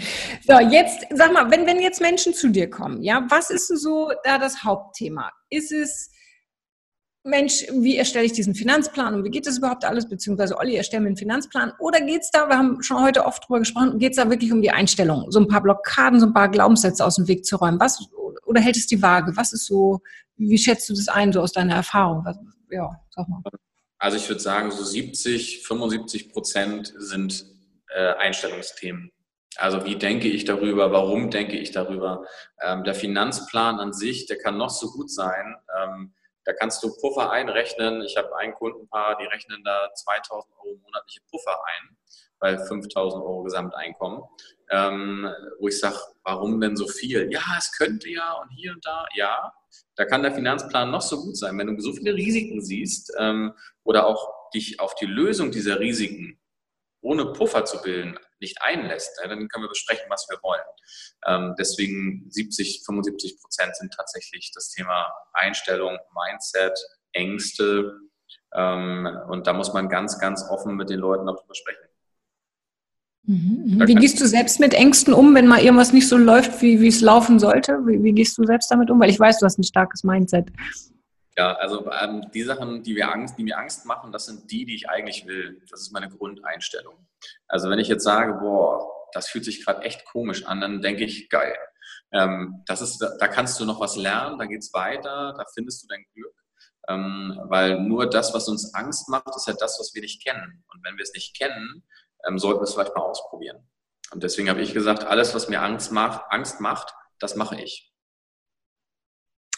So, 0.46 0.60
jetzt 0.60 1.06
sag 1.10 1.32
mal, 1.32 1.50
wenn, 1.50 1.66
wenn 1.66 1.80
jetzt 1.80 2.00
Menschen 2.00 2.32
zu 2.32 2.48
dir 2.48 2.70
kommen, 2.70 3.02
ja, 3.02 3.26
was 3.28 3.50
ist 3.50 3.66
so 3.66 4.12
da 4.22 4.38
das 4.38 4.62
Hauptthema? 4.62 5.32
Ist 5.50 5.72
es, 5.72 6.12
Mensch, 7.24 7.66
wie 7.72 7.96
erstelle 7.96 8.24
ich 8.24 8.34
diesen 8.34 8.54
Finanzplan 8.54 9.14
und 9.14 9.24
wie 9.24 9.30
geht 9.30 9.48
das 9.48 9.58
überhaupt 9.58 9.84
alles? 9.84 10.08
Beziehungsweise, 10.08 10.56
Olli, 10.56 10.76
erstellen 10.76 11.02
wir 11.02 11.08
einen 11.08 11.16
Finanzplan. 11.16 11.72
Oder 11.80 12.02
geht 12.02 12.20
es 12.20 12.30
da, 12.30 12.48
wir 12.48 12.56
haben 12.56 12.84
schon 12.84 13.02
heute 13.02 13.26
oft 13.26 13.48
drüber 13.48 13.58
gesprochen, 13.58 13.98
geht 13.98 14.12
es 14.12 14.16
da 14.16 14.30
wirklich 14.30 14.52
um 14.52 14.62
die 14.62 14.70
Einstellung? 14.70 15.26
So 15.30 15.40
ein 15.40 15.48
paar 15.48 15.62
Blockaden, 15.62 16.20
so 16.20 16.26
ein 16.26 16.34
paar 16.34 16.48
Glaubenssätze 16.48 17.04
aus 17.04 17.16
dem 17.16 17.26
Weg 17.26 17.44
zu 17.44 17.56
räumen? 17.56 17.80
Was, 17.80 18.08
oder 18.46 18.60
hält 18.60 18.76
es 18.76 18.86
die 18.86 19.02
Waage? 19.02 19.36
Was 19.36 19.52
ist 19.52 19.66
so, 19.66 20.02
wie 20.36 20.58
schätzt 20.58 20.88
du 20.88 20.94
das 20.94 21.08
ein, 21.08 21.32
so 21.32 21.40
aus 21.40 21.50
deiner 21.50 21.74
Erfahrung? 21.74 22.24
Ja, 22.72 22.90
sag 23.10 23.28
mal. 23.28 23.42
Also 23.98 24.16
ich 24.16 24.28
würde 24.28 24.40
sagen, 24.40 24.70
so 24.72 24.82
70, 24.82 25.64
75 25.66 26.32
Prozent 26.32 26.92
sind 26.96 27.46
äh, 27.90 28.14
Einstellungsthemen. 28.14 29.12
Also 29.56 29.84
wie 29.84 29.96
denke 29.96 30.28
ich 30.28 30.44
darüber? 30.44 30.90
Warum 30.90 31.30
denke 31.30 31.56
ich 31.58 31.70
darüber? 31.70 32.24
Ähm, 32.60 32.82
der 32.84 32.94
Finanzplan 32.94 33.78
an 33.78 33.92
sich, 33.92 34.26
der 34.26 34.38
kann 34.38 34.56
noch 34.56 34.70
so 34.70 34.90
gut 34.90 35.10
sein. 35.10 35.56
Ähm, 35.78 36.14
Da 36.44 36.52
kannst 36.52 36.82
du 36.82 36.88
Puffer 37.00 37.30
einrechnen. 37.30 38.02
Ich 38.02 38.16
habe 38.16 38.34
ein 38.36 38.52
Kundenpaar, 38.54 39.16
die 39.18 39.26
rechnen 39.26 39.62
da 39.62 39.92
2000 39.94 40.52
Euro 40.56 40.76
monatliche 40.82 41.20
Puffer 41.30 41.56
ein 41.64 41.96
bei 42.40 42.58
5000 42.58 43.22
Euro 43.22 43.44
Gesamteinkommen, 43.44 44.24
ähm, 44.70 45.30
wo 45.60 45.68
ich 45.68 45.78
sage, 45.78 45.98
warum 46.24 46.60
denn 46.60 46.76
so 46.76 46.88
viel? 46.88 47.30
Ja, 47.30 47.42
es 47.56 47.70
könnte 47.70 48.08
ja 48.08 48.32
und 48.42 48.50
hier 48.50 48.72
und 48.72 48.84
da, 48.84 49.06
ja. 49.14 49.52
Da 50.02 50.08
kann 50.08 50.24
der 50.24 50.34
Finanzplan 50.34 50.90
noch 50.90 51.00
so 51.00 51.22
gut 51.22 51.36
sein. 51.36 51.56
Wenn 51.56 51.68
du 51.68 51.80
so 51.80 51.92
viele 51.92 52.12
Risiken 52.12 52.60
siehst 52.60 53.12
ähm, 53.20 53.52
oder 53.84 54.04
auch 54.04 54.50
dich 54.52 54.80
auf 54.80 54.96
die 54.96 55.06
Lösung 55.06 55.52
dieser 55.52 55.78
Risiken 55.78 56.40
ohne 57.02 57.26
Puffer 57.26 57.64
zu 57.64 57.80
bilden 57.82 58.18
nicht 58.40 58.60
einlässt, 58.62 59.20
ja, 59.22 59.28
dann 59.28 59.46
können 59.46 59.64
wir 59.64 59.68
besprechen, 59.68 60.06
was 60.08 60.26
wir 60.28 60.42
wollen. 60.42 60.64
Ähm, 61.24 61.54
deswegen 61.56 62.26
70, 62.30 62.82
75 62.84 63.40
Prozent 63.40 63.76
sind 63.76 63.94
tatsächlich 63.94 64.50
das 64.52 64.70
Thema 64.70 65.14
Einstellung, 65.34 65.96
Mindset, 66.12 66.76
Ängste. 67.12 68.00
Ähm, 68.56 69.06
und 69.28 69.46
da 69.46 69.52
muss 69.52 69.72
man 69.72 69.88
ganz, 69.88 70.18
ganz 70.18 70.44
offen 70.50 70.74
mit 70.74 70.90
den 70.90 70.98
Leuten 70.98 71.26
darüber 71.26 71.54
sprechen. 71.54 71.91
Mhm. 73.24 73.86
Wie 73.86 73.94
gehst 73.94 74.20
du 74.20 74.26
selbst 74.26 74.58
mit 74.58 74.74
Ängsten 74.74 75.14
um, 75.14 75.34
wenn 75.34 75.46
mal 75.46 75.62
irgendwas 75.62 75.92
nicht 75.92 76.08
so 76.08 76.16
läuft, 76.16 76.60
wie, 76.60 76.80
wie 76.80 76.88
es 76.88 77.00
laufen 77.00 77.38
sollte? 77.38 77.78
Wie, 77.86 78.02
wie 78.02 78.12
gehst 78.12 78.36
du 78.36 78.44
selbst 78.44 78.70
damit 78.70 78.90
um? 78.90 78.98
Weil 79.00 79.10
ich 79.10 79.20
weiß, 79.20 79.38
du 79.38 79.46
hast 79.46 79.58
ein 79.58 79.64
starkes 79.64 80.02
Mindset. 80.02 80.50
Ja, 81.36 81.54
also 81.54 81.90
ähm, 81.92 82.26
die 82.34 82.42
Sachen, 82.42 82.82
die, 82.82 83.02
Angst, 83.02 83.38
die 83.38 83.44
mir 83.44 83.58
Angst 83.58 83.86
machen, 83.86 84.12
das 84.12 84.26
sind 84.26 84.50
die, 84.50 84.66
die 84.66 84.74
ich 84.74 84.90
eigentlich 84.90 85.26
will. 85.26 85.62
Das 85.70 85.80
ist 85.80 85.92
meine 85.92 86.10
Grundeinstellung. 86.10 86.94
Also 87.48 87.70
wenn 87.70 87.78
ich 87.78 87.88
jetzt 87.88 88.04
sage, 88.04 88.34
boah, 88.34 88.90
das 89.12 89.28
fühlt 89.28 89.44
sich 89.44 89.64
gerade 89.64 89.82
echt 89.82 90.04
komisch 90.04 90.44
an, 90.44 90.60
dann 90.60 90.82
denke 90.82 91.04
ich, 91.04 91.30
geil. 91.30 91.56
Ähm, 92.12 92.62
das 92.66 92.82
ist, 92.82 92.98
da 92.98 93.28
kannst 93.28 93.58
du 93.60 93.64
noch 93.64 93.80
was 93.80 93.96
lernen, 93.96 94.38
da 94.38 94.44
geht's 94.44 94.74
weiter, 94.74 95.34
da 95.36 95.44
findest 95.54 95.82
du 95.82 95.86
dein 95.88 96.04
Glück. 96.14 96.34
Ähm, 96.88 97.40
weil 97.44 97.80
nur 97.80 98.10
das, 98.10 98.34
was 98.34 98.48
uns 98.48 98.74
Angst 98.74 99.08
macht, 99.08 99.34
ist 99.34 99.46
ja 99.46 99.54
das, 99.54 99.78
was 99.78 99.94
wir 99.94 100.02
nicht 100.02 100.22
kennen. 100.24 100.64
Und 100.72 100.84
wenn 100.84 100.96
wir 100.96 101.02
es 101.02 101.14
nicht 101.14 101.38
kennen, 101.38 101.84
ähm, 102.26 102.38
sollten 102.38 102.60
wir 102.60 102.64
es 102.64 102.74
vielleicht 102.74 102.94
mal 102.94 103.02
ausprobieren. 103.02 103.58
Und 104.12 104.22
deswegen 104.22 104.48
habe 104.48 104.60
ich 104.60 104.74
gesagt, 104.74 105.04
alles, 105.04 105.34
was 105.34 105.48
mir 105.48 105.62
Angst 105.62 105.92
macht, 105.92 106.22
Angst 106.30 106.60
macht, 106.60 106.94
das 107.18 107.36
mache 107.36 107.60
ich. 107.60 107.92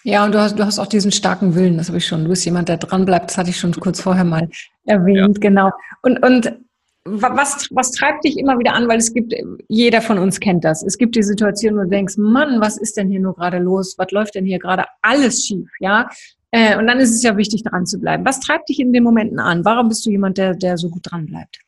Ja, 0.05 0.25
und 0.25 0.33
du 0.35 0.39
hast, 0.39 0.59
du 0.59 0.65
hast 0.65 0.79
auch 0.79 0.87
diesen 0.87 1.13
starken 1.13 1.55
Willen, 1.55 1.79
das 1.79 1.89
habe 1.89 1.97
ich 1.97 2.07
schon. 2.07 2.25
Du 2.25 2.29
bist 2.29 2.45
jemand, 2.45 2.69
der 2.69 2.77
dranbleibt, 2.77 3.31
das 3.31 3.39
hatte 3.39 3.51
ich 3.51 3.59
schon 3.59 3.73
kurz 3.73 4.03
vorher 4.03 4.25
mal 4.25 4.51
erwähnt, 4.85 5.39
ja. 5.39 5.41
genau. 5.41 5.71
Und, 6.03 6.23
und 6.23 6.59
was, 7.07 7.69
was 7.71 7.91
treibt 7.91 8.25
dich 8.25 8.39
immer 8.39 8.59
wieder 8.59 8.75
an? 8.75 8.87
Weil 8.87 8.99
es 8.99 9.13
gibt, 9.13 9.35
jeder 9.69 10.03
von 10.03 10.19
uns 10.19 10.41
kennt 10.41 10.65
das. 10.65 10.83
Es 10.83 10.99
gibt 10.99 11.17
die 11.17 11.23
Situation, 11.23 11.77
wo 11.77 11.83
du 11.83 11.89
denkst, 11.89 12.17
Mann, 12.19 12.61
was 12.61 12.77
ist 12.77 12.97
denn 12.97 13.09
hier 13.09 13.21
nur 13.21 13.35
gerade 13.35 13.59
los? 13.59 13.95
Was 13.99 14.11
läuft 14.11 14.35
denn 14.35 14.45
hier 14.45 14.59
gerade 14.59 14.85
alles 15.03 15.45
schief? 15.45 15.71
Ja. 15.81 16.09
Äh, 16.51 16.79
und 16.79 16.87
dann 16.87 17.01
ist 17.01 17.11
es 17.11 17.23
ja 17.23 17.37
wichtig, 17.37 17.63
dran 17.63 17.87
zu 17.87 17.99
bleiben. 17.99 18.25
Was 18.25 18.41
treibt 18.41 18.69
dich 18.69 18.81
in 18.81 18.93
den 18.93 19.03
Momenten 19.03 19.39
an? 19.39 19.65
Warum 19.65 19.89
bist 19.89 20.05
du 20.07 20.11
jemand, 20.11 20.39
der, 20.39 20.55
der 20.55 20.79
so 20.79 20.89
gut 20.89 21.03
dran 21.11 21.27
bleibt? 21.27 21.64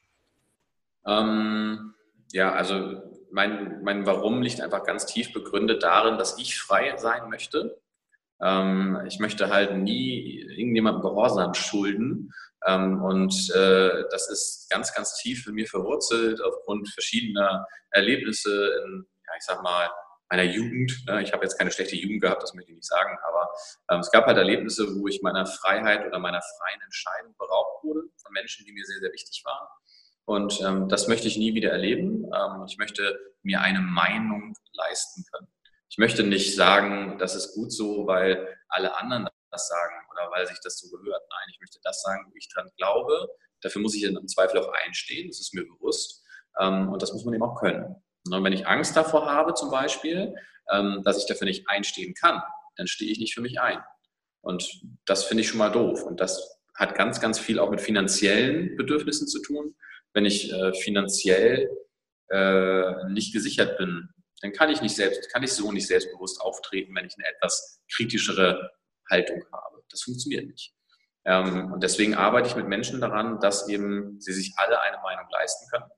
Ähm, 1.07 1.95
ja, 2.33 2.53
also 2.53 3.03
mein, 3.31 3.83
mein 3.83 4.07
Warum 4.07 4.43
liegt 4.43 4.61
einfach 4.61 4.85
ganz 4.85 5.07
tief 5.07 5.33
begründet 5.33 5.83
darin, 5.83 6.19
dass 6.19 6.39
ich 6.39 6.59
frei 6.59 6.97
sein 6.97 7.29
möchte. 7.29 7.81
Ähm, 8.41 9.01
ich 9.07 9.19
möchte 9.19 9.51
halt 9.51 9.77
nie 9.77 10.41
irgendjemandem 10.41 11.03
Gehorsam 11.03 11.55
schulden. 11.55 12.33
Ähm, 12.67 13.03
und 13.03 13.51
äh, 13.55 14.05
das 14.11 14.31
ist 14.31 14.69
ganz, 14.71 14.93
ganz 14.95 15.17
tief 15.17 15.47
in 15.47 15.55
mir 15.55 15.67
verwurzelt 15.67 16.41
aufgrund 16.43 16.89
verschiedener 16.89 17.67
Erlebnisse 17.91 18.83
in, 18.85 19.07
ja, 19.27 19.33
ich 19.39 19.45
sag 19.45 19.63
mal, 19.63 19.89
meiner 20.29 20.45
Jugend. 20.45 21.05
Ne? 21.07 21.23
Ich 21.23 21.33
habe 21.33 21.45
jetzt 21.45 21.57
keine 21.57 21.71
schlechte 21.71 21.97
Jugend 21.97 22.21
gehabt, 22.21 22.43
das 22.43 22.55
möchte 22.55 22.73
ich 22.73 22.77
nicht 22.77 22.89
sagen, 22.89 23.17
aber 23.29 23.49
ähm, 23.91 24.01
es 24.01 24.11
gab 24.11 24.27
halt 24.27 24.39
Erlebnisse, 24.39 24.97
wo 24.97 25.07
ich 25.07 25.23
meiner 25.23 25.47
Freiheit 25.47 26.07
oder 26.07 26.19
meiner 26.19 26.43
freien 26.43 26.81
Entscheidung 26.81 27.35
beraubt 27.39 27.85
wurde 27.85 28.01
von 28.17 28.33
Menschen, 28.33 28.67
die 28.67 28.73
mir 28.73 28.85
sehr, 28.85 28.99
sehr 28.99 29.13
wichtig 29.13 29.43
waren. 29.45 29.69
Und 30.27 30.61
ähm, 30.61 30.89
das 30.89 31.09
möchte 31.09 31.29
ich 31.29 31.39
nie 31.39 31.55
wieder 31.55 31.71
erleben. 31.71 32.25
Ähm, 32.25 32.65
ich 32.67 32.79
möchte 32.79 33.19
mir 33.43 33.61
eine 33.61 33.81
Meinung 33.81 34.55
leisten 34.73 35.25
können. 35.33 35.49
Ich 35.89 35.99
möchte 35.99 36.25
nicht 36.25 36.57
sagen, 36.57 37.17
das 37.19 37.35
ist 37.37 37.55
gut 37.55 37.73
so, 37.73 38.07
weil 38.07 38.59
alle 38.69 38.97
anderen 38.99 39.29
das 39.51 39.69
sagen 39.69 39.95
oder 40.11 40.31
weil 40.33 40.47
sich 40.47 40.59
das 40.63 40.79
so 40.79 40.91
gehört. 40.91 41.23
Nein, 41.31 41.49
ich 41.51 41.61
möchte 41.61 41.79
das 41.83 42.03
sagen, 42.03 42.27
wo 42.29 42.37
ich 42.37 42.49
dran 42.53 42.69
glaube. 42.77 43.29
Dafür 43.63 43.81
muss 43.81 43.95
ich 43.95 44.03
im 44.03 44.29
Zweifel 44.29 44.59
auch 44.59 44.73
einstehen, 44.85 45.29
das 45.29 45.41
ist 45.41 45.55
mir 45.55 45.65
bewusst. 45.65 46.23
Ähm, 46.59 46.89
und 46.89 47.01
das 47.03 47.13
muss 47.13 47.25
man 47.25 47.35
eben 47.35 47.45
auch 47.45 47.59
können. 47.61 48.03
Und 48.29 48.45
wenn 48.45 48.53
ich 48.53 48.67
Angst 48.67 48.97
davor 48.97 49.27
habe, 49.27 49.55
zum 49.55 49.71
Beispiel, 49.71 50.35
ähm, 50.71 51.03
dass 51.05 51.19
ich 51.19 51.27
dafür 51.27 51.47
nicht 51.47 51.69
einstehen 51.69 52.15
kann, 52.15 52.43
dann 52.75 52.89
stehe 52.89 53.11
ich 53.11 53.21
nicht 53.21 53.33
für 53.33 53.41
mich 53.41 53.61
ein. 53.61 53.79
Und 54.41 54.83
das 55.05 55.25
finde 55.25 55.43
ich 55.43 55.49
schon 55.49 55.59
mal 55.59 55.71
doof. 55.71 56.03
Und 56.03 56.21
das 56.21 56.61
hat 56.75 56.97
ganz, 56.97 57.21
ganz 57.21 57.39
viel 57.39 57.61
auch 57.61 57.71
mit 57.71 57.81
finanziellen 57.81 58.77
Bedürfnissen 58.77 59.29
zu 59.29 59.41
tun 59.41 59.77
wenn 60.17 60.25
ich 60.25 60.51
äh, 60.51 60.73
finanziell 60.73 61.71
äh, 62.31 63.05
nicht 63.11 63.35
gesichert 63.35 63.77
bin, 63.77 64.09
dann 64.41 64.53
kann 64.53 64.71
ich 64.71 64.81
nicht 64.81 64.97
selbst, 64.97 65.31
kann 65.31 65.43
ich 65.43 65.53
so 65.53 65.71
nicht 65.73 65.87
selbstbewusst 65.87 66.41
auftreten, 66.41 66.95
wenn 66.97 67.05
ich 67.05 67.15
eine 67.19 67.29
etwas 67.29 67.83
kritischere 67.95 68.71
Haltung 69.11 69.45
habe. 69.53 69.83
Das 69.91 70.03
funktioniert 70.03 70.47
nicht. 70.47 70.73
Ähm, 71.27 71.71
und 71.71 71.83
deswegen 71.83 72.15
arbeite 72.15 72.49
ich 72.49 72.57
mit 72.57 72.67
Menschen 72.67 72.99
daran, 72.99 73.41
dass 73.41 73.69
eben 73.69 74.19
sie 74.19 74.33
sich 74.33 74.55
alle 74.57 74.81
eine 74.81 74.97
Meinung 75.03 75.27
leisten 75.31 75.69
können. 75.71 75.91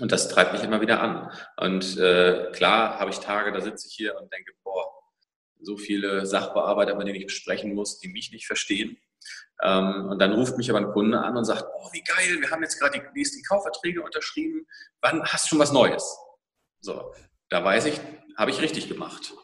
Und 0.00 0.12
das 0.12 0.28
treibt 0.28 0.52
mich 0.52 0.62
immer 0.62 0.82
wieder 0.82 1.00
an. 1.00 1.32
Und 1.56 1.96
äh, 1.96 2.50
klar 2.52 3.00
habe 3.00 3.10
ich 3.10 3.20
Tage, 3.20 3.52
da 3.52 3.62
sitze 3.62 3.88
ich 3.88 3.94
hier 3.94 4.20
und 4.20 4.30
denke, 4.30 4.52
boah, 4.62 4.84
so 5.62 5.78
viele 5.78 6.26
Sachbearbeiter, 6.26 6.94
mit 6.94 7.06
denen 7.06 7.16
ich 7.16 7.26
besprechen 7.26 7.74
muss, 7.74 8.00
die 8.00 8.08
mich 8.08 8.32
nicht 8.32 8.46
verstehen. 8.46 8.98
Ähm, 9.62 10.08
und 10.10 10.18
dann 10.18 10.32
ruft 10.32 10.56
mich 10.56 10.70
aber 10.70 10.78
ein 10.78 10.92
Kunde 10.92 11.20
an 11.20 11.36
und 11.36 11.44
sagt, 11.44 11.64
oh, 11.74 11.88
wie 11.92 12.02
geil, 12.02 12.40
wir 12.40 12.50
haben 12.50 12.62
jetzt 12.62 12.78
gerade 12.78 12.98
die 12.98 13.18
nächsten 13.18 13.42
Kaufverträge 13.44 14.02
unterschrieben. 14.02 14.66
Wann 15.00 15.22
hast 15.24 15.44
du 15.44 15.48
schon 15.50 15.58
was 15.58 15.72
Neues? 15.72 16.18
So, 16.80 17.12
da 17.50 17.62
weiß 17.62 17.86
ich, 17.86 18.00
habe 18.36 18.50
ich 18.50 18.60
richtig 18.60 18.88
gemacht. 18.88 19.34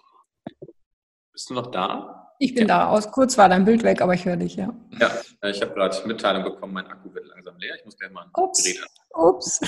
Bist 1.33 1.51
du 1.51 1.55
noch 1.55 1.71
da? 1.71 2.33
Ich 2.39 2.55
bin 2.55 2.69
ja. 2.69 2.79
da. 2.79 2.89
Aus 2.89 3.11
kurz 3.11 3.37
war 3.37 3.49
dein 3.49 3.65
Bild 3.65 3.83
weg, 3.83 4.01
aber 4.01 4.15
ich 4.15 4.25
höre 4.25 4.37
dich, 4.37 4.57
ja. 4.57 4.75
Ja, 4.99 5.11
ich 5.51 5.61
habe 5.61 5.75
gerade 5.75 6.07
Mitteilung 6.07 6.45
bekommen, 6.45 6.73
mein 6.73 6.87
Akku 6.87 7.13
wird 7.13 7.27
langsam 7.27 7.57
leer. 7.59 7.75
Ich 7.77 7.85
muss 7.85 7.97
gleich 7.97 8.11
mal 8.11 8.23
ein 8.23 8.31
Ups. 8.35 8.65
Gerät 8.65 8.83
an. 8.83 9.23
Ups. 9.23 9.61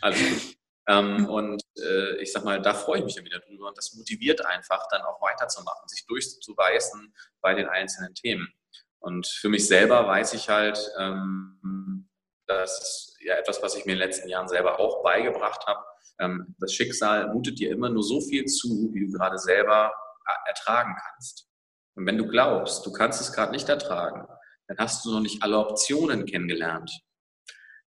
Alles 0.00 0.18
gut. 0.18 0.61
Ähm, 0.88 1.28
und 1.28 1.62
äh, 1.78 2.16
ich 2.16 2.32
sag 2.32 2.44
mal, 2.44 2.60
da 2.60 2.74
freue 2.74 2.98
ich 2.98 3.04
mich 3.04 3.14
dann 3.14 3.24
wieder 3.24 3.38
drüber 3.38 3.68
und 3.68 3.78
das 3.78 3.94
motiviert 3.94 4.44
einfach 4.44 4.86
dann 4.90 5.02
auch 5.02 5.20
weiterzumachen, 5.22 5.88
sich 5.88 6.04
durchzuweisen 6.06 7.14
bei 7.40 7.54
den 7.54 7.68
einzelnen 7.68 8.14
Themen. 8.14 8.52
Und 8.98 9.26
für 9.26 9.48
mich 9.48 9.66
selber 9.66 10.06
weiß 10.06 10.34
ich 10.34 10.48
halt, 10.48 10.78
ähm, 10.98 12.08
das 12.46 13.16
ja 13.20 13.36
etwas, 13.36 13.62
was 13.62 13.76
ich 13.76 13.84
mir 13.84 13.92
in 13.92 13.98
den 13.98 14.06
letzten 14.06 14.28
Jahren 14.28 14.48
selber 14.48 14.80
auch 14.80 15.02
beigebracht 15.02 15.66
habe. 15.66 15.84
Ähm, 16.18 16.54
das 16.58 16.72
Schicksal 16.72 17.32
mutet 17.32 17.58
dir 17.58 17.70
immer 17.70 17.88
nur 17.88 18.02
so 18.02 18.20
viel 18.20 18.44
zu, 18.46 18.90
wie 18.92 19.06
du 19.06 19.12
gerade 19.12 19.38
selber 19.38 19.92
äh, 20.26 20.48
ertragen 20.48 20.96
kannst. 21.00 21.48
Und 21.94 22.06
wenn 22.06 22.18
du 22.18 22.26
glaubst, 22.26 22.84
du 22.86 22.92
kannst 22.92 23.20
es 23.20 23.32
gerade 23.32 23.52
nicht 23.52 23.68
ertragen, 23.68 24.26
dann 24.66 24.78
hast 24.78 25.04
du 25.04 25.12
noch 25.12 25.20
nicht 25.20 25.42
alle 25.42 25.58
Optionen 25.58 26.26
kennengelernt 26.26 26.90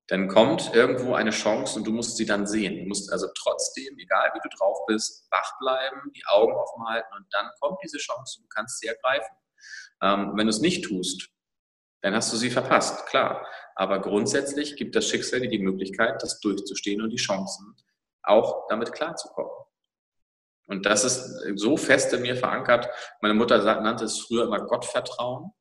dann 0.08 0.28
kommt 0.28 0.74
irgendwo 0.74 1.16
eine 1.16 1.32
Chance 1.32 1.80
und 1.80 1.88
du 1.88 1.91
musst 1.91 2.18
sie 2.18 2.26
dann 2.26 2.45
sehen. 2.45 2.78
Du 2.78 2.86
musst 2.88 3.12
also 3.12 3.28
trotzdem, 3.36 3.97
egal 3.97 4.32
wie 4.34 4.39
du 4.43 4.56
drauf 4.56 4.86
bist, 4.86 5.28
wach 5.32 5.58
bleiben, 5.60 6.12
die 6.16 6.24
Augen 6.28 6.53
offen 6.53 6.88
halten 6.88 7.14
und 7.16 7.26
dann 7.32 7.49
kommt 7.60 7.80
diese 7.84 7.97
Chance 7.97 8.39
und 8.39 8.45
du 8.45 8.49
kannst 8.49 8.80
sie 8.80 8.88
ergreifen. 8.88 9.36
Ähm, 10.01 10.34
wenn 10.36 10.45
du 10.45 10.51
es 10.51 10.60
nicht 10.60 10.86
tust, 10.86 11.30
dann 12.01 12.14
hast 12.14 12.32
du 12.32 12.38
sie 12.38 12.51
verpasst, 12.51 13.08
klar. 13.08 13.47
Aber 13.76 13.99
grundsätzlich 13.99 14.76
gibt 14.76 14.95
das 14.95 15.08
Schicksal 15.08 15.41
dir 15.41 15.49
die 15.49 15.60
Möglichkeit, 15.60 16.22
das 16.22 16.39
durchzustehen 16.39 17.01
und 17.01 17.10
die 17.10 17.18
Chancen, 17.18 17.76
auch 18.22 18.68
damit 18.70 18.91
klarzukommen. 18.91 19.51
Und 20.68 20.86
das 20.86 21.03
ist 21.03 21.45
so 21.56 21.78
fest 21.78 22.14
in 22.14 22.22
mir 22.22 22.36
verankert. 22.36 22.89
Meine 23.22 23.34
Mutter 23.34 23.58
nannte 23.82 24.06
es 24.06 24.20
früher 24.20 24.45
immer 24.45 24.62
Gottvertrauen. 24.62 25.51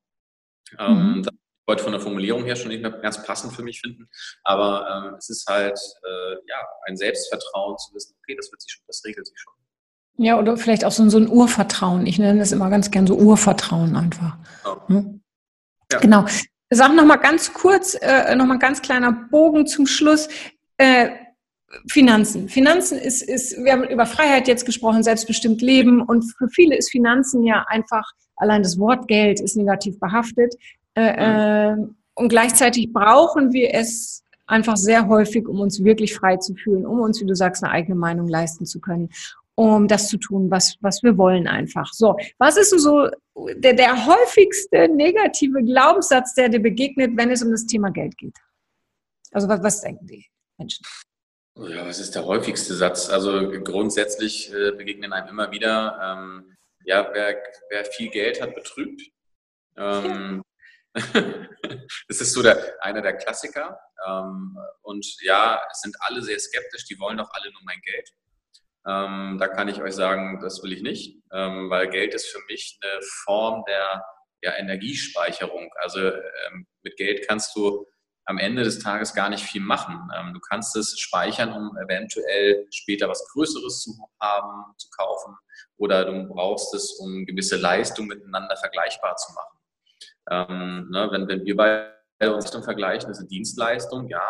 Ähm, 0.79 1.17
mhm 1.17 1.34
heute 1.67 1.83
von 1.83 1.93
der 1.93 2.01
Formulierung 2.01 2.45
her 2.45 2.57
schon 2.57 2.69
nicht 2.69 2.83
mehr 2.83 2.91
ganz 2.91 3.23
passend 3.25 3.53
für 3.53 3.63
mich 3.63 3.81
finden. 3.81 4.09
Aber 4.43 5.07
ähm, 5.09 5.15
es 5.19 5.31
ist 5.31 5.47
halt 5.49 5.79
äh, 5.79 6.35
ja 6.47 6.57
ein 6.87 6.97
Selbstvertrauen 6.97 7.79
zu 7.79 7.95
wissen, 7.95 8.15
okay, 8.23 8.37
das 8.37 8.51
wird 8.51 8.63
sich 8.63 8.73
schon, 8.73 8.85
das 8.87 9.03
regelt 9.05 9.27
sich 9.27 9.39
schon. 9.39 9.53
Ja, 10.17 10.39
oder 10.39 10.57
vielleicht 10.57 10.85
auch 10.85 10.93
so, 10.93 11.09
so 11.09 11.19
ein 11.19 11.29
Urvertrauen. 11.29 12.07
Ich 12.07 12.19
nenne 12.19 12.41
es 12.41 12.53
immer 12.53 12.71
ganz 12.71 12.91
gern 12.91 13.07
so 13.07 13.17
Urvertrauen 13.17 13.97
einfach. 13.97 14.37
Ja. 14.65 14.89
Hm? 14.89 15.23
Ja. 15.93 15.99
Genau. 15.99 16.27
Sag 16.71 16.95
noch 16.95 17.05
mal 17.05 17.17
ganz 17.17 17.53
kurz, 17.53 17.97
äh, 18.01 18.35
noch 18.37 18.47
mal 18.47 18.55
ein 18.55 18.61
ganz 18.61 18.81
kleiner 18.81 19.13
Bogen 19.13 19.67
zum 19.67 19.87
Schluss. 19.87 20.29
Äh, 20.77 21.11
Finanzen. 21.91 22.49
Finanzen 22.49 22.99
ist, 22.99 23.23
ist, 23.23 23.57
wir 23.65 23.73
haben 23.73 23.85
über 23.85 24.07
Freiheit 24.07 24.47
jetzt 24.47 24.65
gesprochen, 24.65 25.03
selbstbestimmt 25.03 25.61
leben 25.61 26.03
und 26.03 26.23
für 26.39 26.49
viele 26.49 26.77
ist 26.77 26.91
Finanzen 26.91 27.43
ja 27.43 27.65
einfach, 27.69 28.05
allein 28.37 28.63
das 28.63 28.79
Wort 28.79 29.09
Geld 29.09 29.41
ist 29.41 29.57
negativ 29.57 29.99
behaftet. 29.99 30.55
Äh, 30.97 31.73
äh, 31.73 31.77
und 32.15 32.29
gleichzeitig 32.29 32.93
brauchen 32.93 33.53
wir 33.53 33.75
es 33.75 34.23
einfach 34.47 34.77
sehr 34.77 35.09
häufig, 35.09 35.49
um 35.49 35.61
uns 35.61 35.83
wirklich 35.83 36.15
frei 36.15 36.37
zu 36.37 36.55
fühlen, 36.55 36.87
um 36.87 37.01
uns, 37.01 37.21
wie 37.21 37.27
du 37.27 37.35
sagst, 37.35 37.65
eine 37.65 37.73
eigene 37.73 37.97
Meinung 37.97 38.29
leisten 38.29 38.67
zu 38.67 38.81
können. 38.81 39.11
um 39.57 39.87
das 39.87 40.09
zu 40.09 40.19
tun, 40.19 40.51
was, 40.51 40.77
was 40.81 41.03
wir 41.03 41.17
wollen 41.17 41.47
einfach. 41.47 41.93
So, 41.93 42.17
was 42.39 42.57
ist 42.57 42.71
so 42.71 43.09
der, 43.55 43.75
der 43.75 44.07
häufigste 44.07 44.89
negative 44.89 45.63
Glaubenssatz, 45.63 46.35
der 46.35 46.49
dir 46.49 46.61
begegnet, 46.61 47.13
wenn 47.17 47.31
es 47.31 47.43
um 47.43 47.53
das 47.53 47.67
Thema 47.67 47.91
Geld 47.91 48.19
geht? 48.19 48.37
Also 49.31 49.49
was, 49.49 49.63
was 49.63 49.81
denken 49.81 50.07
die 50.07 50.27
Menschen? 50.59 50.85
Ja, 51.57 51.87
was 51.87 52.01
ist 52.01 52.17
der 52.17 52.25
häufigste 52.25 52.75
Satz? 52.75 53.09
Also 53.09 53.53
grundsätzlich 53.63 54.53
äh, 54.53 54.73
begegnen 54.73 55.13
einem 55.13 55.29
immer 55.29 55.53
wieder, 55.53 56.01
ähm, 56.03 56.57
ja, 56.85 57.09
wer, 57.13 57.37
wer 57.71 57.85
viel 57.85 58.11
Geld 58.11 58.43
hat, 58.43 58.57
betrügt. 58.57 59.03
Ähm, 59.77 60.43
das 62.09 62.21
ist 62.21 62.33
so 62.33 62.43
der, 62.43 62.77
einer 62.81 63.03
der 63.03 63.17
Klassiker. 63.17 63.79
Ähm, 64.07 64.57
und 64.83 65.05
ja, 65.23 65.61
es 65.71 65.81
sind 65.81 65.97
alle 66.01 66.23
sehr 66.23 66.39
skeptisch, 66.39 66.85
die 66.85 66.99
wollen 66.99 67.19
doch 67.19 67.31
alle 67.33 67.51
nur 67.53 67.63
mein 67.65 67.81
Geld. 67.81 68.11
Ähm, 68.87 69.39
da 69.39 69.49
kann 69.49 69.69
ich 69.69 69.83
euch 69.83 69.95
sagen, 69.95 70.41
das 70.43 70.63
will 70.63 70.73
ich 70.73 70.83
nicht, 70.83 71.19
ähm, 71.33 71.71
weil 71.71 71.89
Geld 71.89 72.15
ist 72.15 72.29
für 72.29 72.41
mich 72.49 72.79
eine 72.83 73.01
Form 73.25 73.65
der 73.67 74.05
ja, 74.43 74.57
Energiespeicherung. 74.57 75.71
Also 75.77 76.13
mit 76.83 76.97
Geld 76.97 77.27
kannst 77.27 77.57
du 77.57 77.87
am 78.27 78.39
Ende 78.39 78.63
des 78.63 78.79
Tages 78.79 79.15
gar 79.15 79.31
nicht 79.31 79.45
viel 79.45 79.61
machen. 79.63 80.11
Du 80.33 80.41
kannst 80.41 80.77
es 80.77 80.99
speichern, 80.99 81.53
um 81.53 81.77
eventuell 81.79 82.67
später 82.71 83.09
was 83.09 83.27
Größeres 83.33 83.83
zu 83.83 83.97
haben, 84.21 84.75
zu 84.77 84.89
kaufen, 84.91 85.35
oder 85.77 86.05
du 86.05 86.29
brauchst 86.29 86.75
es, 86.75 86.93
um 87.01 87.27
gewisse 87.27 87.57
Leistungen 87.57 88.09
miteinander 88.09 88.57
vergleichbar 88.57 89.17
zu 89.17 89.33
machen. 89.33 89.54
Ähm, 90.31 90.89
ne, 90.91 91.09
wenn, 91.11 91.29
wenn 91.29 91.45
wir 91.45 91.57
bei 91.57 92.31
uns 92.31 92.51
vergleichen, 92.51 93.09
das 93.09 93.19
ist 93.19 93.23
eine 93.23 93.29
Dienstleistung, 93.29 94.09
ja, 94.09 94.23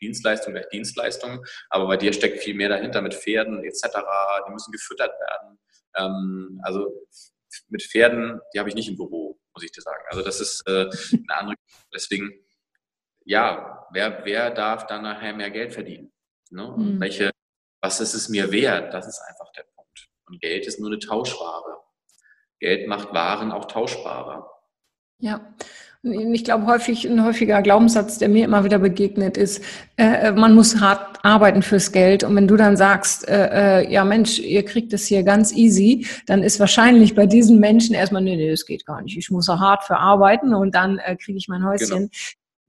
Dienstleistung 0.00 0.52
gleich 0.52 0.68
Dienstleistung, 0.68 1.44
aber 1.70 1.86
bei 1.86 1.96
dir 1.96 2.12
steckt 2.12 2.40
viel 2.40 2.54
mehr 2.54 2.68
dahinter 2.68 3.00
mit 3.00 3.14
Pferden 3.14 3.64
etc. 3.64 3.82
Die 4.46 4.52
müssen 4.52 4.72
gefüttert 4.72 5.12
werden. 5.18 5.58
Ähm, 5.96 6.60
also 6.62 7.06
mit 7.68 7.82
Pferden, 7.82 8.40
die 8.52 8.58
habe 8.58 8.68
ich 8.68 8.74
nicht 8.74 8.88
im 8.88 8.96
Büro, 8.96 9.38
muss 9.54 9.64
ich 9.64 9.72
dir 9.72 9.80
sagen. 9.80 10.02
Also 10.08 10.22
das 10.22 10.40
ist 10.40 10.66
äh, 10.66 10.90
eine 11.12 11.36
andere. 11.36 11.56
Deswegen, 11.94 12.32
ja, 13.24 13.86
wer, 13.92 14.24
wer 14.24 14.50
darf 14.50 14.86
dann 14.86 15.02
nachher 15.02 15.34
mehr 15.34 15.50
Geld 15.50 15.72
verdienen? 15.72 16.12
Ne? 16.50 16.74
Mhm. 16.76 17.00
Welche, 17.00 17.30
was 17.80 18.00
ist 18.00 18.14
es 18.14 18.28
mir 18.28 18.50
wert? 18.52 18.92
Das 18.92 19.06
ist 19.06 19.20
einfach 19.20 19.50
der 19.52 19.64
Punkt. 19.74 20.08
Und 20.26 20.40
Geld 20.40 20.66
ist 20.66 20.80
nur 20.80 20.90
eine 20.90 20.98
Tauschware. 20.98 21.82
Geld 22.60 22.88
macht 22.88 23.12
Waren 23.12 23.52
auch 23.52 23.66
tauschbarer. 23.66 24.50
Ja, 25.18 25.40
ich 26.04 26.44
glaube, 26.44 26.66
häufig, 26.66 27.08
ein 27.08 27.24
häufiger 27.24 27.62
Glaubenssatz, 27.62 28.18
der 28.18 28.28
mir 28.28 28.44
immer 28.44 28.62
wieder 28.62 28.78
begegnet, 28.78 29.38
ist, 29.38 29.62
äh, 29.96 30.32
man 30.32 30.54
muss 30.54 30.78
hart 30.78 31.24
arbeiten 31.24 31.62
fürs 31.62 31.92
Geld. 31.92 32.24
Und 32.24 32.36
wenn 32.36 32.46
du 32.46 32.56
dann 32.56 32.76
sagst, 32.76 33.26
äh, 33.26 33.80
äh, 33.80 33.90
ja 33.90 34.04
Mensch, 34.04 34.38
ihr 34.38 34.64
kriegt 34.66 34.92
es 34.92 35.06
hier 35.06 35.22
ganz 35.22 35.52
easy, 35.52 36.06
dann 36.26 36.42
ist 36.42 36.60
wahrscheinlich 36.60 37.14
bei 37.14 37.24
diesen 37.24 37.58
Menschen 37.58 37.94
erstmal, 37.94 38.20
nee, 38.20 38.36
nee, 38.36 38.50
das 38.50 38.66
geht 38.66 38.84
gar 38.84 39.00
nicht. 39.00 39.16
Ich 39.16 39.30
muss 39.30 39.46
da 39.46 39.58
hart 39.58 39.84
für 39.84 39.96
arbeiten 39.96 40.52
und 40.54 40.74
dann 40.74 40.98
äh, 40.98 41.16
kriege 41.16 41.38
ich 41.38 41.48
mein 41.48 41.64
Häuschen. 41.64 42.10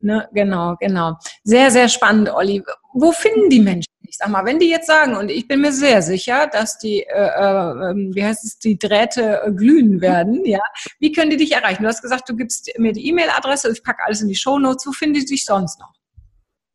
Genau. 0.05 0.17
Ne, 0.17 0.29
genau, 0.33 0.75
genau. 0.79 1.17
Sehr, 1.43 1.71
sehr 1.71 1.89
spannend, 1.89 2.29
Olli. 2.29 2.63
Wo 2.93 3.11
finden 3.11 3.49
die 3.49 3.59
Menschen? 3.59 3.91
Ich 4.07 4.17
sag 4.17 4.29
mal, 4.29 4.45
wenn 4.45 4.59
die 4.59 4.69
jetzt 4.69 4.85
sagen, 4.85 5.15
und 5.15 5.29
ich 5.29 5.47
bin 5.47 5.61
mir 5.61 5.71
sehr 5.71 6.01
sicher, 6.03 6.47
dass 6.47 6.77
die, 6.77 7.01
äh, 7.01 7.27
äh, 7.27 7.89
ähm, 7.89 8.11
wie 8.13 8.23
heißt 8.23 8.45
es, 8.45 8.59
die 8.59 8.77
Drähte 8.77 9.41
äh, 9.41 9.51
glühen 9.51 9.99
werden, 10.01 10.45
ja, 10.45 10.61
wie 10.99 11.11
können 11.11 11.31
die 11.31 11.37
dich 11.37 11.53
erreichen? 11.53 11.81
Du 11.81 11.89
hast 11.89 12.03
gesagt, 12.03 12.29
du 12.29 12.35
gibst 12.35 12.71
mir 12.77 12.93
die 12.93 13.07
E-Mail-Adresse, 13.07 13.71
ich 13.71 13.83
packe 13.83 14.03
alles 14.05 14.21
in 14.21 14.27
die 14.27 14.35
Shownotes. 14.35 14.85
Wo 14.85 14.91
finden 14.91 15.15
die 15.15 15.25
dich 15.25 15.43
sonst 15.43 15.79
noch? 15.79 15.91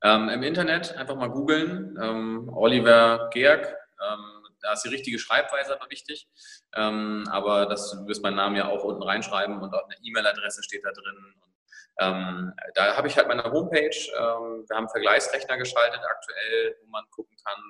Ähm, 0.02 0.28
Im 0.28 0.42
Internet 0.42 0.96
einfach 0.96 1.14
mal 1.14 1.28
googeln, 1.28 1.96
ähm, 2.02 2.50
Oliver 2.52 3.30
Georg, 3.32 3.64
ähm, 3.66 4.40
da 4.60 4.72
ist 4.72 4.82
die 4.82 4.88
richtige 4.88 5.18
Schreibweise 5.18 5.74
aber 5.74 5.88
wichtig. 5.90 6.28
Ähm, 6.74 7.24
aber 7.30 7.66
das, 7.66 7.92
du 7.92 8.06
wirst 8.06 8.22
meinen 8.22 8.36
Namen 8.36 8.56
ja 8.56 8.68
auch 8.68 8.82
unten 8.82 9.02
reinschreiben 9.02 9.60
und 9.60 9.72
auch 9.72 9.84
eine 9.84 9.96
E-Mail-Adresse 10.02 10.62
steht 10.62 10.84
da 10.84 10.90
drin. 10.90 11.34
Ähm, 12.00 12.52
da 12.74 12.96
habe 12.96 13.08
ich 13.08 13.16
halt 13.16 13.28
meine 13.28 13.44
Homepage. 13.44 13.90
Ähm, 14.18 14.64
wir 14.68 14.76
haben 14.76 14.88
Vergleichsrechner 14.88 15.58
geschaltet 15.58 16.00
aktuell, 16.02 16.76
wo 16.82 16.90
man 16.90 17.04
gucken 17.10 17.36
kann, 17.44 17.62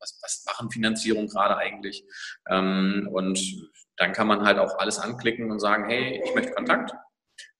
was, 0.00 0.18
was 0.22 0.44
machen 0.46 0.70
Finanzierung 0.70 1.28
gerade 1.28 1.56
eigentlich. 1.56 2.04
Ähm, 2.48 3.08
und 3.12 3.38
dann 3.96 4.12
kann 4.12 4.26
man 4.26 4.44
halt 4.44 4.58
auch 4.58 4.78
alles 4.78 4.98
anklicken 4.98 5.50
und 5.50 5.60
sagen, 5.60 5.84
hey, 5.88 6.22
ich 6.24 6.34
möchte 6.34 6.52
Kontakt. 6.52 6.92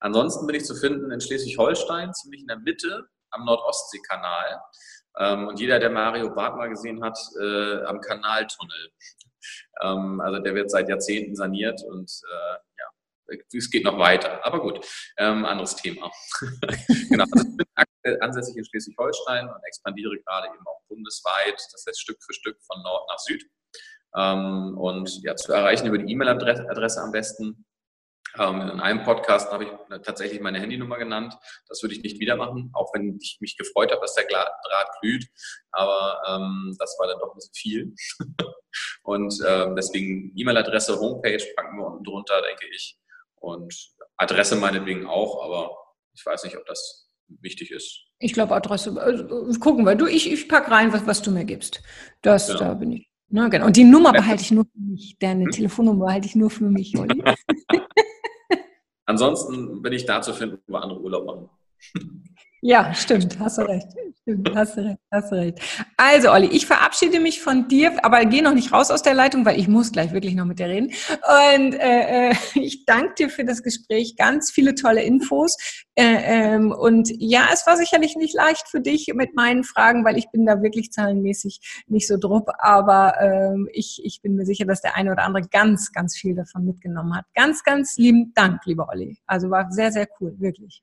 Ansonsten 0.00 0.46
bin 0.46 0.56
ich 0.56 0.64
zu 0.64 0.74
finden 0.74 1.10
in 1.10 1.20
Schleswig-Holstein, 1.20 2.12
ziemlich 2.14 2.40
in 2.40 2.46
der 2.46 2.58
Mitte 2.58 3.08
am 3.30 3.44
Nordostseekanal. 3.44 4.60
Ähm, 5.18 5.48
und 5.48 5.60
jeder, 5.60 5.78
der 5.78 5.90
Mario 5.90 6.30
Barth 6.34 6.56
mal 6.56 6.68
gesehen 6.68 7.02
hat, 7.04 7.18
äh, 7.40 7.82
am 7.84 8.00
Kanaltunnel. 8.00 8.92
Ähm, 9.82 10.20
also 10.20 10.40
der 10.40 10.54
wird 10.54 10.70
seit 10.70 10.88
Jahrzehnten 10.88 11.34
saniert 11.36 11.82
und 11.82 12.10
äh, 12.10 12.56
es 13.26 13.70
geht 13.70 13.84
noch 13.84 13.98
weiter, 13.98 14.44
aber 14.44 14.60
gut, 14.60 14.84
ähm, 15.18 15.44
anderes 15.44 15.76
Thema. 15.76 16.10
genau, 17.08 17.24
also 17.32 17.48
ich 17.48 17.56
bin 17.56 17.66
aktuell 17.74 18.20
ansässig 18.20 18.56
in 18.56 18.64
Schleswig-Holstein 18.64 19.48
und 19.48 19.64
expandiere 19.66 20.16
gerade 20.24 20.48
eben 20.48 20.66
auch 20.66 20.80
bundesweit, 20.88 21.54
das 21.54 21.84
heißt 21.88 22.00
Stück 22.00 22.18
für 22.22 22.34
Stück 22.34 22.58
von 22.66 22.82
Nord 22.82 23.08
nach 23.08 23.18
Süd. 23.18 23.44
Ähm, 24.16 24.78
und 24.78 25.22
ja, 25.22 25.34
zu 25.36 25.52
erreichen 25.52 25.86
über 25.86 25.98
die 25.98 26.10
E-Mail-Adresse 26.12 27.00
am 27.00 27.12
besten. 27.12 27.64
Ähm, 28.38 28.60
in 28.62 28.80
einem 28.80 29.04
Podcast 29.04 29.52
habe 29.52 29.64
ich 29.64 29.70
tatsächlich 30.02 30.40
meine 30.40 30.58
Handynummer 30.58 30.98
genannt. 30.98 31.34
Das 31.68 31.82
würde 31.82 31.94
ich 31.94 32.02
nicht 32.02 32.18
wieder 32.18 32.36
machen, 32.36 32.70
auch 32.74 32.92
wenn 32.92 33.18
ich 33.20 33.38
mich 33.40 33.56
gefreut 33.56 33.92
habe, 33.92 34.00
dass 34.00 34.14
der 34.14 34.26
Draht 34.26 35.00
glüht. 35.00 35.26
Aber 35.70 36.20
ähm, 36.28 36.74
das 36.78 36.96
war 36.98 37.06
dann 37.06 37.18
doch 37.20 37.32
ein 37.32 37.36
bisschen 37.36 37.54
viel. 37.54 37.94
und 39.02 39.34
ähm, 39.46 39.76
deswegen 39.76 40.32
E-Mail-Adresse, 40.36 40.98
Homepage 40.98 41.44
packen 41.54 41.78
wir 41.78 41.86
unten 41.86 42.04
drunter, 42.04 42.42
denke 42.42 42.66
ich. 42.74 42.98
Und 43.44 43.92
Adresse 44.16 44.56
meinetwegen 44.56 45.06
auch, 45.06 45.44
aber 45.44 45.76
ich 46.14 46.24
weiß 46.24 46.44
nicht, 46.44 46.56
ob 46.56 46.66
das 46.66 47.10
wichtig 47.40 47.70
ist. 47.70 48.06
Ich 48.18 48.32
glaube, 48.32 48.54
Adresse, 48.54 48.90
äh, 48.90 49.58
gucken 49.58 49.84
wir. 49.84 49.94
Du, 49.94 50.06
ich, 50.06 50.30
ich 50.30 50.48
packe 50.48 50.70
rein, 50.70 50.92
was, 50.92 51.06
was 51.06 51.22
du 51.22 51.30
mir 51.30 51.44
gibst. 51.44 51.82
Das, 52.22 52.48
genau. 52.48 52.58
da 52.58 52.74
bin 52.74 52.92
ich. 52.92 53.10
Na, 53.28 53.48
genau. 53.48 53.66
Und 53.66 53.76
die 53.76 53.84
Nummer 53.84 54.12
behalte 54.12 54.42
ich 54.42 54.50
nur 54.50 54.64
für 54.64 54.78
mich. 54.78 55.16
Deine 55.18 55.44
hm? 55.44 55.50
Telefonnummer 55.50 56.06
behalte 56.06 56.26
ich 56.28 56.36
nur 56.36 56.50
für 56.50 56.70
mich, 56.70 56.96
Olli. 56.98 57.22
Ansonsten 59.06 59.82
bin 59.82 59.92
ich 59.92 60.06
da 60.06 60.22
zu 60.22 60.32
finden, 60.32 60.58
wo 60.66 60.76
andere 60.76 61.00
Urlaub 61.00 61.26
machen. 61.26 61.50
Ja, 62.62 62.94
stimmt, 62.94 63.38
hast 63.38 63.58
du 63.58 63.62
recht. 63.62 63.88
Stimmt, 64.26 64.50
hast 64.56 64.78
recht, 64.78 64.98
hast 65.10 65.32
recht. 65.32 65.58
Also, 65.98 66.32
Olli, 66.32 66.46
ich 66.46 66.66
verabschiede 66.66 67.20
mich 67.20 67.42
von 67.42 67.68
dir, 67.68 68.02
aber 68.02 68.24
geh 68.24 68.40
noch 68.40 68.54
nicht 68.54 68.72
raus 68.72 68.90
aus 68.90 69.02
der 69.02 69.12
Leitung, 69.12 69.44
weil 69.44 69.60
ich 69.60 69.68
muss 69.68 69.92
gleich 69.92 70.12
wirklich 70.12 70.34
noch 70.34 70.46
mit 70.46 70.58
dir 70.58 70.68
reden. 70.68 70.86
Und 70.86 71.74
äh, 71.74 72.30
äh 72.30 72.34
ich 72.54 72.86
danke 72.86 73.14
dir 73.18 73.28
für 73.28 73.44
das 73.44 73.62
Gespräch, 73.62 74.16
ganz 74.16 74.50
viele 74.50 74.74
tolle 74.74 75.02
Infos. 75.02 75.58
Äh, 75.94 76.54
ähm, 76.54 76.72
und 76.72 77.10
ja, 77.18 77.48
es 77.52 77.66
war 77.66 77.76
sicherlich 77.76 78.16
nicht 78.16 78.34
leicht 78.34 78.66
für 78.68 78.80
dich 78.80 79.12
mit 79.14 79.34
meinen 79.34 79.62
Fragen, 79.62 80.06
weil 80.06 80.16
ich 80.16 80.30
bin 80.30 80.46
da 80.46 80.62
wirklich 80.62 80.90
zahlenmäßig 80.90 81.84
nicht 81.86 82.08
so 82.08 82.16
drupp, 82.16 82.48
aber 82.58 83.20
äh, 83.20 83.56
ich, 83.72 84.00
ich 84.02 84.22
bin 84.22 84.36
mir 84.36 84.46
sicher, 84.46 84.64
dass 84.64 84.80
der 84.80 84.96
eine 84.96 85.12
oder 85.12 85.24
andere 85.24 85.46
ganz, 85.48 85.92
ganz 85.92 86.16
viel 86.16 86.34
davon 86.34 86.64
mitgenommen 86.64 87.14
hat. 87.14 87.26
Ganz, 87.34 87.62
ganz 87.62 87.98
lieben 87.98 88.32
Dank, 88.34 88.64
lieber 88.64 88.88
Olli. 88.88 89.18
Also 89.26 89.50
war 89.50 89.70
sehr, 89.70 89.92
sehr 89.92 90.08
cool, 90.18 90.34
wirklich. 90.38 90.82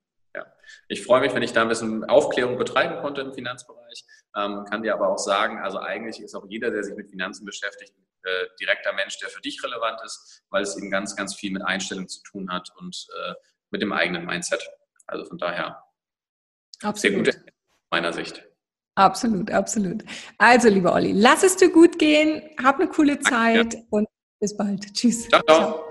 Ich 0.87 1.03
freue 1.03 1.21
mich, 1.21 1.33
wenn 1.33 1.43
ich 1.43 1.53
da 1.53 1.61
ein 1.61 1.69
bisschen 1.69 2.03
Aufklärung 2.05 2.57
betreiben 2.57 3.01
konnte 3.01 3.21
im 3.21 3.33
Finanzbereich. 3.33 4.03
Ähm, 4.35 4.65
kann 4.69 4.83
dir 4.83 4.93
aber 4.93 5.09
auch 5.09 5.17
sagen, 5.17 5.59
also 5.59 5.79
eigentlich 5.79 6.21
ist 6.21 6.35
auch 6.35 6.45
jeder, 6.47 6.71
der 6.71 6.83
sich 6.83 6.95
mit 6.95 7.09
Finanzen 7.09 7.45
beschäftigt, 7.45 7.93
äh, 8.23 8.45
direkter 8.59 8.93
Mensch, 8.93 9.17
der 9.19 9.29
für 9.29 9.41
dich 9.41 9.63
relevant 9.63 9.99
ist, 10.05 10.43
weil 10.49 10.63
es 10.63 10.77
eben 10.77 10.91
ganz, 10.91 11.15
ganz 11.15 11.35
viel 11.35 11.51
mit 11.51 11.63
Einstellung 11.63 12.07
zu 12.07 12.21
tun 12.23 12.51
hat 12.51 12.69
und 12.77 13.07
äh, 13.17 13.33
mit 13.71 13.81
dem 13.81 13.91
eigenen 13.91 14.25
Mindset. 14.25 14.67
Also 15.07 15.25
von 15.25 15.37
daher 15.37 15.83
absolut. 16.81 17.25
sehr 17.25 17.33
gute 17.33 17.51
meiner 17.91 18.13
Sicht. 18.13 18.43
Absolut, 18.95 19.51
absolut. 19.51 20.03
Also, 20.37 20.69
lieber 20.69 20.93
Olli, 20.93 21.13
lass 21.13 21.43
es 21.43 21.55
dir 21.57 21.71
gut 21.71 21.97
gehen, 21.97 22.41
hab 22.61 22.79
eine 22.79 22.89
coole 22.89 23.19
Zeit 23.19 23.73
Danke. 23.73 23.85
und 23.89 24.07
bis 24.39 24.55
bald. 24.55 24.93
Tschüss. 24.93 25.29
ciao. 25.29 25.41
ciao. 25.43 25.57
ciao. 25.57 25.90